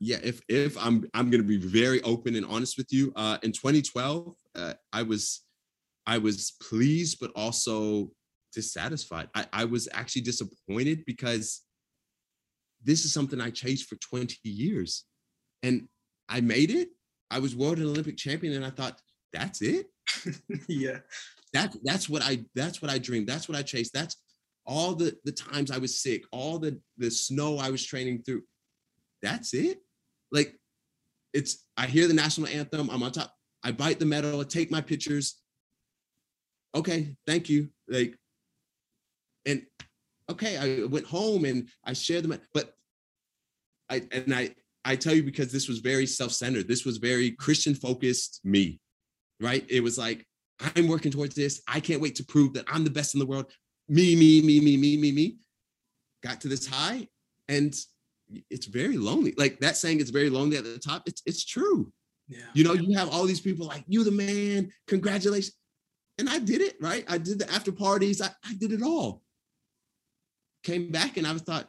Yeah, 0.00 0.18
if 0.22 0.40
if 0.48 0.78
I'm 0.78 1.04
I'm 1.12 1.30
to 1.30 1.42
be 1.42 1.58
very 1.58 2.00
open 2.02 2.36
and 2.36 2.46
honest 2.46 2.78
with 2.78 2.92
you. 2.92 3.12
Uh, 3.16 3.36
in 3.42 3.50
2012, 3.50 4.34
uh, 4.54 4.74
I 4.92 5.02
was 5.02 5.42
I 6.08 6.16
was 6.16 6.54
pleased, 6.62 7.18
but 7.20 7.30
also 7.36 8.10
dissatisfied. 8.54 9.28
I, 9.34 9.44
I 9.52 9.64
was 9.66 9.88
actually 9.92 10.22
disappointed 10.22 11.04
because 11.06 11.60
this 12.82 13.04
is 13.04 13.12
something 13.12 13.40
I 13.40 13.50
chased 13.50 13.90
for 13.90 13.96
20 13.96 14.38
years, 14.42 15.04
and 15.62 15.86
I 16.26 16.40
made 16.40 16.70
it. 16.70 16.88
I 17.30 17.40
was 17.40 17.54
world 17.54 17.76
and 17.76 17.86
Olympic 17.86 18.16
champion, 18.16 18.54
and 18.54 18.64
I 18.64 18.70
thought 18.70 18.98
that's 19.34 19.60
it. 19.60 19.86
yeah, 20.68 21.00
that 21.52 21.76
that's 21.84 22.08
what 22.08 22.22
I 22.22 22.38
that's 22.54 22.80
what 22.80 22.90
I 22.90 22.96
dreamed. 22.96 23.28
That's 23.28 23.46
what 23.46 23.58
I 23.58 23.62
chased. 23.62 23.92
That's 23.92 24.16
all 24.64 24.94
the 24.94 25.14
the 25.24 25.32
times 25.32 25.70
I 25.70 25.76
was 25.76 26.00
sick, 26.00 26.22
all 26.32 26.58
the 26.58 26.80
the 26.96 27.10
snow 27.10 27.58
I 27.58 27.68
was 27.68 27.84
training 27.84 28.22
through. 28.22 28.44
That's 29.20 29.52
it. 29.52 29.80
Like 30.32 30.56
it's 31.34 31.66
I 31.76 31.84
hear 31.86 32.08
the 32.08 32.14
national 32.14 32.48
anthem, 32.48 32.88
I'm 32.88 33.02
on 33.02 33.12
top. 33.12 33.34
I 33.62 33.72
bite 33.72 33.98
the 33.98 34.06
medal, 34.06 34.40
I 34.40 34.44
take 34.44 34.70
my 34.70 34.80
pictures. 34.80 35.42
Okay, 36.78 37.14
thank 37.26 37.48
you. 37.48 37.68
Like 37.88 38.16
and 39.46 39.62
okay, 40.30 40.56
I 40.56 40.86
went 40.86 41.06
home 41.06 41.44
and 41.44 41.68
I 41.84 41.92
shared 41.92 42.24
them, 42.24 42.38
but 42.54 42.74
I 43.90 44.02
and 44.12 44.34
I 44.34 44.54
I 44.84 44.96
tell 44.96 45.14
you 45.14 45.22
because 45.22 45.52
this 45.52 45.68
was 45.68 45.78
very 45.80 46.06
self-centered. 46.06 46.68
This 46.68 46.84
was 46.84 46.98
very 46.98 47.32
Christian 47.32 47.74
focused 47.74 48.40
me. 48.44 48.80
Right? 49.40 49.64
It 49.68 49.82
was 49.82 49.98
like 49.98 50.26
I'm 50.74 50.88
working 50.88 51.12
towards 51.12 51.34
this. 51.34 51.62
I 51.68 51.80
can't 51.80 52.00
wait 52.00 52.16
to 52.16 52.24
prove 52.24 52.54
that 52.54 52.64
I'm 52.68 52.84
the 52.84 52.90
best 52.90 53.14
in 53.14 53.20
the 53.20 53.26
world 53.26 53.52
me, 53.88 54.14
me, 54.14 54.42
me, 54.42 54.60
me, 54.60 54.76
me, 54.76 54.96
me, 54.96 55.12
me, 55.12 55.36
got 56.22 56.40
to 56.42 56.48
this 56.48 56.66
high, 56.66 57.08
and 57.48 57.74
it's 58.50 58.66
very 58.66 58.98
lonely. 58.98 59.34
Like 59.36 59.58
that 59.60 59.76
saying, 59.76 60.00
it's 60.00 60.10
very 60.10 60.28
lonely 60.28 60.56
at 60.56 60.64
the 60.64 60.78
top. 60.78 61.02
It's 61.06 61.22
it's 61.24 61.44
true. 61.44 61.90
Yeah. 62.28 62.40
You 62.52 62.64
know, 62.64 62.74
you 62.74 62.96
have 62.98 63.08
all 63.08 63.24
these 63.24 63.40
people 63.40 63.66
like 63.66 63.84
you, 63.88 64.04
the 64.04 64.10
man. 64.10 64.70
Congratulations. 64.86 65.56
And 66.18 66.28
I 66.28 66.38
did 66.38 66.60
it 66.60 66.76
right. 66.80 67.04
I 67.08 67.18
did 67.18 67.38
the 67.38 67.50
after 67.50 67.72
parties. 67.72 68.20
I, 68.20 68.28
I 68.44 68.54
did 68.54 68.72
it 68.72 68.82
all. 68.82 69.22
Came 70.64 70.90
back 70.90 71.16
and 71.16 71.26
I 71.26 71.32
was 71.32 71.42
thought, 71.42 71.68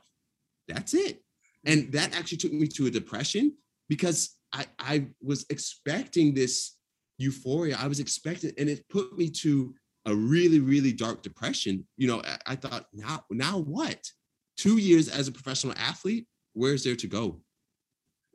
that's 0.67 0.93
it. 0.93 1.21
And 1.65 1.91
that 1.91 2.15
actually 2.17 2.39
took 2.39 2.53
me 2.53 2.67
to 2.67 2.87
a 2.87 2.91
depression 2.91 3.55
because 3.87 4.35
I 4.53 4.65
I 4.79 5.07
was 5.21 5.45
expecting 5.49 6.33
this 6.33 6.77
euphoria. 7.17 7.77
I 7.79 7.87
was 7.87 7.99
expecting, 7.99 8.51
and 8.57 8.69
it 8.69 8.87
put 8.89 9.17
me 9.17 9.29
to 9.29 9.75
a 10.05 10.15
really, 10.15 10.59
really 10.59 10.91
dark 10.93 11.21
depression, 11.21 11.85
you 11.97 12.07
know, 12.07 12.21
I, 12.25 12.53
I 12.53 12.55
thought, 12.55 12.87
now, 12.93 13.23
now 13.29 13.59
what? 13.59 14.01
Two 14.57 14.77
years 14.77 15.07
as 15.07 15.27
a 15.27 15.31
professional 15.31 15.73
athlete, 15.77 16.25
where's 16.53 16.83
there 16.83 16.95
to 16.95 17.07
go? 17.07 17.41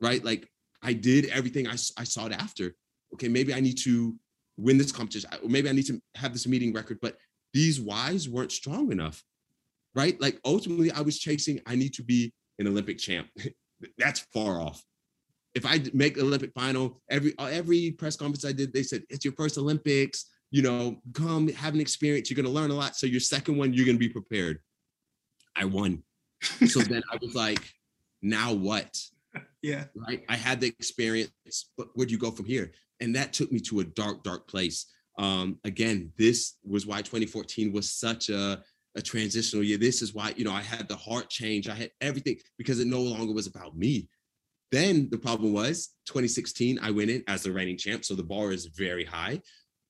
Right? 0.01 0.23
Like 0.23 0.49
I 0.81 0.93
did 0.93 1.25
everything 1.25 1.67
I, 1.67 1.73
I 1.97 2.03
sought 2.03 2.31
after. 2.31 2.75
Okay, 3.13 3.27
maybe 3.27 3.53
I 3.53 3.59
need 3.59 3.77
to 3.79 4.15
win 4.57 4.77
this 4.77 4.91
competition. 4.91 5.29
Or 5.43 5.49
maybe 5.49 5.69
I 5.69 5.73
need 5.73 5.87
to 5.87 6.01
have 6.15 6.33
this 6.33 6.47
meeting 6.47 6.73
record, 6.73 6.99
but 7.01 7.17
these 7.53 7.79
whys 7.79 8.29
weren't 8.29 8.51
strong 8.51 8.91
enough. 8.91 9.23
Right? 9.93 10.19
Like 10.19 10.39
ultimately, 10.43 10.91
I 10.91 11.01
was 11.01 11.19
chasing, 11.19 11.61
I 11.65 11.75
need 11.75 11.93
to 11.93 12.03
be 12.03 12.33
an 12.59 12.67
Olympic 12.67 12.97
champ. 12.97 13.27
That's 13.97 14.19
far 14.33 14.61
off. 14.61 14.83
If 15.53 15.65
I 15.65 15.81
make 15.93 16.17
Olympic 16.17 16.51
final, 16.53 17.01
every 17.09 17.33
every 17.39 17.91
press 17.91 18.17
conference 18.17 18.43
I 18.43 18.51
did, 18.51 18.73
they 18.73 18.83
said, 18.83 19.03
it's 19.09 19.23
your 19.23 19.33
first 19.35 19.57
Olympics 19.57 20.25
you 20.51 20.61
know, 20.61 20.95
come 21.13 21.49
have 21.49 21.73
an 21.73 21.81
experience. 21.81 22.29
You're 22.29 22.35
going 22.35 22.45
to 22.45 22.49
learn 22.49 22.71
a 22.71 22.75
lot. 22.75 22.95
So 22.95 23.07
your 23.07 23.19
second 23.19 23.57
one, 23.57 23.73
you're 23.73 23.85
going 23.85 23.97
to 23.97 23.99
be 23.99 24.07
prepared. 24.07 24.59
I 25.53 25.65
won. 25.65 26.03
so 26.67 26.79
then 26.79 27.03
I 27.11 27.17
was 27.21 27.35
like, 27.35 27.73
now 28.21 28.53
what? 28.53 28.97
Yeah. 29.65 29.85
Right. 29.95 30.23
I 30.29 30.35
had 30.35 30.61
the 30.61 30.67
experience, 30.67 31.31
but 31.75 31.87
where'd 31.95 32.11
you 32.11 32.19
go 32.19 32.29
from 32.29 32.45
here? 32.45 32.71
And 32.99 33.15
that 33.15 33.33
took 33.33 33.51
me 33.51 33.59
to 33.61 33.79
a 33.79 33.83
dark, 33.83 34.23
dark 34.23 34.47
place. 34.47 34.85
Um, 35.17 35.57
again, 35.63 36.11
this 36.17 36.57
was 36.63 36.85
why 36.85 36.97
2014 37.01 37.73
was 37.73 37.91
such 37.91 38.29
a, 38.29 38.61
a 38.95 39.01
transitional 39.01 39.63
year. 39.63 39.79
This 39.79 40.03
is 40.03 40.13
why, 40.13 40.35
you 40.37 40.45
know, 40.45 40.51
I 40.51 40.61
had 40.61 40.87
the 40.87 40.95
heart 40.95 41.31
change. 41.31 41.67
I 41.67 41.73
had 41.73 41.89
everything 41.99 42.37
because 42.59 42.79
it 42.79 42.85
no 42.85 43.01
longer 43.01 43.33
was 43.33 43.47
about 43.47 43.75
me. 43.75 44.07
Then 44.71 45.09
the 45.09 45.17
problem 45.17 45.51
was 45.51 45.95
2016, 46.05 46.77
I 46.81 46.91
went 46.91 47.09
in 47.09 47.23
as 47.27 47.41
the 47.41 47.51
reigning 47.51 47.77
champ. 47.77 48.05
So 48.05 48.13
the 48.13 48.23
bar 48.23 48.51
is 48.51 48.67
very 48.67 49.05
high. 49.05 49.41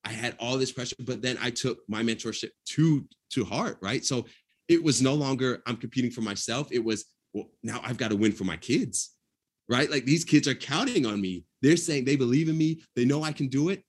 I 0.06 0.10
had 0.10 0.38
all 0.40 0.58
this 0.58 0.72
pressure, 0.72 0.96
but 1.00 1.22
then 1.22 1.38
I 1.42 1.50
took 1.50 1.80
my 1.90 2.02
mentorship 2.02 2.52
to 2.70 3.06
to 3.32 3.44
heart, 3.44 3.78
right? 3.82 4.06
So 4.06 4.26
it 4.68 4.82
was 4.84 5.02
no 5.02 5.16
longer 5.16 5.64
I'm 5.66 5.78
competing 5.78 6.12
for 6.12 6.22
myself. 6.22 6.72
It 6.72 6.84
was 6.84 7.06
well, 7.34 7.50
now 7.64 7.82
I've 7.84 7.98
got 7.98 8.12
to 8.12 8.16
win 8.16 8.32
for 8.32 8.44
my 8.44 8.58
kids, 8.58 9.15
right? 9.70 9.90
Like 9.90 10.06
these 10.06 10.24
kids 10.24 10.48
are 10.48 10.56
counting 10.56 11.06
on 11.06 11.20
me. 11.22 11.46
They're 11.62 11.78
saying 11.78 12.06
they 12.06 12.16
believe 12.16 12.50
in 12.50 12.58
me. 12.58 12.82
They 12.96 13.06
know 13.06 13.24
I 13.24 13.32
can 13.32 13.48
do 13.48 13.70
it. 13.70 13.84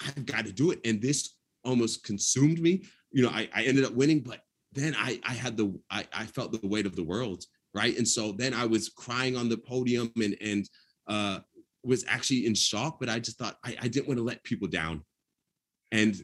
I've 0.00 0.26
got 0.26 0.46
to 0.46 0.52
do 0.52 0.70
it. 0.70 0.80
And 0.84 1.00
this 1.00 1.34
almost 1.64 2.04
consumed 2.04 2.60
me. 2.60 2.84
You 3.12 3.22
know, 3.22 3.30
I, 3.30 3.48
I 3.54 3.64
ended 3.64 3.84
up 3.84 3.92
winning, 3.92 4.20
but 4.20 4.40
then 4.72 4.94
I 4.98 5.20
I 5.24 5.32
had 5.32 5.56
the 5.56 5.78
I, 5.90 6.06
I 6.12 6.26
felt 6.26 6.52
the 6.52 6.66
weight 6.66 6.86
of 6.86 6.96
the 6.96 7.04
world, 7.04 7.44
right? 7.74 7.96
And 7.96 8.06
so 8.06 8.32
then 8.32 8.54
I 8.54 8.66
was 8.66 8.88
crying 8.88 9.36
on 9.36 9.48
the 9.48 9.58
podium 9.58 10.12
and 10.16 10.36
and 10.40 10.68
uh 11.06 11.40
was 11.82 12.04
actually 12.08 12.46
in 12.46 12.54
shock, 12.54 12.98
but 13.00 13.08
I 13.08 13.18
just 13.18 13.38
thought 13.38 13.56
I, 13.64 13.76
I 13.80 13.88
didn't 13.88 14.06
want 14.06 14.18
to 14.18 14.24
let 14.24 14.44
people 14.44 14.68
down. 14.68 15.02
And 15.92 16.22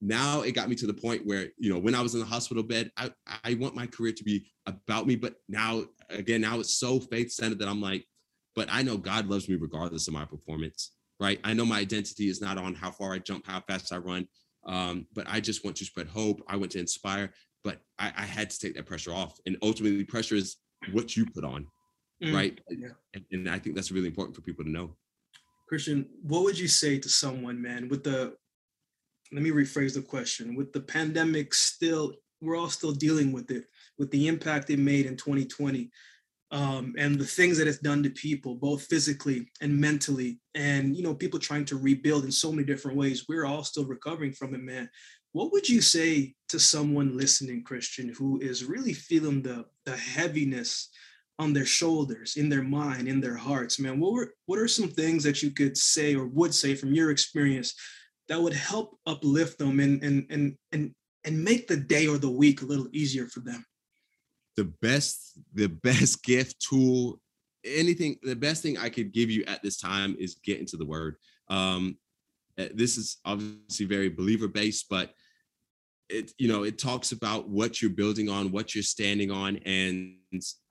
now 0.00 0.42
it 0.42 0.52
got 0.52 0.68
me 0.68 0.74
to 0.76 0.86
the 0.86 0.94
point 0.94 1.24
where, 1.24 1.48
you 1.58 1.72
know, 1.72 1.78
when 1.78 1.94
I 1.94 2.02
was 2.02 2.14
in 2.14 2.20
the 2.20 2.26
hospital 2.26 2.62
bed, 2.62 2.90
I, 2.96 3.10
I 3.44 3.54
want 3.54 3.74
my 3.74 3.86
career 3.86 4.12
to 4.12 4.24
be 4.24 4.46
about 4.66 5.06
me. 5.06 5.16
But 5.16 5.36
now, 5.48 5.84
again, 6.10 6.40
now 6.40 6.60
it's 6.60 6.74
so 6.74 7.00
faith 7.00 7.32
centered 7.32 7.60
that 7.60 7.68
I'm 7.68 7.80
like, 7.80 8.06
but 8.56 8.68
I 8.72 8.82
know 8.82 8.96
God 8.96 9.28
loves 9.28 9.48
me 9.48 9.54
regardless 9.54 10.08
of 10.08 10.14
my 10.14 10.24
performance, 10.24 10.92
right? 11.20 11.38
I 11.44 11.52
know 11.52 11.66
my 11.66 11.78
identity 11.78 12.28
is 12.28 12.40
not 12.40 12.58
on 12.58 12.74
how 12.74 12.90
far 12.90 13.12
I 13.12 13.18
jump, 13.18 13.46
how 13.46 13.60
fast 13.60 13.92
I 13.92 13.98
run. 13.98 14.26
Um, 14.64 15.06
but 15.14 15.26
I 15.28 15.38
just 15.38 15.64
want 15.64 15.76
to 15.76 15.84
spread 15.84 16.08
hope. 16.08 16.42
I 16.48 16.56
want 16.56 16.72
to 16.72 16.80
inspire, 16.80 17.32
but 17.62 17.78
I, 17.98 18.12
I 18.16 18.22
had 18.22 18.50
to 18.50 18.58
take 18.58 18.74
that 18.74 18.86
pressure 18.86 19.12
off. 19.12 19.38
And 19.46 19.56
ultimately, 19.62 20.02
pressure 20.02 20.34
is 20.34 20.56
what 20.90 21.16
you 21.16 21.26
put 21.26 21.44
on, 21.44 21.68
mm, 22.24 22.34
right? 22.34 22.58
Yeah. 22.68 22.88
And, 23.14 23.24
and 23.30 23.48
I 23.48 23.60
think 23.60 23.76
that's 23.76 23.92
really 23.92 24.08
important 24.08 24.34
for 24.34 24.42
people 24.42 24.64
to 24.64 24.70
know. 24.70 24.96
Christian, 25.68 26.08
what 26.22 26.42
would 26.42 26.58
you 26.58 26.66
say 26.66 26.98
to 26.98 27.08
someone, 27.08 27.62
man, 27.62 27.88
with 27.88 28.02
the 28.02 28.34
let 29.32 29.42
me 29.42 29.50
rephrase 29.50 29.94
the 29.94 30.02
question 30.02 30.54
with 30.54 30.72
the 30.72 30.80
pandemic 30.80 31.52
still 31.52 32.12
we're 32.40 32.56
all 32.56 32.68
still 32.68 32.92
dealing 32.92 33.32
with 33.32 33.50
it 33.50 33.64
with 33.98 34.08
the 34.12 34.28
impact 34.28 34.70
it 34.70 34.78
made 34.78 35.04
in 35.04 35.16
2020 35.16 35.90
um, 36.52 36.94
and 36.96 37.18
the 37.18 37.24
things 37.24 37.58
that 37.58 37.66
it's 37.66 37.78
done 37.78 38.02
to 38.02 38.10
people 38.10 38.54
both 38.54 38.82
physically 38.82 39.48
and 39.60 39.76
mentally 39.76 40.38
and 40.54 40.96
you 40.96 41.02
know 41.02 41.14
people 41.14 41.40
trying 41.40 41.64
to 41.64 41.76
rebuild 41.76 42.24
in 42.24 42.30
so 42.30 42.52
many 42.52 42.64
different 42.64 42.96
ways 42.96 43.26
we're 43.28 43.46
all 43.46 43.64
still 43.64 43.86
recovering 43.86 44.32
from 44.32 44.54
it 44.54 44.60
man. 44.60 44.88
What 45.32 45.52
would 45.52 45.68
you 45.68 45.82
say 45.82 46.34
to 46.48 46.58
someone 46.58 47.16
listening 47.16 47.64
christian 47.64 48.12
who 48.16 48.40
is 48.40 48.64
really 48.64 48.92
feeling 48.92 49.42
the 49.42 49.64
the 49.84 49.96
heaviness 49.96 50.88
on 51.38 51.52
their 51.52 51.66
shoulders 51.66 52.36
in 52.36 52.48
their 52.48 52.62
mind 52.62 53.08
in 53.08 53.20
their 53.20 53.36
hearts 53.36 53.80
man? 53.80 53.98
What 53.98 54.12
were 54.12 54.32
what 54.46 54.60
are 54.60 54.68
some 54.68 54.88
things 54.88 55.24
that 55.24 55.42
you 55.42 55.50
could 55.50 55.76
say 55.76 56.14
or 56.14 56.26
would 56.26 56.54
say 56.54 56.74
from 56.76 56.94
your 56.94 57.10
experience 57.10 57.74
that 58.28 58.40
would 58.40 58.54
help 58.54 58.98
uplift 59.06 59.58
them 59.58 59.80
and 59.80 60.02
and 60.02 60.26
and 60.30 60.56
and 60.70 60.94
and 61.24 61.42
make 61.42 61.66
the 61.66 61.76
day 61.76 62.06
or 62.06 62.18
the 62.18 62.30
week 62.30 62.62
a 62.62 62.66
little 62.66 62.86
easier 62.92 63.26
for 63.26 63.40
them 63.40 63.64
the 64.56 64.64
best 64.64 65.38
the 65.54 65.68
best 65.68 66.22
gift 66.24 66.60
tool 66.60 67.20
anything 67.64 68.16
the 68.22 68.36
best 68.36 68.62
thing 68.62 68.78
i 68.78 68.88
could 68.88 69.12
give 69.12 69.30
you 69.30 69.44
at 69.46 69.62
this 69.62 69.76
time 69.76 70.16
is 70.18 70.36
get 70.44 70.60
into 70.60 70.76
the 70.76 70.86
word 70.86 71.16
um 71.48 71.96
eh, 72.58 72.68
this 72.74 72.96
is 72.96 73.18
obviously 73.24 73.86
very 73.86 74.08
believer 74.08 74.48
based 74.48 74.86
but 74.88 75.12
it 76.08 76.32
you 76.38 76.46
know 76.46 76.62
it 76.62 76.78
talks 76.78 77.10
about 77.10 77.48
what 77.48 77.82
you're 77.82 77.90
building 77.90 78.28
on 78.28 78.52
what 78.52 78.74
you're 78.74 78.84
standing 78.84 79.30
on 79.30 79.56
and 79.66 80.14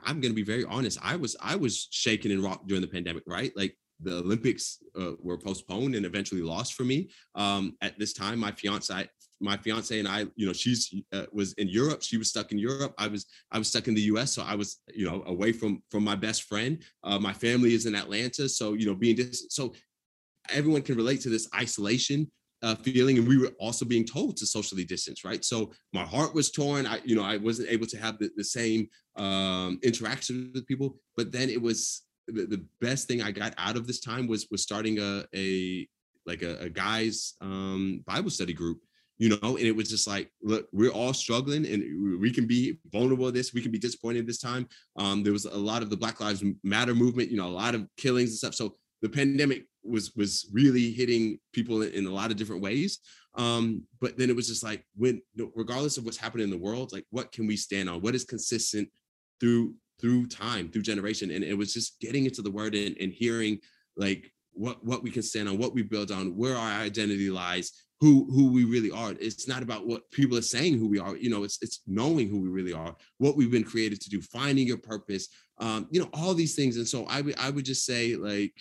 i'm 0.06 0.22
going 0.22 0.32
to 0.32 0.36
be 0.36 0.44
very 0.44 0.64
honest 0.66 0.98
i 1.02 1.16
was 1.16 1.36
i 1.42 1.56
was 1.56 1.90
shaken 1.92 2.32
and 2.32 2.42
rocked 2.42 2.68
during 2.68 2.82
the 2.82 2.88
pandemic 2.88 3.24
right 3.28 3.52
like 3.58 3.76
the 4.02 4.18
Olympics 4.18 4.84
uh, 5.00 5.12
were 5.22 5.38
postponed 5.38 5.96
and 5.96 6.06
eventually 6.06 6.42
lost 6.42 6.74
for 6.74 6.84
me. 6.84 7.10
Um, 7.34 7.76
at 7.82 7.98
this 7.98 8.14
time, 8.14 8.40
my 8.40 8.52
fiance, 8.52 9.08
my 9.40 9.58
fiance 9.58 9.98
and 9.98 10.08
I, 10.08 10.26
you 10.36 10.46
know, 10.48 10.54
she's 10.54 10.94
uh, 11.14 11.26
was 11.32 11.54
in 11.54 11.68
Europe. 11.68 12.02
She 12.02 12.18
was 12.18 12.30
stuck 12.30 12.52
in 12.52 12.58
Europe. 12.58 12.94
I 12.98 13.08
was 13.08 13.26
I 13.52 13.58
was 13.58 13.68
stuck 13.68 13.88
in 13.88 13.94
the 13.94 14.02
U.S. 14.02 14.34
So 14.34 14.44
I 14.44 14.56
was, 14.56 14.82
you 14.94 15.06
know, 15.06 15.24
away 15.26 15.52
from 15.52 15.82
from 15.92 16.04
my 16.04 16.16
best 16.16 16.44
friend. 16.44 16.82
Uh, 17.04 17.20
my 17.20 17.34
family 17.34 17.74
is 17.74 17.86
in 17.86 17.96
Atlanta, 17.96 18.48
so 18.48 18.74
you 18.74 18.86
know, 18.86 18.96
being 18.96 19.16
distant. 19.16 19.52
So 19.52 19.74
everyone 20.50 20.82
can 20.82 20.96
relate 20.96 21.22
to 21.22 21.30
this 21.30 21.50
isolation 21.56 22.32
uh, 22.64 22.76
feeling, 22.76 23.18
and 23.18 23.28
we 23.28 23.38
were 23.38 23.52
also 23.60 23.86
being 23.86 24.06
told 24.06 24.38
to 24.38 24.46
socially 24.46 24.86
distance, 24.86 25.24
right? 25.24 25.44
So 25.44 25.72
my 25.94 26.04
heart 26.04 26.34
was 26.34 26.52
torn. 26.52 26.88
I, 26.88 27.00
you 27.04 27.16
know, 27.16 27.24
I 27.24 27.38
wasn't 27.38 27.70
able 27.70 27.88
to 27.88 27.98
have 27.98 28.18
the, 28.18 28.30
the 28.36 28.44
same 28.44 28.88
um, 29.18 29.80
interaction 29.84 30.52
with 30.54 30.66
people. 30.66 30.98
But 31.16 31.32
then 31.32 31.50
it 31.50 31.62
was 31.62 32.04
the, 32.28 32.46
the 32.46 32.66
best 32.82 33.08
thing 33.08 33.22
I 33.22 33.32
got 33.32 33.54
out 33.58 33.76
of 33.76 33.88
this 33.88 34.00
time 34.00 34.28
was 34.28 34.48
was 34.50 34.64
starting 34.64 35.00
a 35.00 35.26
a 35.36 35.88
like 36.26 36.42
a, 36.42 36.58
a 36.60 36.70
guys 36.70 37.36
um, 37.42 38.04
Bible 38.06 38.30
study 38.30 38.54
group. 38.54 38.80
You 39.18 39.30
know, 39.30 39.56
and 39.56 39.66
it 39.66 39.76
was 39.76 39.90
just 39.90 40.08
like, 40.08 40.30
look, 40.42 40.68
we're 40.74 40.92
all 40.92 41.14
struggling 41.14 41.66
and 41.66 42.20
we 42.20 42.32
can 42.32 42.46
be 42.46 42.78
vulnerable 42.92 43.32
this, 43.32 43.54
we 43.54 43.62
can 43.62 43.72
be 43.72 43.80
disappointed 43.80 44.28
this 44.28 44.40
time. 44.40 44.68
Um, 44.98 45.24
there 45.24 45.34
was 45.34 45.46
a 45.46 45.58
lot 45.58 45.82
of 45.82 45.90
the 45.90 45.98
Black 45.98 46.20
Lives 46.20 46.44
Matter 46.64 46.94
movement, 46.94 47.32
you 47.32 47.38
know, 47.38 47.48
a 47.48 47.50
lot 47.50 47.76
of 47.76 47.88
killings 47.98 48.32
and 48.32 48.38
stuff. 48.38 48.56
So 48.56 48.76
the 49.02 49.10
pandemic 49.10 49.66
was 49.84 50.14
was 50.16 50.50
really 50.52 50.92
hitting 50.92 51.40
people 51.54 51.84
in, 51.84 52.06
a 52.06 52.12
lot 52.12 52.32
of 52.32 52.38
different 52.38 52.62
ways. 52.62 53.00
Um, 53.36 53.84
but 54.02 54.18
then 54.18 54.30
it 54.30 54.36
was 54.36 54.48
just 54.48 54.64
like 54.64 54.86
when 54.96 55.22
regardless 55.56 55.98
of 55.98 56.06
what's 56.06 56.18
happening 56.18 56.46
in 56.46 56.50
the 56.50 56.58
world, 56.58 56.92
like 56.92 57.06
what 57.12 57.32
can 57.32 57.48
we 57.48 57.56
stand 57.56 57.90
on? 57.90 58.02
What 58.02 58.16
is 58.16 58.24
consistent 58.24 58.90
through 59.40 59.76
through 60.02 60.28
time, 60.28 60.70
through 60.70 60.82
generation? 60.82 61.32
And 61.32 61.44
it 61.44 61.58
was 61.58 61.74
just 61.74 62.00
getting 62.02 62.26
into 62.26 62.42
the 62.42 62.52
word 62.52 62.76
and, 62.76 62.98
and 63.00 63.14
hearing 63.14 63.60
like 63.96 64.32
what 64.56 64.84
what 64.84 65.04
we 65.04 65.12
can 65.12 65.22
stand 65.22 65.50
on, 65.50 65.58
what 65.58 65.74
we 65.74 65.84
build 65.84 66.12
on, 66.12 66.36
where 66.36 66.56
our 66.56 66.82
identity 66.82 67.30
lies, 67.30 67.72
who 68.02 68.28
who 68.32 68.52
we 68.52 68.66
really 68.66 68.92
are. 68.92 69.14
It's 69.20 69.48
not 69.48 69.64
about 69.64 69.88
what 69.88 70.10
people 70.12 70.38
are 70.38 70.42
saying 70.42 70.78
who 70.78 70.88
we 70.88 71.00
are. 71.00 71.16
You 71.16 71.30
know, 71.30 71.44
it's 71.44 71.60
it's 71.62 71.82
knowing 71.88 72.30
who 72.30 72.42
we 72.42 72.50
really 72.50 72.74
are, 72.74 72.96
what 73.18 73.36
we've 73.36 73.52
been 73.52 73.64
created 73.64 74.02
to 74.02 74.10
do, 74.10 74.22
finding 74.22 74.68
your 74.68 74.78
purpose. 74.78 75.28
Um, 75.58 75.88
you 75.92 76.02
know, 76.02 76.10
all 76.14 76.34
these 76.34 76.56
things. 76.56 76.78
And 76.78 76.88
so 76.88 77.06
I 77.06 77.22
would 77.22 77.36
I 77.40 77.50
would 77.50 77.66
just 77.66 77.86
say 77.86 78.16
like 78.16 78.54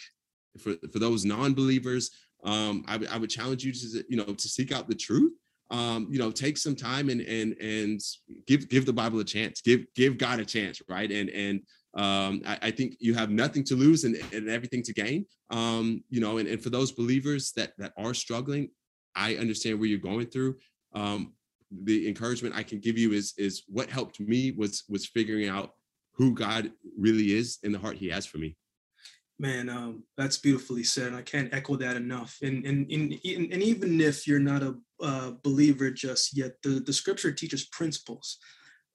for 0.58 0.74
for 0.92 0.98
those 0.98 1.24
non-believers, 1.24 2.10
um, 2.44 2.84
I 2.86 2.96
would 2.96 3.08
I 3.08 3.18
would 3.18 3.30
challenge 3.30 3.64
you 3.64 3.72
to 3.72 4.04
you 4.08 4.16
know 4.16 4.24
to 4.24 4.48
seek 4.48 4.72
out 4.72 4.88
the 4.88 4.94
truth. 4.94 5.32
Um, 5.70 6.08
you 6.10 6.18
know, 6.18 6.30
take 6.30 6.58
some 6.58 6.76
time 6.76 7.08
and 7.08 7.22
and 7.22 7.54
and 7.54 8.00
give 8.46 8.68
give 8.68 8.86
the 8.86 8.92
Bible 8.92 9.18
a 9.20 9.24
chance. 9.24 9.60
Give 9.60 9.84
give 9.96 10.18
God 10.18 10.38
a 10.38 10.44
chance, 10.44 10.80
right? 10.88 11.10
And 11.10 11.30
and 11.30 11.62
um, 11.96 12.42
I, 12.44 12.58
I, 12.62 12.70
think 12.72 12.96
you 12.98 13.14
have 13.14 13.30
nothing 13.30 13.62
to 13.64 13.76
lose 13.76 14.02
and, 14.02 14.16
and 14.32 14.48
everything 14.48 14.82
to 14.82 14.92
gain. 14.92 15.26
Um, 15.50 16.02
you 16.10 16.20
know, 16.20 16.38
and, 16.38 16.48
and 16.48 16.60
for 16.60 16.70
those 16.70 16.90
believers 16.90 17.52
that 17.52 17.72
that 17.78 17.92
are 17.96 18.14
struggling, 18.14 18.70
I 19.14 19.36
understand 19.36 19.78
where 19.78 19.88
you're 19.88 19.98
going 19.98 20.26
through. 20.26 20.56
Um, 20.92 21.34
the 21.70 22.08
encouragement 22.08 22.56
I 22.56 22.64
can 22.64 22.80
give 22.80 22.98
you 22.98 23.12
is 23.12 23.34
is 23.38 23.62
what 23.68 23.90
helped 23.90 24.18
me 24.18 24.50
was 24.52 24.82
was 24.88 25.06
figuring 25.06 25.48
out 25.48 25.70
who 26.14 26.34
God 26.34 26.72
really 26.98 27.32
is 27.32 27.58
in 27.62 27.70
the 27.70 27.78
heart 27.78 27.96
He 27.96 28.08
has 28.08 28.26
for 28.26 28.38
me. 28.38 28.56
Man, 29.38 29.68
um, 29.68 30.04
that's 30.16 30.38
beautifully 30.38 30.84
said. 30.84 31.12
I 31.12 31.22
can't 31.22 31.52
echo 31.54 31.76
that 31.76 31.96
enough. 31.96 32.38
And 32.42 32.64
and 32.66 32.90
and, 32.90 33.12
and 33.24 33.62
even 33.62 34.00
if 34.00 34.26
you're 34.26 34.40
not 34.40 34.64
a 34.64 34.74
uh, 35.00 35.32
believer 35.44 35.92
just 35.92 36.36
yet, 36.36 36.54
the, 36.64 36.80
the 36.80 36.92
scripture 36.92 37.30
teaches 37.30 37.66
principles 37.66 38.38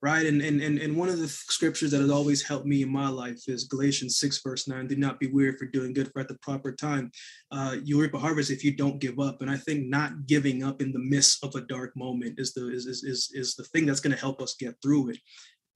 right? 0.02 0.26
And, 0.26 0.40
and 0.40 0.60
and 0.62 0.78
and 0.78 0.96
one 0.96 1.08
of 1.08 1.18
the 1.18 1.28
scriptures 1.28 1.90
that 1.90 2.00
has 2.00 2.10
always 2.10 2.42
helped 2.42 2.66
me 2.66 2.82
in 2.82 2.90
my 2.90 3.08
life 3.08 3.40
is 3.48 3.64
Galatians 3.64 4.18
six 4.18 4.40
verse 4.42 4.66
nine. 4.66 4.86
Do 4.86 4.96
not 4.96 5.20
be 5.20 5.26
weary 5.26 5.56
for 5.56 5.66
doing 5.66 5.92
good, 5.92 6.10
for 6.12 6.20
at 6.20 6.28
the 6.28 6.38
proper 6.38 6.72
time, 6.72 7.10
uh, 7.50 7.76
you 7.84 8.00
reap 8.00 8.14
a 8.14 8.18
harvest 8.18 8.50
if 8.50 8.64
you 8.64 8.74
don't 8.74 9.00
give 9.00 9.18
up. 9.20 9.42
And 9.42 9.50
I 9.50 9.56
think 9.56 9.86
not 9.86 10.26
giving 10.26 10.62
up 10.62 10.80
in 10.80 10.92
the 10.92 10.98
midst 10.98 11.44
of 11.44 11.54
a 11.54 11.60
dark 11.62 11.96
moment 11.96 12.38
is 12.38 12.54
the 12.54 12.72
is 12.72 12.86
is 12.86 13.04
is, 13.04 13.30
is 13.34 13.54
the 13.54 13.64
thing 13.64 13.86
that's 13.86 14.00
going 14.00 14.14
to 14.14 14.20
help 14.20 14.40
us 14.40 14.54
get 14.54 14.74
through 14.82 15.10
it. 15.10 15.18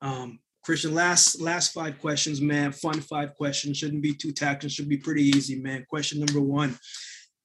Um, 0.01 0.39
Christian, 0.65 0.95
last 0.95 1.41
last 1.41 1.75
five 1.75 1.99
questions, 2.01 2.41
man. 2.41 2.73
Fun 2.73 3.01
five 3.01 3.35
questions. 3.35 3.77
Shouldn't 3.77 4.03
be 4.03 4.15
too 4.15 4.33
taxing. 4.33 4.71
Should 4.71 4.89
be 4.89 4.97
pretty 4.97 5.25
easy, 5.25 5.57
man. 5.57 5.85
Question 5.89 6.21
number 6.21 6.41
one: 6.41 6.79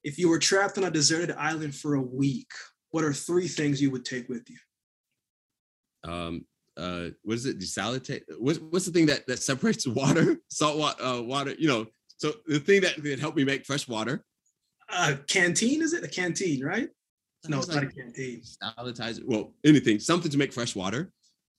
If 0.06 0.18
you 0.18 0.30
were 0.30 0.40
trapped 0.40 0.78
on 0.78 0.86
a 0.86 0.92
deserted 0.92 1.32
island 1.32 1.76
for 1.76 1.96
a 1.96 2.02
week, 2.02 2.50
what 2.92 3.04
are 3.04 3.12
three 3.12 3.50
things 3.50 3.82
you 3.82 3.92
would 3.92 4.06
take 4.06 4.30
with 4.30 4.50
you? 4.50 4.58
Um, 6.10 6.46
uh 6.78 7.10
what 7.24 7.36
is 7.36 7.46
it? 7.46 7.60
Desalinate 7.60 8.22
what's, 8.38 8.60
what's 8.60 8.86
the 8.86 8.92
thing 8.92 9.06
that 9.08 9.26
that 9.28 9.40
separates 9.40 9.88
water 10.02 10.38
salt 10.50 10.78
water 10.78 11.04
uh, 11.04 11.22
water 11.22 11.56
you 11.58 11.68
know 11.68 11.86
so 12.18 12.34
the 12.48 12.60
thing 12.60 12.82
that, 12.82 13.02
that 13.02 13.20
helped 13.20 13.38
me 13.38 13.44
make 13.44 13.66
fresh 13.66 13.88
water? 13.88 14.24
Uh 14.92 15.16
canteen 15.28 15.82
is 15.82 15.94
it? 15.94 16.04
A 16.04 16.08
canteen 16.08 16.64
right? 16.64 16.90
No 17.48 17.60
it's 17.60 17.68
like 17.70 17.84
not 17.84 17.92
a 17.92 17.96
canteen. 17.96 18.42
sanitizer 18.42 19.24
well 19.26 19.54
anything 19.66 20.00
something 20.00 20.32
to 20.32 20.38
make 20.38 20.54
fresh 20.54 20.76
water. 20.76 21.12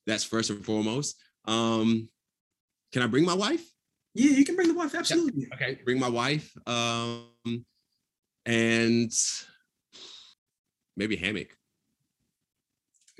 That's 0.06 0.24
first 0.24 0.50
and 0.50 0.64
foremost. 0.64 1.16
Um 1.46 2.08
can 2.92 3.02
i 3.02 3.06
bring 3.06 3.24
my 3.24 3.34
wife? 3.34 3.64
Yeah 4.14 4.30
you 4.30 4.44
can 4.44 4.56
bring 4.56 4.68
the 4.68 4.74
wife 4.74 4.94
absolutely. 4.94 5.46
yeah. 5.48 5.54
okay 5.54 5.78
bring 5.84 6.00
my 6.00 6.08
wife 6.08 6.52
um 6.66 7.26
and 8.46 9.12
maybe 10.96 11.16
hammock 11.16 11.56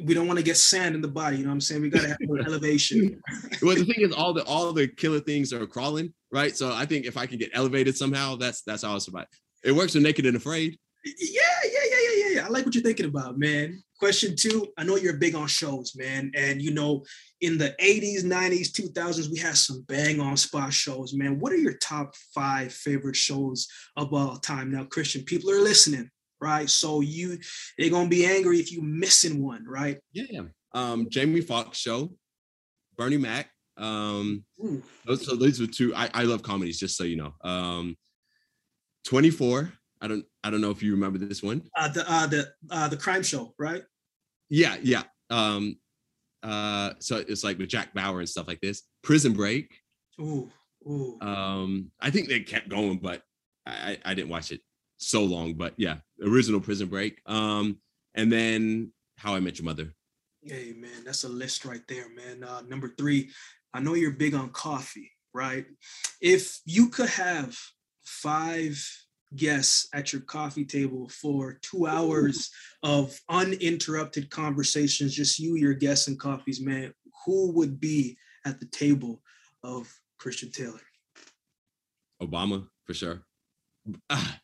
we 0.05 0.14
don't 0.14 0.26
want 0.26 0.38
to 0.38 0.44
get 0.44 0.57
sand 0.57 0.94
in 0.94 1.01
the 1.01 1.09
body. 1.09 1.36
You 1.36 1.44
know 1.44 1.51
what 1.51 1.55
I'm 1.55 1.61
saying? 1.61 1.82
We 1.82 1.90
got 1.90 2.03
to 2.03 2.09
have 2.09 2.18
elevation. 2.46 3.20
well, 3.62 3.76
the 3.76 3.84
thing 3.84 4.01
is, 4.05 4.12
all 4.12 4.32
the 4.32 4.44
all 4.44 4.72
the 4.72 4.88
killer 4.88 5.20
things 5.20 5.53
are 5.53 5.66
crawling, 5.66 6.12
right? 6.32 6.57
So 6.57 6.72
I 6.72 6.86
think 6.86 7.07
if 7.07 7.16
I 7.16 7.26
can 7.26 7.38
get 7.38 7.51
elevated 7.55 7.96
somehow, 7.96 8.36
that's 8.36 8.62
that's 8.62 8.82
how 8.82 8.94
I 8.94 8.98
survive. 8.98 9.26
It 9.64 9.72
works 9.72 9.94
with 9.94 10.03
Naked 10.03 10.26
and 10.26 10.36
Afraid. 10.36 10.78
Yeah, 11.05 11.40
yeah, 11.64 11.70
yeah, 11.72 11.80
yeah, 11.90 12.14
yeah, 12.16 12.34
yeah. 12.34 12.46
I 12.46 12.48
like 12.48 12.64
what 12.64 12.74
you're 12.74 12.84
thinking 12.84 13.07
about, 13.07 13.38
man. 13.38 13.82
Question 13.98 14.34
two: 14.36 14.66
I 14.78 14.84
know 14.84 14.96
you're 14.96 15.16
big 15.16 15.34
on 15.34 15.46
shows, 15.46 15.94
man, 15.96 16.30
and 16.34 16.61
you 16.61 16.72
know, 16.72 17.05
in 17.40 17.59
the 17.59 17.74
'80s, 17.80 18.24
'90s, 18.24 18.70
2000s, 18.72 19.30
we 19.30 19.38
had 19.38 19.57
some 19.57 19.84
bang 19.88 20.20
on 20.20 20.36
spot 20.36 20.72
shows, 20.72 21.14
man. 21.14 21.38
What 21.38 21.53
are 21.53 21.59
your 21.59 21.76
top 21.78 22.14
five 22.34 22.72
favorite 22.72 23.16
shows 23.16 23.66
of 23.96 24.12
all 24.12 24.36
time? 24.36 24.72
Now, 24.72 24.84
Christian, 24.84 25.24
people 25.24 25.51
are 25.51 25.61
listening 25.61 26.11
right? 26.41 26.68
So 26.68 27.01
you 27.01 27.38
they're 27.78 27.91
gonna 27.91 28.09
be 28.09 28.26
angry 28.26 28.59
if 28.59 28.72
you 28.72 28.82
missing 28.82 29.43
one, 29.43 29.64
right? 29.66 29.99
Yeah. 30.12 30.43
Um, 30.72 31.09
Jamie 31.11 31.41
Foxx 31.41 31.78
show, 31.78 32.12
Bernie 32.97 33.16
Mac. 33.16 33.51
Um, 33.76 34.45
those, 35.07 35.26
so 35.26 35.36
those 35.36 35.61
are 35.61 35.66
two. 35.66 35.95
I, 35.95 36.11
I 36.12 36.22
love 36.24 36.43
comedies, 36.43 36.78
just 36.78 36.97
so 36.97 37.05
you 37.05 37.16
know. 37.16 37.34
Um, 37.43 37.97
24. 39.05 39.72
I 40.03 40.09
don't 40.09 40.24
I 40.43 40.51
don't 40.51 40.61
know 40.61 40.70
if 40.70 40.82
you 40.82 40.93
remember 40.93 41.18
this 41.18 41.43
one. 41.43 41.62
Uh, 41.76 41.88
the 41.88 42.11
uh, 42.11 42.26
the 42.26 42.49
uh, 42.70 42.88
the 42.88 42.97
crime 42.97 43.22
show, 43.22 43.55
right? 43.59 43.82
Yeah, 44.49 44.76
yeah. 44.82 45.03
Um, 45.28 45.76
uh, 46.43 46.95
so 47.01 47.16
it's 47.16 47.45
like 47.45 47.59
with 47.59 47.68
Jack 47.68 47.93
Bauer 47.93 48.20
and 48.20 48.28
stuff 48.28 48.49
like 48.49 48.61
this. 48.61 48.82
Prison 49.03 49.32
Break. 49.32 49.74
Ooh, 50.20 50.51
ooh. 50.88 51.18
Um, 51.20 51.91
I 52.01 52.11
think 52.11 52.28
they 52.28 52.41
kept 52.41 52.68
going, 52.68 52.99
but 52.99 53.22
I 53.66 53.99
I 54.05 54.14
didn't 54.14 54.30
watch 54.30 54.53
it 54.53 54.61
so 55.01 55.24
long, 55.24 55.55
but 55.55 55.74
yeah, 55.76 55.96
original 56.22 56.61
Prison 56.61 56.88
Break. 56.88 57.20
Um, 57.26 57.78
and 58.14 58.30
then 58.30 58.92
How 59.16 59.34
I 59.34 59.40
Met 59.40 59.59
Your 59.59 59.64
Mother. 59.64 59.92
Hey 60.42 60.72
man, 60.76 61.05
that's 61.05 61.24
a 61.24 61.28
list 61.28 61.64
right 61.64 61.82
there, 61.88 62.07
man. 62.09 62.44
Uh, 62.44 62.62
number 62.62 62.94
three, 62.96 63.30
I 63.74 63.80
know 63.80 63.94
you're 63.94 64.12
big 64.12 64.34
on 64.34 64.51
coffee, 64.51 65.11
right? 65.34 65.66
If 66.20 66.61
you 66.64 66.88
could 66.88 67.11
have 67.11 67.57
five 68.05 68.82
guests 69.36 69.88
at 69.94 70.12
your 70.12 70.22
coffee 70.22 70.64
table 70.64 71.09
for 71.09 71.59
two 71.62 71.86
hours 71.86 72.51
of 72.82 73.18
uninterrupted 73.28 74.30
conversations, 74.30 75.14
just 75.14 75.38
you, 75.38 75.57
your 75.57 75.74
guests, 75.74 76.09
and 76.09 76.18
coffees, 76.18 76.61
man, 76.61 76.92
who 77.24 77.53
would 77.53 77.78
be 77.78 78.16
at 78.44 78.59
the 78.61 78.66
table 78.66 79.22
of 79.62 79.92
Christian 80.18 80.51
Taylor? 80.51 80.80
Obama, 82.20 82.66
for 82.84 82.94
sure. 82.94 83.22
Ah, 84.09 84.40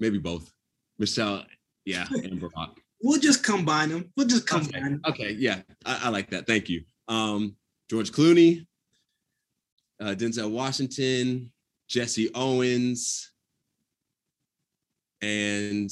maybe 0.00 0.18
both. 0.18 0.52
Michelle, 0.98 1.44
yeah, 1.84 2.06
and 2.10 2.40
Barack. 2.40 2.76
we'll 3.02 3.20
just 3.20 3.42
combine 3.44 3.88
them. 3.90 4.12
We'll 4.16 4.26
just 4.26 4.46
combine 4.46 4.68
okay. 4.74 4.80
them. 4.80 5.00
Okay, 5.06 5.36
yeah, 5.38 5.62
I, 5.86 6.00
I, 6.04 6.08
like 6.08 6.30
that. 6.30 6.46
Thank 6.46 6.68
you. 6.68 6.82
Um, 7.08 7.56
George 7.88 8.10
Clooney, 8.10 8.66
uh, 10.00 10.14
Denzel 10.16 10.50
Washington, 10.50 11.50
Jesse 11.88 12.30
Owens, 12.34 13.32
and 15.22 15.90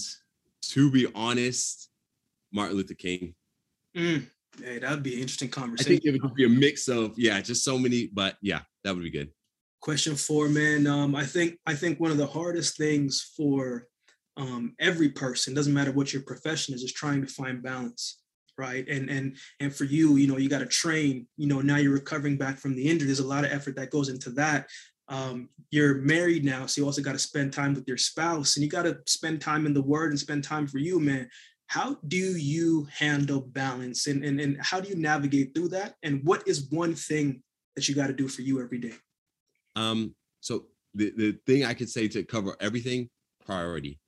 to 0.63 0.91
be 0.91 1.07
honest, 1.15 1.89
Martin 2.53 2.77
Luther 2.77 2.95
King. 2.95 3.35
Mm. 3.97 4.27
Hey, 4.63 4.79
that 4.79 4.91
would 4.91 5.03
be 5.03 5.15
an 5.15 5.21
interesting 5.21 5.49
conversation. 5.49 5.93
I 5.93 6.01
think 6.01 6.15
it 6.17 6.23
would 6.23 6.35
be 6.35 6.45
a 6.45 6.49
mix 6.49 6.89
of 6.89 7.19
yeah, 7.19 7.41
just 7.41 7.65
so 7.65 7.79
many, 7.79 8.09
but 8.13 8.37
yeah, 8.43 8.61
that 8.85 8.95
would 8.95 9.05
be 9.05 9.11
good. 9.11 9.31
Question 9.81 10.17
four, 10.17 10.49
man. 10.49 10.87
Um, 10.87 11.15
I 11.15 11.25
think 11.25 11.59
I 11.65 11.75
think 11.75 12.01
one 12.01 12.11
of 12.11 12.17
the 12.17 12.27
hardest 12.27 12.77
things 12.77 13.33
for 13.37 13.87
um, 14.39 14.75
every 14.79 15.11
person 15.11 15.53
doesn't 15.53 15.75
matter 15.75 15.93
what 15.93 16.13
your 16.13 16.23
profession 16.23 16.75
is 16.75 16.83
is 16.83 16.93
trying 16.93 17.21
to 17.21 17.27
find 17.27 17.63
balance 17.63 18.21
right? 18.59 18.89
And 18.89 19.09
and 19.09 19.37
and 19.61 19.73
for 19.75 19.85
you 19.85 20.17
you 20.17 20.27
know 20.27 20.37
you 20.37 20.49
got 20.49 20.59
to 20.59 20.67
train 20.67 21.27
you 21.37 21.47
know 21.47 21.61
now 21.61 21.77
you're 21.77 21.93
recovering 21.93 22.37
back 22.37 22.59
from 22.59 22.75
the 22.75 22.89
injury. 22.89 23.07
There's 23.07 23.21
a 23.21 23.27
lot 23.27 23.45
of 23.45 23.53
effort 23.53 23.77
that 23.77 23.91
goes 23.91 24.09
into 24.09 24.31
that. 24.31 24.69
Um, 25.07 25.49
you're 25.71 25.95
married 25.95 26.45
now 26.45 26.67
so 26.67 26.81
you 26.81 26.85
also 26.85 27.01
got 27.01 27.13
to 27.13 27.19
spend 27.19 27.53
time 27.55 27.73
with 27.73 27.89
your 27.89 27.97
spouse 27.97 28.57
and 28.57 28.65
you 28.65 28.69
got 28.69 28.83
to 28.83 28.99
spend 29.07 29.41
time 29.41 29.65
in 29.65 29.73
the 29.73 29.81
word 29.81 30.11
and 30.11 30.19
spend 30.19 30.45
time 30.45 30.67
for 30.67 30.79
you 30.79 31.01
man. 31.01 31.31
How 31.69 31.99
do 32.09 32.17
you 32.17 32.89
handle 32.91 33.41
balance 33.41 34.07
and, 34.07 34.25
and 34.25 34.41
and 34.41 34.59
how 34.61 34.81
do 34.81 34.89
you 34.89 34.97
navigate 34.97 35.55
through 35.55 35.69
that? 35.69 35.95
And 36.03 36.23
what 36.25 36.47
is 36.49 36.69
one 36.71 36.95
thing 36.95 37.43
that 37.77 37.89
you 37.89 37.95
got 37.95 38.09
to 38.09 38.13
do 38.13 38.27
for 38.29 38.43
you 38.43 38.61
every 38.61 38.79
day? 38.79 38.95
Um 39.77 40.15
so 40.41 40.67
the, 40.95 41.13
the 41.17 41.39
thing 41.47 41.65
i 41.65 41.75
could 41.75 41.91
say 41.91 42.09
to 42.09 42.25
cover 42.25 42.57
everything 42.61 43.11
priority 43.45 43.99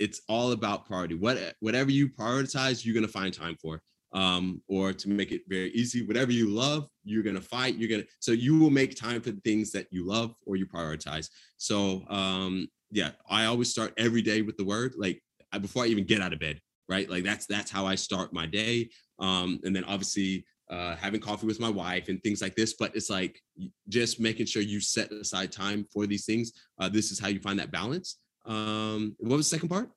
it's 0.00 0.22
all 0.28 0.52
about 0.52 0.86
priority. 0.86 1.14
What 1.14 1.38
whatever 1.60 1.90
you 1.92 2.08
prioritize, 2.08 2.84
you're 2.84 2.94
gonna 2.94 3.08
find 3.08 3.32
time 3.34 3.56
for. 3.62 3.82
Um, 4.12 4.60
or 4.68 4.92
to 4.92 5.08
make 5.08 5.30
it 5.30 5.42
very 5.48 5.70
easy, 5.70 6.04
whatever 6.04 6.32
you 6.32 6.48
love, 6.50 6.88
you're 7.04 7.22
gonna 7.22 7.40
fight. 7.40 7.76
You're 7.76 7.88
gonna 7.90 8.08
so 8.18 8.32
you 8.32 8.58
will 8.58 8.70
make 8.70 8.96
time 8.96 9.20
for 9.20 9.30
the 9.30 9.40
things 9.42 9.70
that 9.72 9.86
you 9.92 10.04
love 10.06 10.34
or 10.46 10.56
you 10.56 10.66
prioritize. 10.66 11.28
So 11.58 12.04
um, 12.08 12.68
yeah, 12.90 13.12
I 13.28 13.44
always 13.44 13.70
start 13.70 13.94
every 13.98 14.22
day 14.22 14.42
with 14.42 14.56
the 14.56 14.64
word 14.64 14.94
like 14.98 15.22
before 15.60 15.84
I 15.84 15.88
even 15.88 16.06
get 16.06 16.20
out 16.22 16.32
of 16.32 16.40
bed. 16.40 16.60
right? 16.88 17.08
Like 17.08 17.24
that's 17.24 17.46
that's 17.46 17.70
how 17.70 17.86
I 17.86 17.94
start 17.94 18.32
my 18.32 18.46
day. 18.46 18.90
Um, 19.18 19.60
and 19.64 19.74
then 19.74 19.84
obviously 19.84 20.44
uh, 20.70 20.96
having 20.96 21.20
coffee 21.20 21.46
with 21.46 21.60
my 21.60 21.68
wife 21.70 22.08
and 22.08 22.22
things 22.22 22.42
like 22.42 22.56
this. 22.56 22.74
But 22.78 22.94
it's 22.96 23.10
like 23.10 23.40
just 23.88 24.20
making 24.20 24.46
sure 24.46 24.62
you 24.62 24.80
set 24.80 25.12
aside 25.12 25.52
time 25.52 25.86
for 25.92 26.06
these 26.06 26.24
things. 26.24 26.52
Uh, 26.80 26.88
this 26.88 27.10
is 27.12 27.18
how 27.20 27.28
you 27.28 27.40
find 27.40 27.58
that 27.58 27.70
balance. 27.72 28.18
Um, 28.46 29.16
what 29.18 29.36
was 29.36 29.50
the 29.50 29.56
second 29.56 29.68
part? 29.68 29.90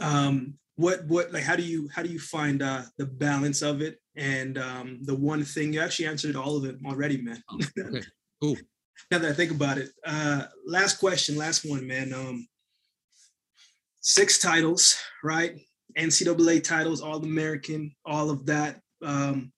Um, 0.00 0.54
what 0.76 1.04
what 1.06 1.32
like 1.32 1.42
how 1.42 1.56
do 1.56 1.62
you 1.62 1.88
how 1.92 2.02
do 2.02 2.08
you 2.08 2.20
find 2.20 2.62
uh, 2.62 2.82
the 2.98 3.06
balance 3.06 3.62
of 3.62 3.82
it? 3.82 3.98
And 4.16 4.58
um, 4.58 4.98
the 5.02 5.14
one 5.14 5.44
thing 5.44 5.72
you 5.72 5.80
actually 5.80 6.06
answered 6.06 6.36
all 6.36 6.56
of 6.56 6.64
it 6.64 6.76
already, 6.86 7.20
man. 7.20 7.42
Oh, 7.50 7.58
okay, 7.78 8.06
cool. 8.40 8.56
now 9.10 9.18
that 9.18 9.30
I 9.30 9.34
think 9.34 9.50
about 9.50 9.78
it, 9.78 9.90
uh, 10.04 10.44
last 10.66 10.98
question, 10.98 11.36
last 11.36 11.68
one, 11.68 11.86
man. 11.86 12.12
Um, 12.12 12.46
six 14.00 14.38
titles, 14.38 14.96
right? 15.22 15.54
NCAA 15.96 16.62
titles, 16.62 17.00
All 17.00 17.22
American, 17.22 17.92
all 18.04 18.30
of 18.30 18.46
that. 18.46 18.80
Um, 19.02 19.52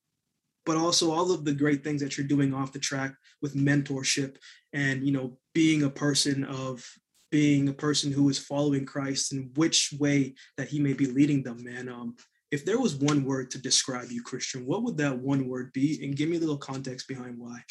but 0.66 0.76
also 0.76 1.10
all 1.10 1.32
of 1.32 1.44
the 1.44 1.52
great 1.52 1.82
things 1.82 2.00
that 2.00 2.16
you're 2.16 2.26
doing 2.26 2.54
off 2.54 2.72
the 2.72 2.78
track 2.78 3.14
with 3.42 3.54
mentorship 3.54 4.36
and 4.72 5.04
you 5.04 5.12
know 5.12 5.38
being 5.54 5.82
a 5.82 5.90
person 5.90 6.44
of 6.44 6.84
being 7.30 7.68
a 7.68 7.72
person 7.72 8.10
who 8.12 8.28
is 8.28 8.38
following 8.38 8.84
Christ 8.84 9.32
and 9.32 9.56
which 9.56 9.94
way 9.98 10.34
that 10.56 10.68
he 10.68 10.80
may 10.80 10.92
be 10.92 11.06
leading 11.06 11.42
them, 11.42 11.62
man. 11.62 11.88
Um, 11.88 12.16
if 12.50 12.64
there 12.64 12.80
was 12.80 12.96
one 12.96 13.24
word 13.24 13.50
to 13.52 13.58
describe 13.58 14.10
you, 14.10 14.22
Christian, 14.22 14.66
what 14.66 14.82
would 14.82 14.96
that 14.96 15.16
one 15.16 15.48
word 15.48 15.72
be? 15.72 16.00
And 16.02 16.16
give 16.16 16.28
me 16.28 16.36
a 16.36 16.40
little 16.40 16.56
context 16.56 17.06
behind 17.06 17.38
why. 17.38 17.62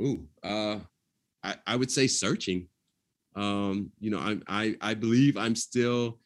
Ooh, 0.00 0.26
uh, 0.42 0.80
I, 1.44 1.54
I 1.66 1.76
would 1.76 1.90
say 1.90 2.08
searching. 2.08 2.68
Um, 3.36 3.92
you 4.00 4.10
know, 4.10 4.18
I, 4.18 4.38
I, 4.48 4.76
I 4.80 4.94
believe 4.94 5.36
I'm 5.36 5.54
still 5.54 6.18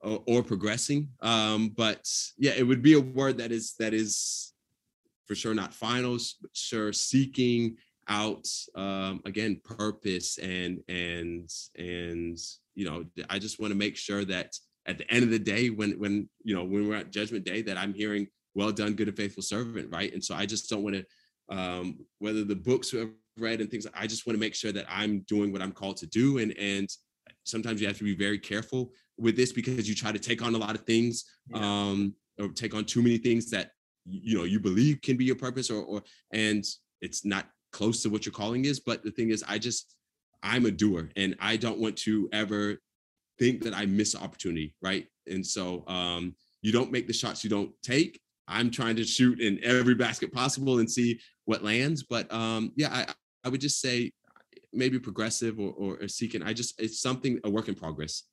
or, 0.00 0.22
or 0.26 0.42
progressing. 0.42 1.08
Um, 1.20 1.70
but 1.70 2.08
yeah, 2.36 2.52
it 2.56 2.64
would 2.64 2.82
be 2.82 2.94
a 2.94 3.00
word 3.00 3.38
that 3.38 3.52
is 3.52 3.74
that 3.78 3.94
is 3.94 4.52
for 5.26 5.34
sure 5.34 5.54
not 5.54 5.72
finals, 5.72 6.36
but 6.40 6.50
sure 6.52 6.92
seeking 6.92 7.76
out 8.08 8.46
um, 8.74 9.20
again 9.24 9.60
purpose 9.64 10.38
and 10.38 10.80
and 10.88 11.50
and 11.76 12.38
you 12.74 12.84
know 12.84 13.04
I 13.30 13.38
just 13.38 13.60
want 13.60 13.72
to 13.72 13.78
make 13.78 13.96
sure 13.96 14.24
that 14.24 14.54
at 14.86 14.98
the 14.98 15.10
end 15.10 15.24
of 15.24 15.30
the 15.30 15.38
day 15.38 15.70
when 15.70 15.92
when 15.92 16.28
you 16.42 16.54
know 16.54 16.64
when 16.64 16.88
we're 16.88 16.96
at 16.96 17.10
judgment 17.10 17.44
day 17.44 17.62
that 17.62 17.76
I'm 17.76 17.94
hearing 17.94 18.26
well 18.54 18.72
done 18.72 18.94
good 18.94 19.08
and 19.08 19.16
faithful 19.16 19.42
servant 19.42 19.92
right 19.92 20.12
and 20.12 20.22
so 20.22 20.34
I 20.34 20.46
just 20.46 20.68
don't 20.68 20.82
want 20.82 20.96
to 20.96 21.56
um, 21.56 21.98
whether 22.18 22.44
the 22.44 22.56
books 22.56 22.94
I've 22.94 23.10
read 23.38 23.60
and 23.60 23.70
things 23.70 23.86
I 23.94 24.06
just 24.06 24.26
want 24.26 24.36
to 24.36 24.40
make 24.40 24.54
sure 24.54 24.72
that 24.72 24.86
I'm 24.88 25.20
doing 25.20 25.52
what 25.52 25.62
I'm 25.62 25.72
called 25.72 25.96
to 25.98 26.06
do 26.06 26.38
and 26.38 26.56
and 26.58 26.88
sometimes 27.44 27.80
you 27.80 27.86
have 27.86 27.98
to 27.98 28.04
be 28.04 28.14
very 28.14 28.38
careful 28.38 28.92
with 29.18 29.36
this 29.36 29.52
because 29.52 29.88
you 29.88 29.94
try 29.94 30.12
to 30.12 30.18
take 30.18 30.42
on 30.42 30.54
a 30.54 30.58
lot 30.58 30.74
of 30.74 30.82
things 30.82 31.24
yeah. 31.48 31.58
um, 31.58 32.14
or 32.38 32.48
take 32.48 32.74
on 32.74 32.84
too 32.84 33.02
many 33.02 33.18
things 33.18 33.50
that 33.50 33.70
you 34.06 34.36
know 34.36 34.44
you 34.44 34.60
believe 34.60 35.00
can 35.02 35.16
be 35.16 35.24
your 35.24 35.36
purpose 35.36 35.70
or 35.70 35.82
or 35.82 36.02
and 36.32 36.64
it's 37.00 37.24
not 37.24 37.46
close 37.74 38.02
to 38.02 38.08
what 38.08 38.24
your 38.24 38.32
calling 38.32 38.64
is 38.64 38.78
but 38.78 39.02
the 39.02 39.10
thing 39.10 39.30
is 39.30 39.44
i 39.48 39.58
just 39.58 39.96
i'm 40.44 40.64
a 40.64 40.70
doer 40.70 41.10
and 41.16 41.34
i 41.40 41.56
don't 41.56 41.80
want 41.80 41.96
to 41.96 42.28
ever 42.32 42.76
think 43.38 43.62
that 43.62 43.74
i 43.74 43.84
miss 43.84 44.14
opportunity 44.14 44.74
right? 44.80 45.06
And 45.26 45.44
so 45.44 45.84
um 45.88 46.36
you 46.62 46.70
don't 46.70 46.92
make 46.92 47.06
the 47.06 47.12
shots 47.12 47.44
you 47.44 47.50
don't 47.50 47.72
take. 47.82 48.20
I'm 48.48 48.70
trying 48.70 48.96
to 48.96 49.04
shoot 49.04 49.40
in 49.40 49.58
every 49.62 49.94
basket 49.94 50.32
possible 50.32 50.78
and 50.78 50.90
see 50.90 51.18
what 51.46 51.64
lands 51.64 52.02
but 52.02 52.32
um 52.32 52.72
yeah 52.76 52.90
i 52.92 53.06
i 53.44 53.48
would 53.48 53.60
just 53.60 53.80
say 53.80 54.12
maybe 54.74 54.98
progressive 54.98 55.58
or, 55.58 55.72
or, 55.72 55.96
or 56.02 56.08
seeking. 56.08 56.42
I 56.42 56.52
just 56.52 56.80
it's 56.80 57.00
something 57.00 57.40
a 57.44 57.50
work 57.50 57.68
in 57.68 57.74
progress 57.74 58.24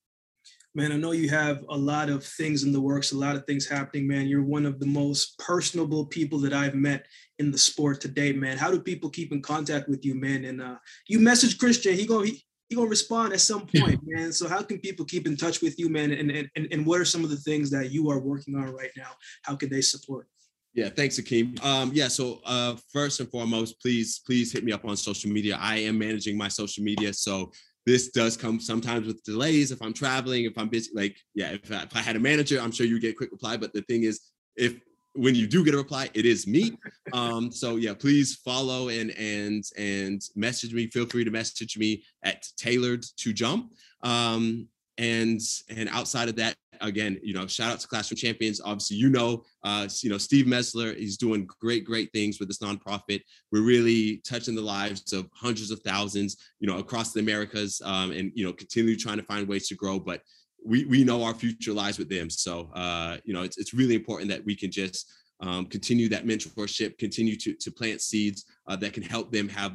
man, 0.74 0.92
I 0.92 0.98
know 0.98 1.12
you 1.12 1.30
have 1.30 1.64
a 1.70 1.78
lot 1.78 2.10
of 2.10 2.24
things 2.24 2.64
in 2.64 2.72
the 2.72 2.82
works, 2.82 3.12
a 3.12 3.18
lot 3.18 3.36
of 3.36 3.46
things 3.46 3.68
happening, 3.68 4.08
man. 4.08 4.28
You're 4.28 4.44
one 4.44 4.66
of 4.66 4.80
the 4.80 4.86
most 4.86 5.38
personable 5.38 6.06
people 6.06 6.40
that 6.40 6.54
I've 6.54 6.76
met 6.76 7.06
in 7.40 7.52
the 7.52 7.58
sport 7.58 8.00
today, 8.00 8.32
man. 8.32 8.58
How 8.58 8.72
do 8.72 8.80
people 8.80 9.10
keep 9.10 9.32
in 9.32 9.42
contact 9.42 9.90
with 9.90 10.06
you, 10.06 10.16
man? 10.16 10.46
And 10.46 10.62
uh, 10.62 10.78
you 11.08 11.20
message 11.20 11.58
Christian, 11.58 11.96
he 11.96 12.06
gonna 12.06 12.28
he, 12.28 12.44
he 12.70 12.76
gonna 12.76 12.88
respond 12.88 13.34
at 13.34 13.42
some 13.42 13.68
point, 13.68 14.00
man. 14.04 14.32
So 14.32 14.48
how 14.48 14.62
can 14.62 14.80
people 14.80 15.06
keep 15.06 15.28
in 15.28 15.36
touch 15.36 15.62
with 15.62 15.78
you, 15.78 15.90
man? 15.90 16.12
And, 16.12 16.32
and 16.32 16.68
and 16.72 16.86
what 16.86 17.02
are 17.02 17.06
some 17.06 17.24
of 17.24 17.30
the 17.30 17.38
things 17.38 17.70
that 17.72 17.92
you 17.92 18.10
are 18.10 18.20
working 18.20 18.56
on 18.56 18.74
right 18.74 18.92
now? 18.96 19.10
How 19.44 19.56
can 19.56 19.70
they 19.70 19.82
support? 19.82 20.28
Yeah, 20.74 20.88
thanks, 20.88 21.20
Akeem. 21.20 21.62
Um, 21.66 21.92
yeah, 21.94 22.08
so 22.08 22.40
uh, 22.46 22.78
first 22.94 23.20
and 23.20 23.30
foremost, 23.30 23.82
please, 23.82 24.22
please 24.26 24.54
hit 24.54 24.64
me 24.64 24.72
up 24.72 24.86
on 24.86 24.96
social 24.96 25.30
media. 25.30 25.58
I 25.60 25.80
am 25.80 26.00
managing 26.00 26.38
my 26.38 26.48
social 26.48 26.82
media, 26.82 27.12
so 27.12 27.52
this 27.86 28.10
does 28.10 28.38
come 28.38 28.60
sometimes 28.60 29.08
with 29.08 29.24
delays 29.24 29.72
if 29.72 29.82
i'm 29.82 29.94
traveling 29.94 30.46
if 30.46 30.58
i'm 30.58 30.70
busy 30.70 30.90
like 30.94 31.18
yeah 31.34 31.52
if 31.52 31.72
I, 31.72 31.84
if 31.84 31.96
I 31.96 32.00
had 32.00 32.16
a 32.16 32.20
manager 32.20 32.60
i'm 32.60 32.72
sure 32.72 32.86
you 32.86 33.00
get 33.00 33.14
a 33.14 33.18
quick 33.18 33.32
reply 33.32 33.58
but 33.58 33.74
the 33.74 33.82
thing 33.84 34.04
is 34.04 34.20
if 34.56 34.80
when 35.14 35.36
you 35.36 35.48
do 35.48 35.64
get 35.64 35.74
a 35.74 35.78
reply 35.78 36.10
it 36.14 36.26
is 36.26 36.48
me. 36.48 36.78
Um 37.14 37.52
so 37.52 37.76
yeah 37.76 37.94
please 37.94 38.36
follow 38.36 38.88
and 38.88 39.12
and 39.18 39.66
and 39.78 40.22
message 40.36 40.74
me. 40.74 40.88
Feel 40.88 41.06
free 41.06 41.26
to 41.26 41.32
message 41.32 41.78
me 41.78 42.04
at 42.24 42.48
taylor 42.56 42.96
to 42.96 43.34
jump. 43.34 43.74
Um 44.02 44.70
and 45.02 45.42
and 45.70 45.90
outside 45.90 46.30
of 46.30 46.36
that 46.36 46.56
again 46.80 47.20
you 47.24 47.34
know 47.34 47.48
shout 47.48 47.72
out 47.72 47.80
to 47.80 47.88
classroom 47.88 48.18
champions. 48.18 48.62
Obviously 48.64 48.98
you 48.98 49.10
know 49.10 49.44
uh 49.64 49.88
you 50.02 50.10
know 50.10 50.18
steve 50.18 50.46
mesler 50.46 50.96
he's 50.96 51.18
doing 51.18 51.48
great 51.60 51.84
great 51.84 52.12
things 52.14 52.40
with 52.40 52.48
this 52.48 52.60
nonprofit. 52.60 53.22
We're 53.52 53.64
really 53.64 54.22
touching 54.26 54.56
the 54.56 54.62
lives 54.62 55.12
of 55.12 55.28
hundreds 55.34 55.72
of 55.72 55.82
thousands 55.82 56.38
you 56.60 56.68
know 56.68 56.78
across 56.78 57.12
the 57.12 57.20
americas 57.20 57.82
um, 57.84 58.12
and 58.12 58.32
you 58.36 58.46
know 58.46 58.54
continue 58.54 58.96
trying 58.96 59.18
to 59.18 59.24
find 59.24 59.48
ways 59.48 59.68
to 59.68 59.76
grow 59.76 60.00
but 60.00 60.22
we 60.64 60.86
we 60.86 61.04
know 61.04 61.24
our 61.24 61.34
future 61.34 61.74
lies 61.74 61.98
with 61.98 62.10
them. 62.10 62.30
So 62.30 62.70
uh 62.74 63.18
you 63.26 63.34
know 63.34 63.42
it's, 63.42 63.58
it's 63.58 63.74
really 63.74 63.96
important 63.96 64.30
that 64.30 64.46
we 64.46 64.56
can 64.56 64.72
just 64.72 65.12
um, 65.40 65.66
continue 65.66 66.08
that 66.10 66.26
mentorship 66.26 67.00
continue 67.00 67.36
to 67.38 67.56
to 67.56 67.72
plant 67.72 68.02
seeds 68.02 68.46
uh, 68.68 68.76
that 68.76 68.94
can 68.94 69.02
help 69.02 69.32
them 69.32 69.50
have 69.50 69.74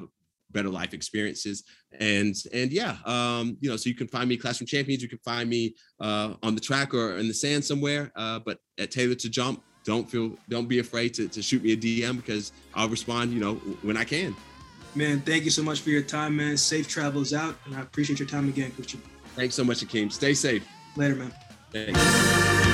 better 0.51 0.69
life 0.69 0.95
experiences. 0.95 1.65
And 1.99 2.35
and 2.53 2.73
yeah 2.73 2.97
um 3.05 3.57
you 3.61 3.71
know 3.71 3.77
so 3.77 3.89
you 3.89 3.95
can 3.95 4.09
find 4.09 4.29
me 4.29 4.37
classroom 4.37 4.67
champions. 4.67 5.03
You 5.03 5.09
can 5.09 5.19
find 5.19 5.49
me 5.49 5.75
uh 6.01 6.35
on 6.43 6.55
the 6.55 6.61
track 6.61 6.95
or 6.95 7.17
in 7.17 7.29
the 7.29 7.35
sand 7.35 7.65
somewhere 7.65 8.13
uh 8.17 8.39
but 8.45 8.59
at 8.79 8.91
taylor 8.91 9.15
to 9.15 9.29
jump 9.29 9.63
don't 9.85 10.11
feel 10.11 10.37
don't 10.49 10.69
be 10.69 10.81
afraid 10.81 11.15
to, 11.15 11.29
to 11.29 11.41
shoot 11.41 11.63
me 11.63 11.73
a 11.73 11.77
dm 11.77 12.17
because 12.17 12.53
i'll 12.75 12.89
respond 12.89 13.33
you 13.33 13.41
know 13.41 13.55
when 13.83 13.97
i 13.97 14.05
can. 14.05 14.35
Man 14.95 15.21
thank 15.21 15.45
you 15.45 15.51
so 15.51 15.63
much 15.63 15.81
for 15.81 15.91
your 15.91 16.03
time 16.03 16.37
man. 16.37 16.57
Safe 16.57 16.89
travels 16.89 17.33
out 17.33 17.57
and 17.65 17.75
i 17.75 17.81
appreciate 17.81 18.19
your 18.19 18.29
time 18.29 18.49
again 18.49 18.71
christian 18.73 19.01
thanks 19.37 19.55
so 19.55 19.65
much 19.65 19.85
akeem. 19.85 20.11
Stay 20.11 20.35
safe. 20.35 20.67
Later 20.97 21.17
man. 21.17 21.33
Thanks. 21.73 22.66